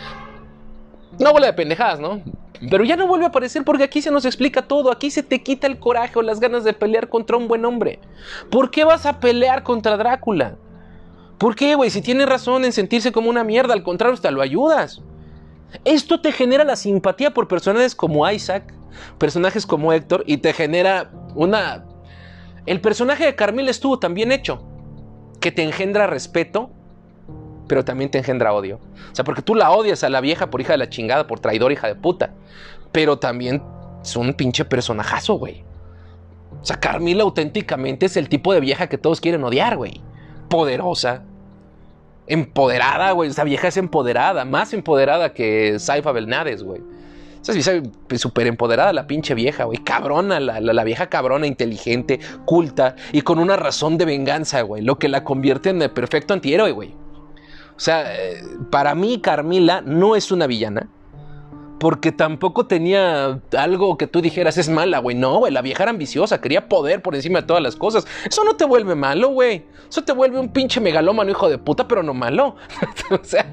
una 1.18 1.30
bola 1.30 1.46
de 1.46 1.52
pendejadas, 1.52 2.00
¿no? 2.00 2.22
Pero 2.70 2.84
ya 2.84 2.96
no 2.96 3.06
vuelve 3.06 3.24
a 3.24 3.28
aparecer 3.28 3.64
porque 3.64 3.84
aquí 3.84 4.02
se 4.02 4.10
nos 4.10 4.24
explica 4.24 4.62
todo. 4.62 4.90
Aquí 4.90 5.10
se 5.10 5.22
te 5.22 5.42
quita 5.42 5.66
el 5.66 5.78
coraje 5.78 6.18
o 6.18 6.22
las 6.22 6.40
ganas 6.40 6.64
de 6.64 6.72
pelear 6.72 7.08
contra 7.08 7.36
un 7.36 7.46
buen 7.46 7.64
hombre. 7.64 8.00
¿Por 8.50 8.70
qué 8.70 8.84
vas 8.84 9.06
a 9.06 9.20
pelear 9.20 9.62
contra 9.62 9.96
Drácula? 9.96 10.56
¿Por 11.38 11.54
qué, 11.54 11.76
güey? 11.76 11.90
Si 11.90 12.02
tiene 12.02 12.26
razón 12.26 12.64
en 12.64 12.72
sentirse 12.72 13.12
como 13.12 13.30
una 13.30 13.44
mierda, 13.44 13.74
al 13.74 13.84
contrario, 13.84 14.14
hasta 14.14 14.32
lo 14.32 14.42
ayudas. 14.42 15.02
Esto 15.84 16.20
te 16.20 16.32
genera 16.32 16.64
la 16.64 16.76
simpatía 16.76 17.32
por 17.32 17.46
personajes 17.46 17.94
como 17.94 18.28
Isaac, 18.28 18.74
personajes 19.18 19.64
como 19.64 19.92
Héctor, 19.92 20.24
y 20.26 20.38
te 20.38 20.52
genera 20.52 21.12
una... 21.34 21.84
El 22.66 22.80
personaje 22.80 23.24
de 23.24 23.36
Carmil 23.36 23.68
estuvo 23.68 23.98
tan 23.98 24.14
bien 24.14 24.32
hecho 24.32 24.62
que 25.40 25.52
te 25.52 25.62
engendra 25.62 26.06
respeto 26.08 26.70
pero 27.68 27.84
también 27.84 28.10
te 28.10 28.18
engendra 28.18 28.52
odio. 28.52 28.80
O 29.12 29.14
sea, 29.14 29.24
porque 29.24 29.42
tú 29.42 29.54
la 29.54 29.70
odias 29.70 30.02
a 30.02 30.08
la 30.08 30.20
vieja 30.20 30.50
por 30.50 30.60
hija 30.60 30.72
de 30.72 30.78
la 30.78 30.88
chingada, 30.88 31.26
por 31.26 31.40
traidor, 31.40 31.70
hija 31.70 31.86
de 31.86 31.94
puta. 31.94 32.30
Pero 32.90 33.18
también 33.18 33.62
es 34.02 34.16
un 34.16 34.32
pinche 34.34 34.64
personajazo, 34.64 35.34
güey. 35.34 35.64
O 36.60 36.64
sea, 36.64 36.80
Carmila 36.80 37.22
auténticamente 37.22 38.06
es 38.06 38.16
el 38.16 38.28
tipo 38.28 38.52
de 38.52 38.60
vieja 38.60 38.88
que 38.88 38.98
todos 38.98 39.20
quieren 39.20 39.44
odiar, 39.44 39.76
güey. 39.76 40.00
Poderosa. 40.48 41.22
Empoderada, 42.26 43.12
güey. 43.12 43.30
Esa 43.30 43.44
vieja 43.44 43.68
es 43.68 43.76
empoderada. 43.76 44.44
Más 44.44 44.72
empoderada 44.72 45.32
que 45.32 45.78
Saifa 45.78 46.12
Belnades, 46.12 46.62
güey. 46.62 46.80
Esa 47.46 47.72
es 48.10 48.20
súper 48.20 48.46
empoderada 48.46 48.92
la 48.92 49.06
pinche 49.06 49.34
vieja, 49.34 49.64
güey. 49.64 49.78
Cabrona, 49.78 50.40
la, 50.40 50.60
la, 50.60 50.84
vieja 50.84 51.08
cabrona, 51.08 51.46
inteligente, 51.46 52.20
culta 52.44 52.96
y 53.12 53.22
con 53.22 53.38
una 53.38 53.56
razón 53.56 53.96
de 53.96 54.04
venganza, 54.04 54.62
güey. 54.62 54.82
Lo 54.82 54.98
que 54.98 55.08
la 55.08 55.24
convierte 55.24 55.70
en 55.70 55.80
el 55.80 55.90
perfecto 55.90 56.34
antihéroe, 56.34 56.72
güey. 56.72 56.94
O 57.78 57.80
sea, 57.80 58.12
eh, 58.12 58.42
para 58.72 58.96
mí 58.96 59.20
Carmila 59.20 59.82
no 59.82 60.16
es 60.16 60.32
una 60.32 60.48
villana. 60.48 60.88
Porque 61.78 62.10
tampoco 62.10 62.66
tenía 62.66 63.40
algo 63.56 63.96
que 63.96 64.08
tú 64.08 64.20
dijeras 64.20 64.58
es 64.58 64.68
mala, 64.68 64.98
güey. 64.98 65.14
No, 65.14 65.38
güey, 65.38 65.52
la 65.52 65.62
vieja 65.62 65.84
era 65.84 65.90
ambiciosa, 65.90 66.40
quería 66.40 66.68
poder 66.68 67.02
por 67.02 67.14
encima 67.14 67.42
de 67.42 67.46
todas 67.46 67.62
las 67.62 67.76
cosas. 67.76 68.04
Eso 68.28 68.42
no 68.42 68.56
te 68.56 68.64
vuelve 68.64 68.96
malo, 68.96 69.28
güey. 69.28 69.64
Eso 69.88 70.02
te 70.02 70.12
vuelve 70.12 70.40
un 70.40 70.48
pinche 70.48 70.80
megalómano 70.80 71.30
hijo 71.30 71.48
de 71.48 71.58
puta, 71.58 71.86
pero 71.86 72.02
no 72.02 72.14
malo. 72.14 72.56
o 73.12 73.22
sea, 73.22 73.46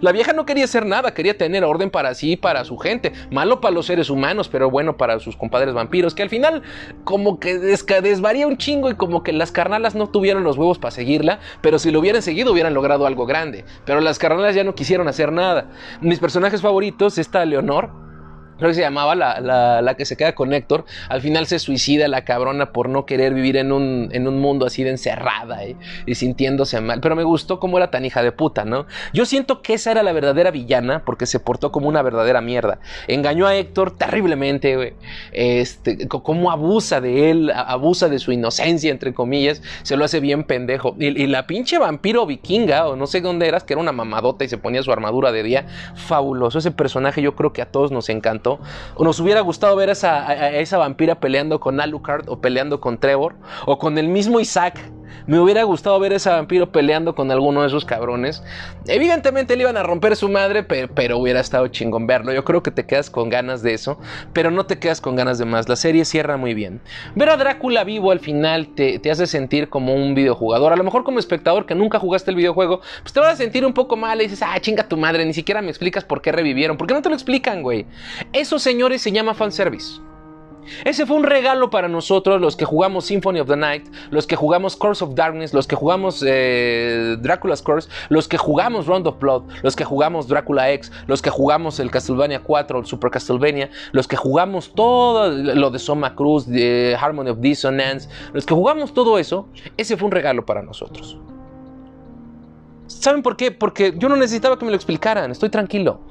la 0.00 0.12
vieja 0.12 0.32
no 0.32 0.46
quería 0.46 0.64
hacer 0.64 0.86
nada, 0.86 1.14
quería 1.14 1.36
tener 1.36 1.64
orden 1.64 1.90
para 1.90 2.14
sí 2.14 2.32
y 2.32 2.36
para 2.36 2.64
su 2.64 2.78
gente. 2.78 3.12
Malo 3.30 3.60
para 3.60 3.74
los 3.74 3.86
seres 3.86 4.10
humanos, 4.10 4.48
pero 4.48 4.70
bueno 4.70 4.96
para 4.96 5.18
sus 5.20 5.36
compadres 5.36 5.74
vampiros, 5.74 6.14
que 6.14 6.22
al 6.22 6.28
final 6.28 6.62
como 7.04 7.38
que 7.38 7.58
desvaría 7.58 8.46
un 8.46 8.56
chingo 8.56 8.90
y 8.90 8.94
como 8.94 9.22
que 9.22 9.32
las 9.32 9.52
carnalas 9.52 9.94
no 9.94 10.08
tuvieron 10.08 10.44
los 10.44 10.56
huevos 10.56 10.78
para 10.78 10.90
seguirla, 10.90 11.40
pero 11.60 11.78
si 11.78 11.90
lo 11.90 12.00
hubieran 12.00 12.22
seguido 12.22 12.52
hubieran 12.52 12.74
logrado 12.74 13.06
algo 13.06 13.26
grande. 13.26 13.64
Pero 13.84 14.00
las 14.00 14.18
carnalas 14.18 14.54
ya 14.54 14.64
no 14.64 14.74
quisieron 14.74 15.08
hacer 15.08 15.32
nada. 15.32 15.70
Mis 16.00 16.18
personajes 16.18 16.60
favoritos, 16.62 17.18
esta 17.18 17.44
Leonor, 17.44 18.09
creo 18.60 18.70
que 18.70 18.74
se 18.74 18.82
llamaba 18.82 19.14
la, 19.16 19.94
que 19.96 20.04
se 20.04 20.16
queda 20.16 20.34
con 20.34 20.52
Héctor, 20.52 20.84
al 21.08 21.20
final 21.20 21.46
se 21.46 21.58
suicida 21.58 22.06
la 22.06 22.24
cabrona 22.24 22.72
por 22.72 22.88
no 22.88 23.06
querer 23.06 23.34
vivir 23.34 23.56
en 23.56 23.72
un, 23.72 24.08
en 24.12 24.28
un 24.28 24.38
mundo 24.38 24.66
así 24.66 24.84
de 24.84 24.90
encerrada 24.90 25.66
y, 25.66 25.76
y, 26.06 26.14
sintiéndose 26.14 26.80
mal. 26.80 27.00
Pero 27.00 27.16
me 27.16 27.24
gustó 27.24 27.58
cómo 27.58 27.78
era 27.78 27.90
tan 27.90 28.04
hija 28.04 28.22
de 28.22 28.32
puta, 28.32 28.64
¿no? 28.64 28.86
Yo 29.12 29.26
siento 29.26 29.62
que 29.62 29.74
esa 29.74 29.90
era 29.90 30.02
la 30.02 30.12
verdadera 30.12 30.50
villana 30.50 31.04
porque 31.04 31.26
se 31.26 31.40
portó 31.40 31.72
como 31.72 31.88
una 31.88 32.02
verdadera 32.02 32.40
mierda. 32.40 32.78
Engañó 33.08 33.46
a 33.46 33.56
Héctor 33.56 33.96
terriblemente, 33.96 34.76
güey. 34.76 34.92
Este, 35.32 36.06
cómo 36.08 36.50
abusa 36.50 37.00
de 37.00 37.30
él, 37.30 37.50
abusa 37.50 38.08
de 38.08 38.18
su 38.18 38.32
inocencia, 38.32 38.90
entre 38.90 39.12
comillas, 39.14 39.62
se 39.82 39.96
lo 39.96 40.04
hace 40.04 40.20
bien 40.20 40.44
pendejo. 40.44 40.94
Y 40.98 41.26
la 41.26 41.46
pinche 41.46 41.78
vampiro 41.78 42.26
vikinga, 42.26 42.86
o 42.86 42.96
no 42.96 43.06
sé 43.06 43.20
dónde 43.20 43.48
eras, 43.48 43.64
que 43.64 43.72
era 43.72 43.80
una 43.80 43.92
mamadota 43.92 44.44
y 44.44 44.48
se 44.48 44.58
ponía 44.58 44.82
su 44.82 44.92
armadura 44.92 45.32
de 45.32 45.42
día, 45.42 45.66
fabuloso. 45.94 46.58
Ese 46.58 46.70
personaje 46.70 47.22
yo 47.22 47.34
creo 47.34 47.52
que 47.52 47.62
a 47.62 47.66
todos 47.66 47.90
nos 47.90 48.08
encantó 48.08 48.49
o 48.94 49.04
nos 49.04 49.20
hubiera 49.20 49.40
gustado 49.42 49.76
ver 49.76 49.90
a 49.90 49.92
esa, 49.92 50.28
a 50.28 50.50
esa 50.50 50.78
vampira 50.78 51.20
peleando 51.20 51.60
con 51.60 51.80
Alucard 51.80 52.28
o 52.28 52.40
peleando 52.40 52.80
con 52.80 52.98
Trevor 52.98 53.34
o 53.66 53.78
con 53.78 53.98
el 53.98 54.08
mismo 54.08 54.40
Isaac 54.40 54.80
me 55.26 55.38
hubiera 55.38 55.62
gustado 55.64 55.98
ver 56.00 56.12
a 56.12 56.16
ese 56.16 56.30
vampiro 56.30 56.72
peleando 56.72 57.14
con 57.14 57.30
alguno 57.30 57.62
de 57.62 57.68
esos 57.68 57.84
cabrones. 57.84 58.42
Evidentemente 58.86 59.56
le 59.56 59.62
iban 59.62 59.76
a 59.76 59.82
romper 59.82 60.16
su 60.16 60.28
madre, 60.28 60.62
pero, 60.62 61.18
hubiera 61.18 61.40
estado 61.40 61.68
chingón 61.68 62.06
verlo. 62.06 62.32
Yo 62.32 62.44
creo 62.44 62.62
que 62.62 62.70
te 62.70 62.86
quedas 62.86 63.10
con 63.10 63.28
ganas 63.28 63.62
de 63.62 63.74
eso, 63.74 63.98
pero 64.32 64.50
no 64.50 64.66
te 64.66 64.78
quedas 64.78 65.00
con 65.00 65.16
ganas 65.16 65.38
de 65.38 65.44
más. 65.44 65.68
La 65.68 65.76
serie 65.76 66.04
cierra 66.04 66.36
muy 66.36 66.54
bien. 66.54 66.80
Ver 67.14 67.30
a 67.30 67.36
Drácula 67.36 67.84
vivo 67.84 68.10
al 68.10 68.20
final 68.20 68.68
te, 68.74 69.00
hace 69.10 69.26
sentir 69.26 69.68
como 69.68 69.94
un 69.94 70.14
videojugador. 70.14 70.72
A 70.72 70.76
lo 70.76 70.84
mejor 70.84 71.04
como 71.04 71.18
espectador 71.18 71.66
que 71.66 71.74
nunca 71.74 71.98
jugaste 71.98 72.30
el 72.30 72.36
videojuego, 72.36 72.80
pues 73.02 73.12
te 73.12 73.20
vas 73.20 73.34
a 73.34 73.36
sentir 73.36 73.64
un 73.64 73.72
poco 73.72 73.96
mal 73.96 74.20
y 74.20 74.24
dices, 74.24 74.42
ah, 74.42 74.58
chinga 74.60 74.88
tu 74.88 74.96
madre, 74.96 75.24
ni 75.24 75.34
siquiera 75.34 75.62
me 75.62 75.68
explicas 75.68 76.04
por 76.04 76.22
qué 76.22 76.32
revivieron. 76.32 76.76
¿Por 76.76 76.86
qué 76.86 76.94
no 76.94 77.02
te 77.02 77.08
lo 77.08 77.14
explican, 77.14 77.62
güey? 77.62 77.86
Esos 78.32 78.62
señores 78.62 79.02
se 79.02 79.12
llama 79.12 79.34
fanservice. 79.34 80.09
Ese 80.84 81.06
fue 81.06 81.16
un 81.16 81.24
regalo 81.24 81.70
para 81.70 81.88
nosotros, 81.88 82.40
los 82.40 82.56
que 82.56 82.64
jugamos 82.64 83.06
Symphony 83.06 83.40
of 83.40 83.48
the 83.48 83.56
Night, 83.56 83.88
los 84.10 84.26
que 84.26 84.36
jugamos 84.36 84.76
Curse 84.76 85.04
of 85.04 85.14
Darkness, 85.14 85.52
los 85.54 85.66
que 85.66 85.76
jugamos 85.76 86.24
eh, 86.26 87.16
Dracula's 87.20 87.62
Curse, 87.62 87.88
los 88.08 88.28
que 88.28 88.38
jugamos 88.38 88.86
Round 88.86 89.06
of 89.06 89.18
Blood, 89.18 89.42
los 89.62 89.76
que 89.76 89.84
jugamos 89.84 90.28
Dracula 90.28 90.70
X, 90.72 90.92
los 91.06 91.22
que 91.22 91.30
jugamos 91.30 91.80
el 91.80 91.90
Castlevania 91.90 92.40
4, 92.40 92.78
el 92.78 92.86
Super 92.86 93.10
Castlevania, 93.10 93.70
los 93.92 94.06
que 94.06 94.16
jugamos 94.16 94.72
todo 94.74 95.30
lo 95.30 95.70
de 95.70 95.78
Soma 95.78 96.14
Cruz, 96.14 96.46
de 96.46 96.96
Harmony 97.00 97.30
of 97.30 97.40
Dissonance, 97.40 98.08
los 98.32 98.46
que 98.46 98.54
jugamos 98.54 98.94
todo 98.94 99.18
eso, 99.18 99.48
ese 99.76 99.96
fue 99.96 100.06
un 100.06 100.12
regalo 100.12 100.46
para 100.46 100.62
nosotros. 100.62 101.18
¿Saben 102.86 103.22
por 103.22 103.36
qué? 103.36 103.50
Porque 103.50 103.94
yo 103.96 104.08
no 104.08 104.16
necesitaba 104.16 104.58
que 104.58 104.64
me 104.64 104.70
lo 104.70 104.76
explicaran, 104.76 105.30
estoy 105.30 105.48
tranquilo. 105.48 106.09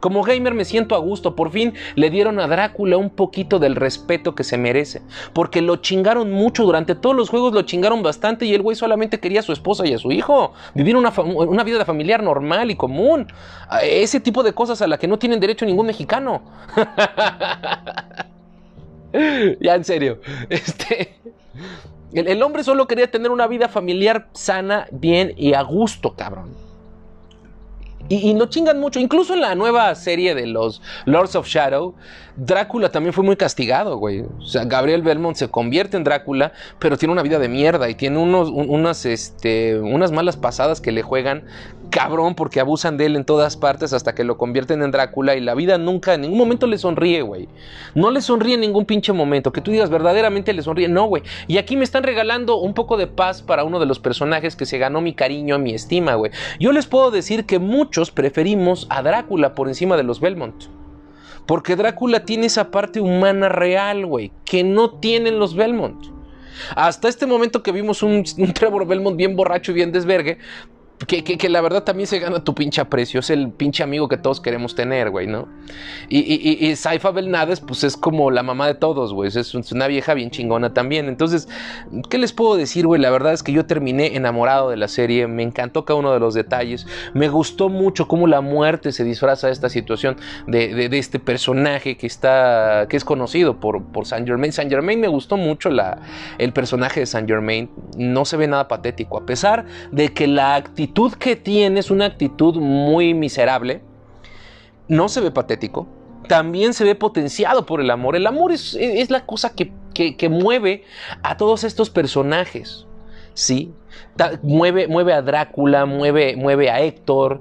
Como 0.00 0.22
gamer 0.22 0.54
me 0.54 0.64
siento 0.64 0.94
a 0.94 0.98
gusto, 0.98 1.34
por 1.34 1.50
fin 1.50 1.74
le 1.94 2.10
dieron 2.10 2.38
a 2.38 2.46
Drácula 2.46 2.96
un 2.96 3.10
poquito 3.10 3.58
del 3.58 3.76
respeto 3.76 4.34
que 4.34 4.44
se 4.44 4.58
merece, 4.58 5.02
porque 5.32 5.62
lo 5.62 5.76
chingaron 5.76 6.30
mucho 6.30 6.64
durante 6.64 6.94
todos 6.94 7.16
los 7.16 7.30
juegos, 7.30 7.52
lo 7.52 7.62
chingaron 7.62 8.02
bastante 8.02 8.46
y 8.46 8.54
el 8.54 8.62
güey 8.62 8.76
solamente 8.76 9.20
quería 9.20 9.40
a 9.40 9.42
su 9.42 9.52
esposa 9.52 9.86
y 9.86 9.94
a 9.94 9.98
su 9.98 10.12
hijo, 10.12 10.52
vivir 10.74 10.96
una, 10.96 11.10
una 11.10 11.64
vida 11.64 11.84
familiar 11.84 12.22
normal 12.22 12.70
y 12.70 12.76
común, 12.76 13.26
ese 13.82 14.20
tipo 14.20 14.42
de 14.42 14.52
cosas 14.52 14.82
a 14.82 14.86
las 14.86 14.98
que 14.98 15.08
no 15.08 15.18
tienen 15.18 15.40
derecho 15.40 15.66
ningún 15.66 15.86
mexicano. 15.86 16.42
ya 19.60 19.74
en 19.74 19.84
serio. 19.84 20.20
Este. 20.50 21.16
El, 22.12 22.28
el 22.28 22.42
hombre 22.42 22.62
solo 22.62 22.86
quería 22.86 23.10
tener 23.10 23.30
una 23.30 23.46
vida 23.46 23.68
familiar 23.68 24.28
sana, 24.32 24.86
bien 24.90 25.32
y 25.36 25.54
a 25.54 25.62
gusto, 25.62 26.14
cabrón. 26.14 26.65
Y, 28.08 28.34
no 28.34 28.46
chingan 28.46 28.80
mucho. 28.80 29.00
Incluso 29.00 29.34
en 29.34 29.40
la 29.40 29.54
nueva 29.54 29.94
serie 29.94 30.34
de 30.34 30.46
los 30.46 30.82
Lords 31.04 31.36
of 31.36 31.46
Shadow, 31.46 31.94
Drácula 32.36 32.90
también 32.90 33.12
fue 33.12 33.24
muy 33.24 33.36
castigado, 33.36 33.96
güey. 33.96 34.24
O 34.38 34.42
sea, 34.42 34.64
Gabriel 34.64 35.02
Belmont 35.02 35.36
se 35.36 35.48
convierte 35.48 35.96
en 35.96 36.04
Drácula, 36.04 36.52
pero 36.78 36.96
tiene 36.96 37.12
una 37.12 37.22
vida 37.22 37.38
de 37.38 37.48
mierda 37.48 37.88
y 37.88 37.94
tiene 37.94 38.18
unos, 38.18 38.50
unas, 38.50 39.06
este, 39.06 39.78
unas 39.78 40.12
malas 40.12 40.36
pasadas 40.36 40.80
que 40.80 40.92
le 40.92 41.02
juegan 41.02 41.44
cabrón 41.96 42.34
porque 42.34 42.60
abusan 42.60 42.98
de 42.98 43.06
él 43.06 43.16
en 43.16 43.24
todas 43.24 43.56
partes 43.56 43.94
hasta 43.94 44.14
que 44.14 44.22
lo 44.22 44.36
convierten 44.36 44.82
en 44.82 44.90
Drácula 44.90 45.34
y 45.34 45.40
la 45.40 45.54
vida 45.54 45.78
nunca, 45.78 46.12
en 46.12 46.20
ningún 46.20 46.36
momento 46.36 46.66
le 46.66 46.76
sonríe, 46.76 47.22
güey. 47.22 47.48
No 47.94 48.10
le 48.10 48.20
sonríe 48.20 48.52
en 48.52 48.60
ningún 48.60 48.84
pinche 48.84 49.14
momento. 49.14 49.50
Que 49.50 49.62
tú 49.62 49.70
digas 49.70 49.88
verdaderamente 49.88 50.52
le 50.52 50.60
sonríe. 50.60 50.88
No, 50.88 51.06
güey. 51.06 51.22
Y 51.46 51.56
aquí 51.56 51.74
me 51.74 51.84
están 51.84 52.02
regalando 52.02 52.58
un 52.58 52.74
poco 52.74 52.98
de 52.98 53.06
paz 53.06 53.40
para 53.40 53.64
uno 53.64 53.80
de 53.80 53.86
los 53.86 53.98
personajes 53.98 54.56
que 54.56 54.66
se 54.66 54.76
ganó 54.76 55.00
mi 55.00 55.14
cariño, 55.14 55.58
mi 55.58 55.72
estima, 55.72 56.16
güey. 56.16 56.32
Yo 56.60 56.70
les 56.72 56.86
puedo 56.86 57.10
decir 57.10 57.46
que 57.46 57.58
muchos 57.58 58.10
preferimos 58.10 58.86
a 58.90 59.00
Drácula 59.00 59.54
por 59.54 59.68
encima 59.68 59.96
de 59.96 60.02
los 60.02 60.20
Belmont. 60.20 60.64
Porque 61.46 61.76
Drácula 61.76 62.26
tiene 62.26 62.44
esa 62.44 62.70
parte 62.70 63.00
humana 63.00 63.48
real, 63.48 64.04
güey, 64.04 64.32
que 64.44 64.64
no 64.64 64.90
tienen 64.90 65.38
los 65.38 65.56
Belmont. 65.56 66.08
Hasta 66.74 67.08
este 67.08 67.26
momento 67.26 67.62
que 67.62 67.72
vimos 67.72 68.02
un, 68.02 68.22
un, 68.38 68.52
Trevor 68.52 68.86
Belmont 68.86 69.16
bien 69.16 69.36
borracho 69.36 69.72
y 69.72 69.74
bien 69.74 69.92
desvergue, 69.92 70.38
que, 71.04 71.48
la 71.50 71.60
verdad 71.60 71.84
también 71.84 72.06
se 72.06 72.18
gana 72.18 72.42
tu 72.42 72.54
pinche 72.54 72.80
aprecio. 72.80 73.20
Es 73.20 73.28
el 73.28 73.50
pinche 73.50 73.82
amigo 73.82 74.08
que 74.08 74.16
todos 74.16 74.40
queremos 74.40 74.74
tener, 74.74 75.10
güey, 75.10 75.26
¿no? 75.26 75.46
Y, 76.08 76.20
y, 76.20 76.66
y, 76.66 76.76
Saifa 76.76 77.10
Belnades, 77.10 77.60
pues 77.60 77.84
es 77.84 77.98
como 77.98 78.30
la 78.30 78.42
mamá 78.42 78.66
de 78.66 78.74
todos, 78.74 79.12
güey. 79.12 79.28
Es 79.28 79.54
una 79.72 79.88
vieja 79.88 80.14
bien 80.14 80.30
chingona 80.30 80.72
también. 80.72 81.08
Entonces, 81.08 81.48
¿qué 82.08 82.16
les 82.16 82.32
puedo 82.32 82.56
decir, 82.56 82.86
güey? 82.86 83.00
La 83.00 83.10
verdad 83.10 83.34
es 83.34 83.42
que 83.42 83.52
yo 83.52 83.66
terminé 83.66 84.16
enamorado 84.16 84.70
de 84.70 84.78
la 84.78 84.88
serie. 84.88 85.26
Me 85.26 85.42
encantó 85.42 85.84
cada 85.84 85.98
uno 85.98 86.12
de 86.12 86.20
los 86.20 86.32
detalles. 86.32 86.86
Me 87.12 87.28
gustó 87.28 87.68
mucho 87.68 88.08
cómo 88.08 88.26
la 88.26 88.40
muerte 88.40 88.90
se 88.90 89.04
disfraza 89.04 89.48
de 89.48 89.52
esta 89.52 89.68
situación 89.68 90.16
de, 90.46 90.88
de, 90.88 90.98
este 90.98 91.18
personaje 91.18 91.98
que 91.98 92.06
está. 92.06 92.86
que 92.88 92.96
es 92.96 93.04
conocido 93.04 93.60
por, 93.60 93.84
por 93.84 94.06
Saint 94.06 94.26
Germain. 94.26 94.50
Saint 94.50 94.70
Germain 94.70 94.98
me 94.98 95.08
gustó 95.08 95.36
mucho 95.36 95.68
la, 95.68 95.98
el 96.38 96.54
personaje 96.54 97.00
de 97.00 97.06
Saint 97.06 97.28
Germain. 97.28 97.70
No 97.98 98.24
se 98.24 98.38
ve 98.38 98.48
nada 98.48 98.66
patético. 98.66 99.18
A 99.18 99.26
pesar 99.26 99.66
de 99.92 100.14
que 100.14 100.26
la 100.26 100.54
actitud 100.54 100.85
actitud 100.86 101.14
que 101.14 101.34
tiene 101.34 101.80
es 101.80 101.90
una 101.90 102.04
actitud 102.04 102.54
muy 102.54 103.12
miserable. 103.12 103.80
No 104.86 105.08
se 105.08 105.20
ve 105.20 105.32
patético. 105.32 105.88
También 106.28 106.74
se 106.74 106.84
ve 106.84 106.94
potenciado 106.94 107.66
por 107.66 107.80
el 107.80 107.90
amor. 107.90 108.14
El 108.14 108.26
amor 108.26 108.52
es, 108.52 108.76
la 109.10 109.26
cosa 109.26 109.52
que, 109.52 110.28
mueve 110.28 110.84
a 111.24 111.36
todos 111.36 111.64
estos 111.64 111.90
personajes. 111.90 112.86
¿sí? 113.34 113.74
mueve, 114.42 114.86
mueve 114.86 115.12
a 115.12 115.22
Drácula, 115.22 115.86
mueve, 115.86 116.36
mueve 116.36 116.70
a 116.70 116.80
Héctor, 116.80 117.40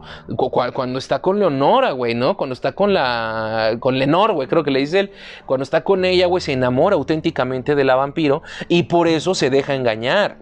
cuando 0.74 0.98
está 0.98 1.22
con 1.22 1.40
Leonora, 1.40 1.92
güey, 1.92 2.16
¿no? 2.16 2.36
Cuando 2.36 2.54
está 2.54 2.72
con 2.74 2.94
la, 2.94 3.78
con 3.80 3.98
Lenor, 4.00 4.34
güey, 4.34 4.48
creo 4.48 4.64
que 4.64 4.72
le 4.72 4.80
dice 4.80 5.02
él, 5.02 5.12
cuando 5.46 5.64
está 5.64 5.84
con 5.84 6.04
ella, 6.04 6.26
güey, 6.26 6.42
se 6.42 6.52
enamora 6.52 6.96
auténticamente 6.96 7.76
de 7.76 7.84
la 7.84 7.96
vampiro 7.96 8.42
y 8.68 8.84
por 8.84 9.08
eso 9.08 9.36
se 9.36 9.50
deja 9.50 9.76
engañar, 9.76 10.38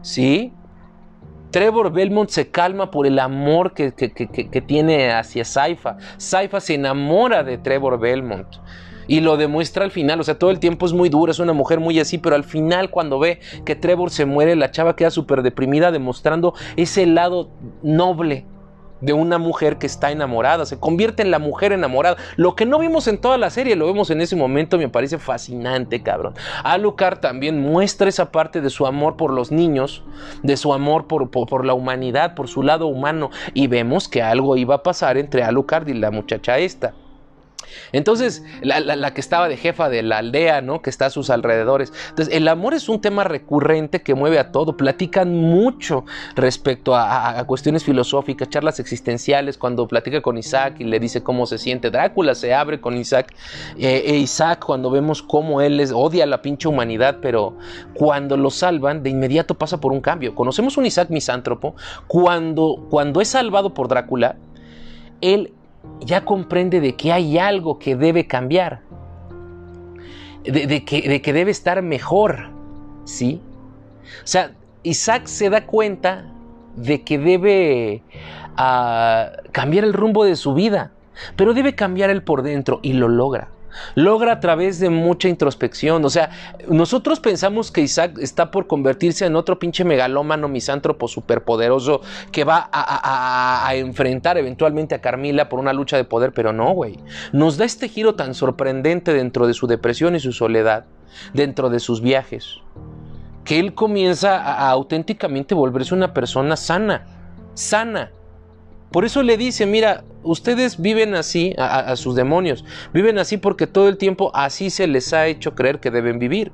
¿sí? 0.00 0.52
Trevor 1.54 1.92
Belmont 1.92 2.28
se 2.30 2.50
calma 2.50 2.90
por 2.90 3.06
el 3.06 3.16
amor 3.20 3.74
que, 3.74 3.92
tiene 4.66 5.12
hacia 5.12 5.44
Saifa. 5.44 5.98
Saifa 6.16 6.60
se 6.60 6.74
enamora 6.74 7.44
de 7.44 7.58
Trevor 7.58 8.00
Belmont. 8.00 8.48
Y 9.06 9.20
lo 9.20 9.36
demuestra 9.36 9.84
al 9.84 9.92
final, 9.92 10.18
o 10.18 10.24
sea, 10.24 10.36
todo 10.36 10.50
el 10.50 10.58
tiempo 10.58 10.84
es 10.84 10.92
muy 10.92 11.10
duro, 11.10 11.30
es 11.30 11.38
una 11.38 11.52
mujer 11.52 11.78
muy 11.78 12.00
así, 12.00 12.18
pero 12.18 12.34
al 12.34 12.42
final 12.42 12.90
cuando 12.90 13.20
ve 13.20 13.38
que 13.64 13.76
Trevor 13.76 14.10
se 14.10 14.24
muere, 14.24 14.56
la 14.56 14.72
chava 14.72 14.96
queda 14.96 15.12
súper 15.12 15.42
deprimida, 15.42 15.92
demostrando 15.92 16.54
ese 16.74 17.06
lado 17.06 17.50
noble 17.84 18.46
de 19.04 19.12
una 19.12 19.38
mujer 19.38 19.78
que 19.78 19.86
está 19.86 20.10
enamorada, 20.10 20.64
se 20.64 20.78
convierte 20.78 21.22
en 21.22 21.30
la 21.30 21.38
mujer 21.38 21.72
enamorada. 21.72 22.16
Lo 22.36 22.56
que 22.56 22.64
no 22.64 22.78
vimos 22.78 23.06
en 23.06 23.18
toda 23.18 23.36
la 23.38 23.50
serie, 23.50 23.76
lo 23.76 23.86
vemos 23.86 24.10
en 24.10 24.20
ese 24.20 24.34
momento, 24.34 24.78
me 24.78 24.88
parece 24.88 25.18
fascinante, 25.18 26.02
cabrón. 26.02 26.34
Alucard 26.62 27.18
también 27.18 27.60
muestra 27.60 28.08
esa 28.08 28.32
parte 28.32 28.60
de 28.60 28.70
su 28.70 28.86
amor 28.86 29.16
por 29.16 29.30
los 29.32 29.52
niños, 29.52 30.02
de 30.42 30.56
su 30.56 30.72
amor 30.72 31.06
por, 31.06 31.30
por, 31.30 31.64
la 31.66 31.74
humanidad, 31.74 32.34
por 32.34 32.48
su 32.48 32.62
lado 32.62 32.86
humano, 32.86 33.30
y 33.52 33.66
vemos 33.66 34.08
que 34.08 34.22
algo 34.22 34.56
iba 34.56 34.76
a 34.76 34.82
pasar 34.82 35.18
entre 35.18 35.42
Alucard 35.42 35.86
y 35.88 35.94
la 35.94 36.10
muchacha 36.10 36.58
esta. 36.58 36.94
Entonces, 37.92 38.42
la, 38.62 39.14
que 39.14 39.20
estaba 39.20 39.48
de 39.48 39.56
jefa 39.56 39.88
de 39.88 40.02
la 40.02 40.18
aldea, 40.18 40.60
¿no? 40.60 40.82
Que 40.82 40.90
está 40.90 41.06
a 41.06 41.10
sus 41.10 41.30
alrededores. 41.30 41.92
Entonces, 42.10 42.34
el 42.34 42.48
amor 42.48 42.74
es 42.74 42.88
un 42.88 43.00
tema 43.00 43.24
recurrente 43.24 44.02
que 44.02 44.14
mueve 44.14 44.38
a 44.38 44.52
todo. 44.52 44.76
Platican 44.76 45.34
mucho 45.34 46.04
respecto 46.34 46.94
a, 46.94 47.44
cuestiones 47.46 47.84
filosóficas, 47.84 48.48
charlas 48.48 48.80
existenciales. 48.80 49.58
Cuando 49.58 49.86
platica 49.86 50.20
con 50.22 50.38
Isaac 50.38 50.76
y 50.78 50.84
le 50.84 51.00
dice 51.00 51.22
cómo 51.22 51.46
se 51.46 51.58
siente, 51.58 51.90
Drácula 51.90 52.34
se 52.34 52.54
abre 52.54 52.80
con 52.80 52.96
Isaac. 52.96 53.34
Eh, 53.78 54.02
e 54.06 54.16
Isaac, 54.16 54.64
cuando 54.64 54.90
vemos 54.90 55.22
cómo 55.22 55.60
él 55.60 55.76
les 55.76 55.92
odia 55.92 56.24
a 56.24 56.26
la 56.26 56.42
pinche 56.42 56.68
humanidad, 56.68 57.18
pero 57.20 57.56
cuando 57.94 58.36
lo 58.36 58.50
salvan, 58.50 59.02
de 59.02 59.10
inmediato 59.10 59.54
pasa 59.54 59.80
por 59.80 59.92
un 59.92 60.00
cambio. 60.00 60.34
Conocemos 60.34 60.76
un 60.76 60.86
Isaac 60.86 61.10
misántropo. 61.10 61.74
Cuando, 62.06 62.86
cuando 62.90 63.20
es 63.20 63.28
salvado 63.28 63.74
por 63.74 63.88
Drácula, 63.88 64.36
él 65.20 65.52
ya 66.00 66.24
comprende 66.24 66.80
de 66.80 66.96
que 66.96 67.12
hay 67.12 67.38
algo 67.38 67.78
que 67.78 67.96
debe 67.96 68.26
cambiar, 68.26 68.82
de, 70.44 70.84
que, 70.84 71.32
debe 71.32 71.50
estar 71.50 71.80
mejor, 71.82 72.50
¿sí? 73.04 73.40
O 74.22 74.26
sea, 74.26 74.52
Isaac 74.82 75.26
se 75.26 75.48
da 75.48 75.66
cuenta 75.66 76.30
de 76.76 77.02
que 77.02 77.18
debe 77.18 78.02
ah, 78.56 79.32
cambiar 79.52 79.84
el 79.84 79.94
rumbo 79.94 80.24
de 80.24 80.36
su 80.36 80.52
vida, 80.52 80.92
pero 81.36 81.54
debe 81.54 81.74
cambiar 81.74 82.10
él 82.10 82.22
por 82.22 82.42
dentro 82.42 82.80
y 82.82 82.92
lo 82.92 83.08
logra 83.08 83.53
logra 83.94 84.32
a 84.32 84.40
través 84.40 84.78
de 84.78 84.90
mucha 84.90 85.28
introspección. 85.28 86.04
O 86.04 86.10
sea, 86.10 86.30
nosotros 86.68 87.20
pensamos 87.20 87.70
que 87.70 87.80
Isaac 87.80 88.18
está 88.18 88.50
por 88.50 88.66
convertirse 88.66 89.26
en 89.26 89.36
otro 89.36 89.58
pinche 89.58 89.84
megalómano 89.84 90.48
misántropo 90.48 91.08
superpoderoso 91.08 92.00
que 92.32 92.44
va 92.44 92.68
a, 92.72 93.72
enfrentar 93.74 94.38
eventualmente 94.38 94.94
a 94.94 95.00
Carmila 95.00 95.48
por 95.48 95.58
una 95.58 95.72
lucha 95.72 95.96
de 95.96 96.04
poder, 96.04 96.32
pero 96.32 96.52
no, 96.52 96.72
güey. 96.72 96.98
Nos 97.32 97.56
da 97.56 97.64
este 97.64 97.88
giro 97.88 98.14
tan 98.14 98.34
sorprendente 98.34 99.12
dentro 99.12 99.46
de 99.46 99.54
su 99.54 99.66
depresión 99.66 100.14
y 100.14 100.20
su 100.20 100.32
soledad, 100.32 100.84
dentro 101.32 101.70
de 101.70 101.80
sus 101.80 102.00
viajes, 102.00 102.58
que 103.44 103.58
él 103.58 103.74
comienza 103.74 104.36
a 104.36 104.70
auténticamente 104.70 105.54
volverse 105.54 105.94
una 105.94 106.14
persona 106.14 106.56
sana, 106.56 107.06
sana 107.54 108.10
por 108.94 109.04
eso 109.04 109.24
le 109.24 109.36
dice, 109.36 109.66
mira, 109.66 110.04
ustedes 110.22 110.80
viven 110.80 111.16
así, 111.16 111.52
a, 111.58 111.96
sus 111.96 112.14
demonios, 112.14 112.64
viven 112.92 113.18
así 113.18 113.38
porque 113.38 113.66
todo 113.66 113.88
el 113.88 113.98
tiempo 113.98 114.30
así 114.34 114.70
se 114.70 114.86
les 114.86 115.12
ha 115.12 115.26
hecho 115.26 115.56
creer 115.56 115.80
que 115.80 115.90
deben 115.90 116.20
vivir. 116.20 116.52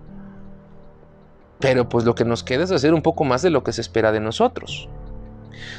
Pero 1.58 1.86
pues 1.90 2.06
lo 2.06 2.14
que 2.14 2.24
nos 2.24 2.42
queda 2.42 2.64
es 2.64 2.70
hacer 2.70 2.94
un 2.94 3.02
poco 3.02 3.24
más 3.24 3.42
de 3.42 3.50
lo 3.50 3.62
que 3.62 3.74
se 3.74 3.82
espera 3.82 4.10
de 4.10 4.20
nosotros. 4.20 4.88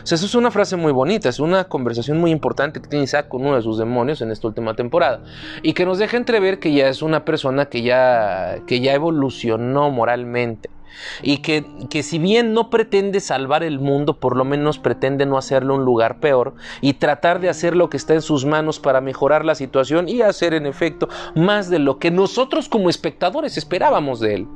O 0.04 0.06
sea, 0.06 0.18
eso 0.18 0.28
es 0.28 0.36
una 0.36 0.52
frase 0.52 0.76
muy 0.76 0.92
bonita, 0.92 1.30
es 1.30 1.40
una 1.40 1.64
conversación 1.64 2.20
muy 2.20 2.30
importante 2.30 2.80
que 2.80 2.88
tiene 2.88 3.06
Isaac 3.06 3.28
con 3.28 3.42
uno 3.42 3.56
de 3.56 3.64
sus 3.64 3.80
demonios 3.80 4.22
en 4.22 4.30
esta 4.30 4.48
última 4.48 4.76
temporada. 4.76 5.24
Y 5.64 5.74
que 5.74 5.88
nos 5.88 5.98
deja 5.98 6.16
entrever 6.16 6.60
que 6.60 6.72
ya 6.74 6.90
es 6.90 7.02
una 7.02 7.26
persona 7.26 7.70
que 7.70 7.82
ya, 7.82 8.60
que 8.68 8.82
ya 8.82 8.94
evolucionó 8.94 9.90
moralmente 9.90 10.70
y 11.22 11.38
que, 11.38 11.66
que, 11.90 12.04
si 12.04 12.20
bien 12.20 12.54
no 12.54 12.70
pretende 12.70 13.20
salvar 13.20 13.64
el 13.64 13.80
mundo, 13.80 14.20
por 14.20 14.36
lo 14.36 14.46
menos 14.46 14.80
pretende 14.80 15.26
no 15.26 15.38
hacerlo 15.38 15.76
un 15.76 15.86
lugar 15.86 16.20
peor 16.20 16.54
y 16.82 16.94
tratar 16.94 17.40
de 17.40 17.50
hacer 17.50 17.76
lo 17.76 17.90
que 17.90 17.98
está 17.98 18.14
en 18.14 18.22
sus 18.22 18.46
manos 18.46 18.80
para 18.80 19.02
mejorar 19.02 19.46
la 19.46 19.56
situación 19.56 20.10
y 20.10 20.22
hacer 20.22 20.54
en 20.54 20.66
efecto 20.66 21.10
más 21.36 21.70
de 21.70 21.80
lo 21.80 22.00
que 22.00 22.12
nosotros 22.12 22.70
como 22.70 22.90
espectadores 22.90 23.58
esperábamos 23.58 24.20
de 24.20 24.36
él. 24.36 24.48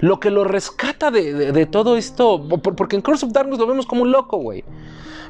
Lo 0.00 0.20
que 0.20 0.30
lo 0.30 0.44
rescata 0.44 1.10
de, 1.10 1.66
todo 1.66 1.96
esto, 1.96 2.46
porque 2.76 2.96
en 2.96 3.02
Curse 3.02 3.26
of 3.26 3.32
Darkness 3.32 3.58
lo 3.58 3.66
vemos 3.66 3.86
como 3.86 4.02
un 4.02 4.12
loco, 4.12 4.36
güey. 4.36 4.64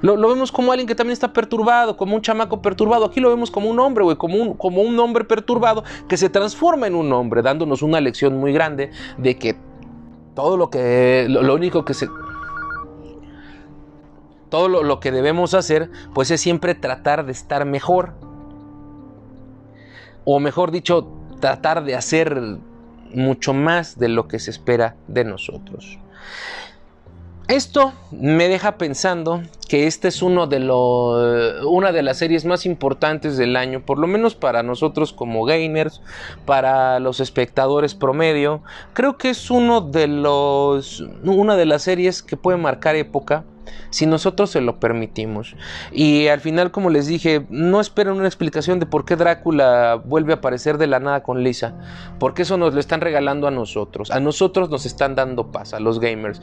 Lo, 0.03 0.17
vemos 0.17 0.51
como 0.51 0.73
alguien 0.73 0.89
que 0.89 0.97
también 0.97 1.13
está 1.13 1.33
perturbado, 1.33 1.97
como 1.97 2.17
un 2.17 2.23
chamaco 2.23 2.61
perturbado. 2.61 3.05
Aquí 3.05 3.21
lo 3.21 3.31
vemos 3.31 3.53
como 3.53 3.71
un 3.71 3.79
hombre, 3.79 4.03
güey, 4.03 4.17
como 4.17 4.37
un, 4.37 4.55
como 4.55 4.83
un 4.83 4.99
hombre 4.99 5.25
perturbado 5.25 5.85
que 6.09 6.17
se 6.17 6.29
transforma 6.29 6.89
en 6.89 6.97
un 6.97 7.13
hombre, 7.13 7.41
dándonos 7.41 7.83
una 7.83 8.01
lección 8.01 8.37
muy 8.39 8.53
grande 8.53 8.91
de 9.17 9.39
que 9.39 9.57
todo 10.35 10.57
lo 10.57 10.71
que, 10.71 11.27
lo, 11.29 11.55
único 11.55 11.85
que 11.85 11.95
se... 11.95 12.09
Todo 14.49 14.69
lo, 14.69 14.83
lo, 14.83 15.01
que 15.01 15.11
debemos 15.13 15.55
hacer, 15.55 15.91
pues 16.15 16.31
es 16.31 16.41
siempre 16.41 16.75
tratar 16.75 17.25
de 17.25 17.33
estar 17.33 17.65
mejor. 17.65 18.13
O 20.25 20.41
mejor 20.41 20.71
dicho, 20.71 21.09
tratar 21.41 21.85
de 21.85 21.95
hacer 21.95 22.59
mucho 23.15 23.53
más 23.55 23.99
de 23.99 24.09
lo 24.09 24.29
que 24.29 24.39
se 24.39 24.51
espera 24.51 24.97
de 25.09 25.25
nosotros. 25.25 25.99
Esto 27.49 27.93
me 28.13 28.49
deja 28.49 28.79
pensando 28.79 29.43
que 29.69 29.87
este 29.87 30.09
es 30.09 30.23
una 30.23 30.47
de 30.47 32.03
las 32.03 32.19
series 32.19 32.45
más 32.45 32.67
importantes 32.67 33.37
del 33.37 33.57
año, 33.57 33.85
por 33.85 33.99
lo 33.99 34.07
menos 34.07 34.35
para 34.35 34.63
nosotros 34.63 35.13
como 35.13 35.45
gamers, 35.45 36.03
para 36.47 36.99
los 37.01 37.21
espectadores 37.21 37.95
promedio. 37.95 38.63
Creo 38.93 39.19
que 39.19 39.31
es 39.31 39.51
uno 39.51 39.81
de 39.81 40.07
los, 40.07 41.01
una 41.25 41.57
de 41.57 41.67
las 41.67 41.83
series 41.83 42.23
que 42.23 42.37
puede 42.37 42.59
marcar 42.59 42.97
época 42.97 43.45
si 43.91 44.07
nosotros 44.07 44.51
se 44.51 44.61
lo 44.61 44.81
permitimos. 44.81 45.57
Y 45.93 46.29
al 46.29 46.41
final, 46.41 46.71
como 46.71 46.91
les 46.91 47.07
dije, 47.07 47.47
no 47.51 47.81
esperen 47.81 48.15
una 48.15 48.27
explicación 48.27 48.81
de 48.81 48.87
por 48.87 49.05
qué 49.05 49.17
Drácula 49.17 49.97
vuelve 50.05 50.33
a 50.33 50.37
aparecer 50.37 50.79
de 50.79 50.87
la 50.87 51.01
nada 51.01 51.23
con 51.23 51.43
Lisa, 51.43 51.75
porque 52.19 52.43
eso 52.43 52.57
nos 52.57 52.75
lo 52.75 52.81
están 52.81 53.01
regalando 53.01 53.47
a 53.47 53.51
nosotros. 53.51 54.11
A 54.11 54.21
nosotros 54.21 54.71
nos 54.71 54.87
están 54.87 55.15
dando 55.15 55.51
paz, 55.51 55.75
a 55.75 55.81
los 55.81 56.01
gamers. 56.01 56.41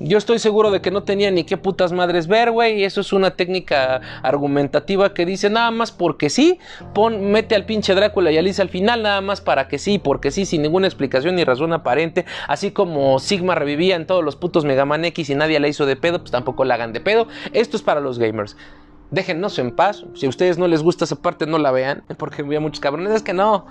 Yo 0.00 0.18
estoy 0.18 0.40
seguro 0.40 0.72
de 0.72 0.80
que 0.80 0.90
no 0.90 1.04
tenía 1.04 1.30
ni 1.30 1.44
qué 1.44 1.56
putas 1.56 1.92
madres 1.92 2.26
ver, 2.26 2.50
güey. 2.50 2.80
Y 2.80 2.84
eso 2.84 3.00
es 3.00 3.12
una 3.12 3.36
técnica 3.36 4.00
argumentativa 4.22 5.14
que 5.14 5.24
dice 5.24 5.50
nada 5.50 5.70
más 5.70 5.92
porque 5.92 6.30
sí. 6.30 6.58
Pon, 6.94 7.30
mete 7.30 7.54
al 7.54 7.64
pinche 7.64 7.94
Drácula 7.94 8.32
y 8.32 8.38
Alice 8.38 8.60
al 8.60 8.68
final, 8.68 9.02
nada 9.02 9.20
más 9.20 9.40
para 9.40 9.68
que 9.68 9.78
sí, 9.78 9.98
porque 9.98 10.32
sí, 10.32 10.46
sin 10.46 10.62
ninguna 10.62 10.88
explicación 10.88 11.36
ni 11.36 11.44
razón 11.44 11.72
aparente. 11.72 12.24
Así 12.48 12.72
como 12.72 13.20
Sigma 13.20 13.54
revivía 13.54 13.94
en 13.94 14.06
todos 14.06 14.24
los 14.24 14.34
putos 14.34 14.64
Mega 14.64 14.84
Man 14.84 15.04
X 15.04 15.30
y 15.30 15.36
nadie 15.36 15.60
la 15.60 15.68
hizo 15.68 15.86
de 15.86 15.94
pedo, 15.96 16.18
pues 16.18 16.32
tampoco 16.32 16.64
la 16.64 16.74
hagan 16.74 16.92
de 16.92 17.00
pedo. 17.00 17.28
Esto 17.52 17.76
es 17.76 17.82
para 17.82 18.00
los 18.00 18.18
gamers. 18.18 18.56
Déjennos 19.12 19.60
en 19.60 19.70
paz. 19.70 20.04
Si 20.14 20.26
a 20.26 20.28
ustedes 20.28 20.58
no 20.58 20.66
les 20.66 20.82
gusta 20.82 21.04
esa 21.04 21.16
parte, 21.16 21.46
no 21.46 21.58
la 21.58 21.70
vean. 21.70 22.02
Porque 22.18 22.42
había 22.42 22.58
muchos 22.58 22.80
cabrones. 22.80 23.12
Es 23.12 23.22
que 23.22 23.32
no. 23.32 23.66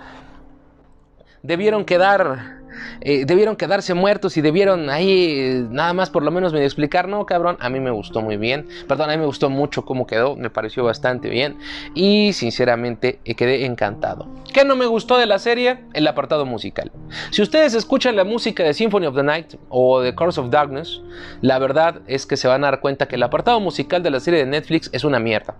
Debieron 1.41 1.83
quedar 1.83 2.62
eh, 3.01 3.25
debieron 3.25 3.55
quedarse 3.55 3.93
muertos 3.93 4.37
y 4.37 4.41
debieron 4.41 4.89
ahí 4.89 5.39
eh, 5.39 5.65
nada 5.69 5.93
más 5.93 6.09
por 6.09 6.23
lo 6.23 6.31
menos 6.31 6.53
me 6.53 6.63
explicar, 6.63 7.07
no, 7.07 7.25
cabrón, 7.25 7.57
a 7.59 7.69
mí 7.69 7.79
me 7.79 7.91
gustó 7.91 8.21
muy 8.21 8.37
bien, 8.37 8.67
perdón, 8.87 9.09
a 9.09 9.13
mí 9.13 9.19
me 9.19 9.25
gustó 9.25 9.49
mucho 9.49 9.85
cómo 9.85 10.07
quedó, 10.07 10.35
me 10.35 10.49
pareció 10.49 10.83
bastante 10.83 11.29
bien 11.29 11.57
y 11.93 12.33
sinceramente 12.33 13.19
eh, 13.25 13.35
quedé 13.35 13.65
encantado. 13.65 14.27
¿Qué 14.53 14.65
no 14.65 14.75
me 14.75 14.85
gustó 14.85 15.17
de 15.17 15.25
la 15.25 15.39
serie? 15.39 15.79
El 15.93 16.07
apartado 16.07 16.45
musical. 16.45 16.91
Si 17.31 17.41
ustedes 17.41 17.73
escuchan 17.73 18.15
la 18.15 18.23
música 18.23 18.63
de 18.63 18.73
Symphony 18.73 19.05
of 19.05 19.15
the 19.15 19.23
Night 19.23 19.55
o 19.69 20.01
de 20.01 20.15
Curse 20.15 20.41
of 20.41 20.49
Darkness, 20.49 21.01
la 21.41 21.59
verdad 21.59 22.01
es 22.07 22.25
que 22.25 22.37
se 22.37 22.47
van 22.47 22.63
a 22.63 22.67
dar 22.67 22.79
cuenta 22.79 23.07
que 23.07 23.15
el 23.15 23.23
apartado 23.23 23.59
musical 23.59 24.03
de 24.03 24.11
la 24.11 24.19
serie 24.19 24.39
de 24.39 24.45
Netflix 24.45 24.89
es 24.93 25.03
una 25.03 25.19
mierda. 25.19 25.55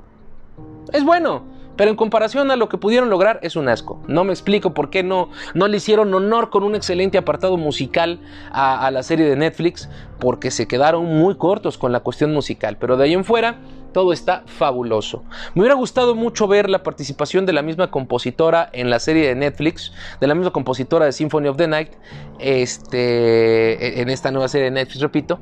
Es 0.92 1.04
bueno, 1.04 1.44
pero 1.76 1.90
en 1.90 1.96
comparación 1.96 2.52
a 2.52 2.56
lo 2.56 2.70
que 2.70 2.78
pudieron 2.78 3.10
lograr 3.10 3.40
es 3.42 3.56
un 3.56 3.68
asco. 3.68 4.02
No 4.08 4.24
me 4.24 4.34
explico 4.34 4.74
por 4.74 4.90
qué 4.90 5.04
no, 5.04 5.30
no 5.54 5.68
le 5.68 5.78
hicieron 5.78 6.14
honor 6.14 6.50
con 6.50 6.64
un 6.64 6.76
excelente 6.76 7.18
apartado 7.18 7.58
musical 7.58 8.20
a, 8.52 8.92
la 8.92 9.04
serie 9.04 9.28
de 9.28 9.36
Netflix, 9.36 9.90
porque 10.20 10.52
se 10.52 10.68
quedaron 10.68 11.06
muy 11.06 11.36
cortos 11.36 11.78
con 11.78 11.92
la 11.92 12.02
cuestión 12.02 12.34
musical. 12.34 12.78
Pero 12.80 12.98
de 12.98 13.06
ahí 13.06 13.14
en 13.14 13.26
fuera, 13.26 13.58
todo 13.94 14.14
está 14.14 14.44
fabuloso. 14.46 15.24
Me 15.56 15.62
hubiera 15.62 15.76
gustado 15.76 16.16
mucho 16.16 16.48
ver 16.48 16.70
la 16.70 16.84
participación 16.84 17.46
de 17.46 17.54
la 17.54 17.62
misma 17.62 17.90
compositora 17.92 18.70
en 18.74 18.90
la 18.90 19.00
serie 19.00 19.28
de 19.28 19.36
Netflix, 19.36 19.94
de 20.20 20.28
la 20.28 20.36
misma 20.36 20.52
compositora 20.52 21.06
de 21.06 21.12
Symphony 21.12 21.48
of 21.48 21.58
the 21.58 21.68
Night, 21.68 21.92
este, 22.40 24.02
en 24.02 24.10
esta 24.10 24.32
nueva 24.32 24.48
serie 24.48 24.66
de 24.66 24.72
Netflix, 24.72 25.02
repito, 25.02 25.40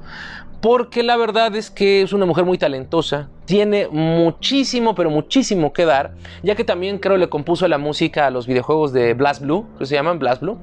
porque 0.62 1.02
la 1.02 1.18
verdad 1.18 1.56
es 1.56 1.72
que 1.72 2.04
es 2.04 2.14
una 2.14 2.28
mujer 2.28 2.46
muy 2.46 2.60
talentosa, 2.60 3.30
tiene 3.46 3.88
muchísimo, 3.88 4.94
pero 4.94 5.10
muchísimo 5.10 5.74
que 5.74 5.86
dar, 5.86 6.14
ya 6.44 6.56
que 6.56 6.64
también 6.64 7.00
creo 7.00 7.18
le 7.18 7.30
compuso 7.30 7.68
la 7.68 7.80
música 7.80 8.28
a 8.28 8.30
los 8.30 8.46
videojuegos 8.46 8.94
de 8.94 9.16
Blast 9.16 9.42
Blue, 9.42 9.66
que 9.80 9.88
se 9.88 9.96
llaman 9.96 10.20
Blast 10.20 10.42
Blue. 10.42 10.60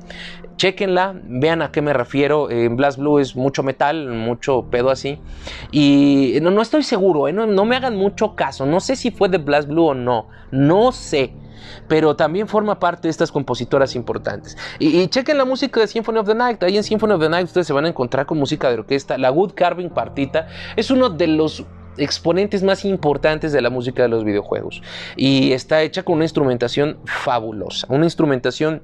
Chequenla, 0.56 1.14
vean 1.24 1.62
a 1.62 1.70
qué 1.70 1.82
me 1.82 1.92
refiero. 1.92 2.50
En 2.50 2.76
Blast 2.76 2.98
Blue 2.98 3.18
es 3.18 3.36
mucho 3.36 3.62
metal, 3.62 4.08
mucho 4.08 4.66
pedo 4.70 4.90
así. 4.90 5.18
Y 5.70 6.38
no, 6.42 6.50
no 6.50 6.62
estoy 6.62 6.82
seguro, 6.82 7.28
¿eh? 7.28 7.32
no, 7.32 7.46
no 7.46 7.64
me 7.64 7.76
hagan 7.76 7.96
mucho 7.96 8.34
caso. 8.34 8.66
No 8.66 8.80
sé 8.80 8.96
si 8.96 9.10
fue 9.10 9.28
de 9.28 9.38
Blast 9.38 9.68
Blue 9.68 9.86
o 9.86 9.94
no. 9.94 10.26
No 10.50 10.90
sé 10.90 11.32
pero 11.86 12.16
también 12.16 12.48
forma 12.48 12.78
parte 12.78 13.08
de 13.08 13.10
estas 13.10 13.32
compositoras 13.32 13.94
importantes. 13.94 14.56
Y, 14.78 15.06
chequen 15.08 15.38
la 15.38 15.44
música 15.44 15.80
de 15.80 15.86
Symphony 15.86 16.18
of 16.18 16.26
the 16.26 16.34
Night. 16.34 16.62
Ahí 16.62 16.76
en 16.76 16.84
Symphony 16.84 17.12
of 17.12 17.20
the 17.20 17.28
Night 17.28 17.44
ustedes 17.44 17.66
se 17.66 17.72
van 17.72 17.84
a 17.84 17.88
encontrar 17.88 18.26
con 18.26 18.38
música 18.38 18.68
de 18.68 18.74
orquesta. 18.74 19.18
La 19.18 19.30
Wood 19.30 19.52
Carving 19.54 19.90
Partita 19.90 20.48
es 20.76 20.90
uno 20.90 21.10
de 21.10 21.26
los 21.26 21.64
exponentes 21.98 22.62
más 22.62 22.84
importantes 22.84 23.52
de 23.52 23.60
la 23.60 23.70
música 23.70 24.02
de 24.02 24.08
los 24.08 24.24
videojuegos. 24.24 24.82
Y 25.16 25.52
está 25.52 25.82
hecha 25.82 26.02
con 26.02 26.16
una 26.16 26.24
instrumentación 26.24 26.98
fabulosa. 27.04 27.86
Una 27.90 28.04
instrumentación 28.04 28.82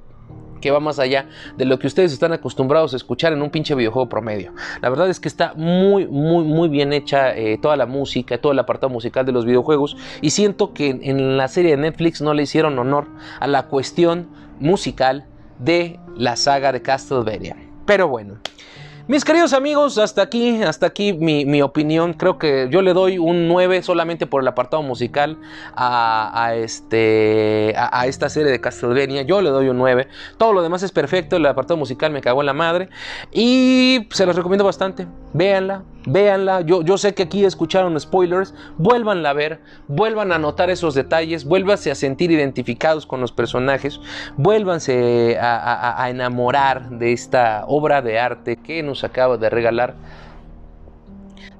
que 0.64 0.70
va 0.70 0.80
más 0.80 0.98
allá 0.98 1.26
de 1.58 1.66
lo 1.66 1.78
que 1.78 1.86
ustedes 1.86 2.10
están 2.10 2.32
acostumbrados 2.32 2.94
a 2.94 2.96
escuchar 2.96 3.34
en 3.34 3.42
un 3.42 3.50
pinche 3.50 3.74
videojuego 3.74 4.08
promedio. 4.08 4.54
La 4.80 4.88
verdad 4.88 5.10
es 5.10 5.20
que 5.20 5.28
está 5.28 5.52
muy, 5.56 6.06
muy, 6.06 6.42
muy 6.42 6.70
bien 6.70 6.94
hecha 6.94 7.36
eh, 7.36 7.58
toda 7.60 7.76
la 7.76 7.84
música, 7.84 8.38
todo 8.38 8.52
el 8.52 8.58
apartado 8.58 8.88
musical 8.88 9.26
de 9.26 9.32
los 9.32 9.44
videojuegos 9.44 9.94
y 10.22 10.30
siento 10.30 10.72
que 10.72 10.88
en 10.88 11.36
la 11.36 11.48
serie 11.48 11.72
de 11.72 11.76
Netflix 11.76 12.22
no 12.22 12.32
le 12.32 12.44
hicieron 12.44 12.78
honor 12.78 13.08
a 13.40 13.46
la 13.46 13.64
cuestión 13.64 14.26
musical 14.58 15.26
de 15.58 16.00
la 16.16 16.34
saga 16.34 16.72
de 16.72 16.80
Castlevania. 16.80 17.58
Pero 17.84 18.08
bueno. 18.08 18.38
Mis 19.06 19.22
queridos 19.22 19.52
amigos, 19.52 19.98
hasta 19.98 20.22
aquí, 20.22 20.62
hasta 20.62 20.86
aquí 20.86 21.12
mi, 21.12 21.60
opinión. 21.60 22.14
Creo 22.14 22.38
que 22.38 22.68
yo 22.70 22.80
le 22.80 22.94
doy 22.94 23.18
un 23.18 23.48
9 23.48 23.82
solamente 23.82 24.26
por 24.26 24.40
el 24.40 24.48
apartado 24.48 24.82
musical 24.82 25.36
a, 25.76 26.54
este, 26.56 27.74
a, 27.76 28.06
esta 28.06 28.30
serie 28.30 28.50
de 28.50 28.62
Castlevania. 28.62 29.20
Yo 29.20 29.42
le 29.42 29.50
doy 29.50 29.68
un 29.68 29.76
9. 29.76 30.08
Todo 30.38 30.54
lo 30.54 30.62
demás 30.62 30.82
es 30.82 30.90
perfecto. 30.90 31.36
El 31.36 31.44
apartado 31.44 31.76
musical 31.76 32.12
me 32.12 32.22
cagó 32.22 32.40
en 32.40 32.46
la 32.46 32.54
madre. 32.54 32.88
Y 33.30 34.08
se 34.10 34.24
los 34.24 34.36
recomiendo 34.36 34.64
bastante. 34.64 35.06
Véanla, 35.34 35.82
véanla. 36.06 36.62
Yo, 36.62 36.80
yo 36.80 36.96
sé 36.96 37.12
que 37.12 37.24
aquí 37.24 37.44
escucharon 37.44 38.00
spoilers. 38.00 38.54
Vuélvanla 38.78 39.28
a 39.28 39.34
ver. 39.34 39.60
Vuelvan 39.86 40.32
a 40.32 40.38
notar 40.38 40.70
esos 40.70 40.94
detalles. 40.94 41.44
Vuélvanse 41.44 41.90
a 41.90 41.94
sentir 41.94 42.30
identificados 42.30 43.04
con 43.04 43.20
los 43.20 43.32
personajes. 43.32 44.00
Vuélvanse 44.38 45.36
a, 45.38 46.02
a 46.02 46.08
enamorar 46.08 46.88
de 46.88 47.12
esta 47.12 47.64
obra 47.66 48.00
de 48.00 48.18
arte 48.18 48.56
que 48.56 48.82
nos 48.82 48.93
acaba 49.02 49.36
de 49.36 49.50
regalar 49.50 49.94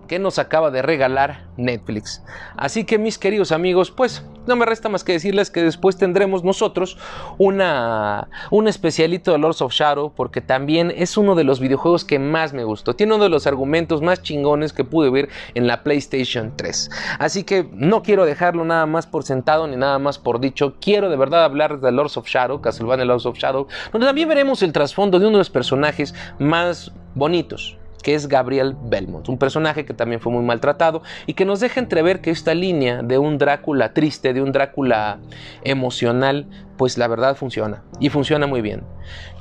que 0.07 0.19
nos 0.19 0.39
acaba 0.39 0.71
de 0.71 0.83
regalar 0.83 1.45
Netflix. 1.57 2.23
Así 2.57 2.85
que 2.85 2.99
mis 2.99 3.19
queridos 3.19 3.53
amigos, 3.53 3.91
pues 3.91 4.25
no 4.47 4.57
me 4.57 4.67
resta 4.67 4.89
más 4.89 5.05
que 5.05 5.13
decirles 5.13 5.51
que 5.51 5.63
después 5.63 5.97
tendremos 5.97 6.45
nosotros 6.45 6.99
una, 7.39 8.29
un 8.51 8.69
especialito 8.69 9.33
de 9.33 9.39
Lords 9.39 9.63
of 9.63 9.73
Shadow 9.73 10.13
porque 10.15 10.41
también 10.41 10.93
es 10.95 11.17
uno 11.17 11.35
de 11.35 11.45
los 11.45 11.61
videojuegos 11.61 12.05
que 12.05 12.19
más 12.19 12.53
me 12.53 12.65
gustó. 12.65 12.95
Tiene 12.95 13.15
uno 13.15 13.25
de 13.25 13.31
los 13.31 13.47
argumentos 13.47 14.03
más 14.03 14.23
chingones 14.23 14.73
que 14.73 14.85
pude 14.85 15.11
ver 15.11 15.29
en 15.55 15.67
la 15.67 15.83
PlayStation 15.83 16.53
3. 16.57 16.91
Así 17.19 17.45
que 17.45 17.67
no 17.73 18.03
quiero 18.03 18.27
dejarlo 18.27 18.65
nada 18.65 18.87
más 18.87 19.07
por 19.07 19.25
sentado 19.25 19.67
ni 19.67 19.77
nada 19.77 19.99
más 19.99 20.19
por 20.19 20.41
dicho. 20.41 20.75
Quiero 20.81 21.09
de 21.09 21.17
verdad 21.17 21.45
hablar 21.45 21.81
de 21.81 21.93
Lords 21.93 22.17
of 22.17 22.29
Shadow, 22.29 22.61
Castlevania 22.61 23.07
Lords 23.07 23.27
of 23.27 23.39
Shadow, 23.39 23.69
donde 23.93 24.07
también 24.07 24.29
veremos 24.29 24.63
el 24.63 24.73
trasfondo 24.73 25.19
de 25.19 25.27
uno 25.27 25.39
de 25.39 25.41
los 25.41 25.51
personajes 25.51 26.15
más 26.39 26.93
bonitos 27.15 27.77
que 28.05 28.15
es 28.15 28.29
Gabriel 28.29 28.77
Belmont, 28.85 29.31
un 29.31 29.39
personaje 29.39 29.87
que 29.87 29.95
también 29.95 30.21
fue 30.21 30.31
muy 30.31 30.45
maltratado 30.45 31.03
y 31.27 31.33
que 31.33 31.47
nos 31.47 31.61
deja 31.61 31.81
entrever 31.81 32.21
que 32.21 32.31
esta 32.31 32.55
línea 32.55 33.03
de 33.03 33.17
un 33.17 33.39
Drácula 33.39 33.95
triste, 33.95 34.35
de 34.35 34.43
un 34.43 34.53
Drácula 34.53 35.21
emocional, 35.63 36.47
pues 36.77 36.99
la 36.99 37.09
verdad 37.09 37.35
funciona 37.35 37.83
y 38.01 38.11
funciona 38.11 38.47
muy 38.47 38.61
bien. 38.61 38.83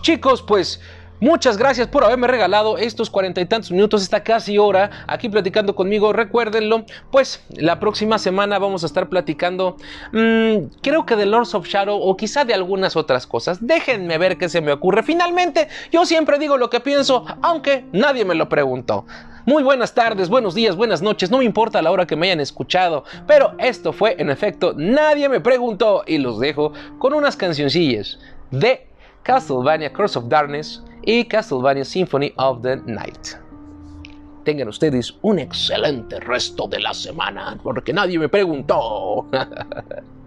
Chicos, 0.01 0.41
pues 0.41 0.79
Muchas 1.23 1.55
gracias 1.55 1.87
por 1.87 2.03
haberme 2.03 2.27
regalado 2.27 2.77
estos 2.77 3.09
cuarenta 3.09 3.39
y 3.39 3.45
tantos 3.45 3.71
minutos, 3.71 4.03
esta 4.03 4.25
casi 4.25 4.57
hora 4.57 5.05
aquí 5.07 5.29
platicando 5.29 5.73
conmigo. 5.73 6.11
Recuérdenlo, 6.11 6.83
pues 7.11 7.41
la 7.55 7.79
próxima 7.79 8.19
semana 8.19 8.59
vamos 8.59 8.83
a 8.83 8.87
estar 8.87 9.07
platicando, 9.07 9.77
mmm, 10.11 10.65
creo 10.81 11.05
que 11.05 11.15
de 11.15 11.25
Lords 11.25 11.55
of 11.55 11.65
Shadow 11.65 11.97
o 11.97 12.17
quizá 12.17 12.43
de 12.43 12.53
algunas 12.53 12.97
otras 12.97 13.25
cosas. 13.25 13.65
Déjenme 13.65 14.17
ver 14.17 14.37
qué 14.37 14.49
se 14.49 14.59
me 14.59 14.73
ocurre. 14.73 15.01
Finalmente, 15.01 15.69
yo 15.93 16.05
siempre 16.05 16.37
digo 16.39 16.57
lo 16.57 16.69
que 16.69 16.81
pienso, 16.81 17.23
aunque 17.41 17.85
nadie 17.93 18.25
me 18.25 18.35
lo 18.35 18.49
preguntó. 18.49 19.05
Muy 19.45 19.63
buenas 19.63 19.93
tardes, 19.93 20.27
buenos 20.27 20.53
días, 20.53 20.75
buenas 20.75 21.01
noches, 21.01 21.31
no 21.31 21.37
me 21.37 21.45
importa 21.45 21.81
la 21.81 21.91
hora 21.91 22.05
que 22.05 22.17
me 22.17 22.25
hayan 22.27 22.41
escuchado, 22.41 23.05
pero 23.27 23.53
esto 23.59 23.93
fue 23.93 24.17
en 24.19 24.29
efecto 24.29 24.73
Nadie 24.75 25.29
me 25.29 25.39
preguntó 25.39 26.03
y 26.05 26.17
los 26.17 26.37
dejo 26.41 26.73
con 26.99 27.13
unas 27.13 27.37
cancioncillas 27.37 28.19
de 28.51 28.87
Castlevania 29.23 29.93
Curse 29.93 30.19
of 30.19 30.27
Darkness 30.27 30.83
y 31.05 31.25
Castlevania 31.25 31.85
Symphony 31.85 32.33
of 32.37 32.61
the 32.61 32.77
Night. 32.85 33.35
Tengan 34.43 34.67
ustedes 34.67 35.13
un 35.21 35.39
excelente 35.39 36.19
resto 36.19 36.67
de 36.67 36.79
la 36.79 36.93
semana, 36.93 37.57
porque 37.63 37.93
nadie 37.93 38.19
me 38.19 38.29
preguntó. 38.29 39.27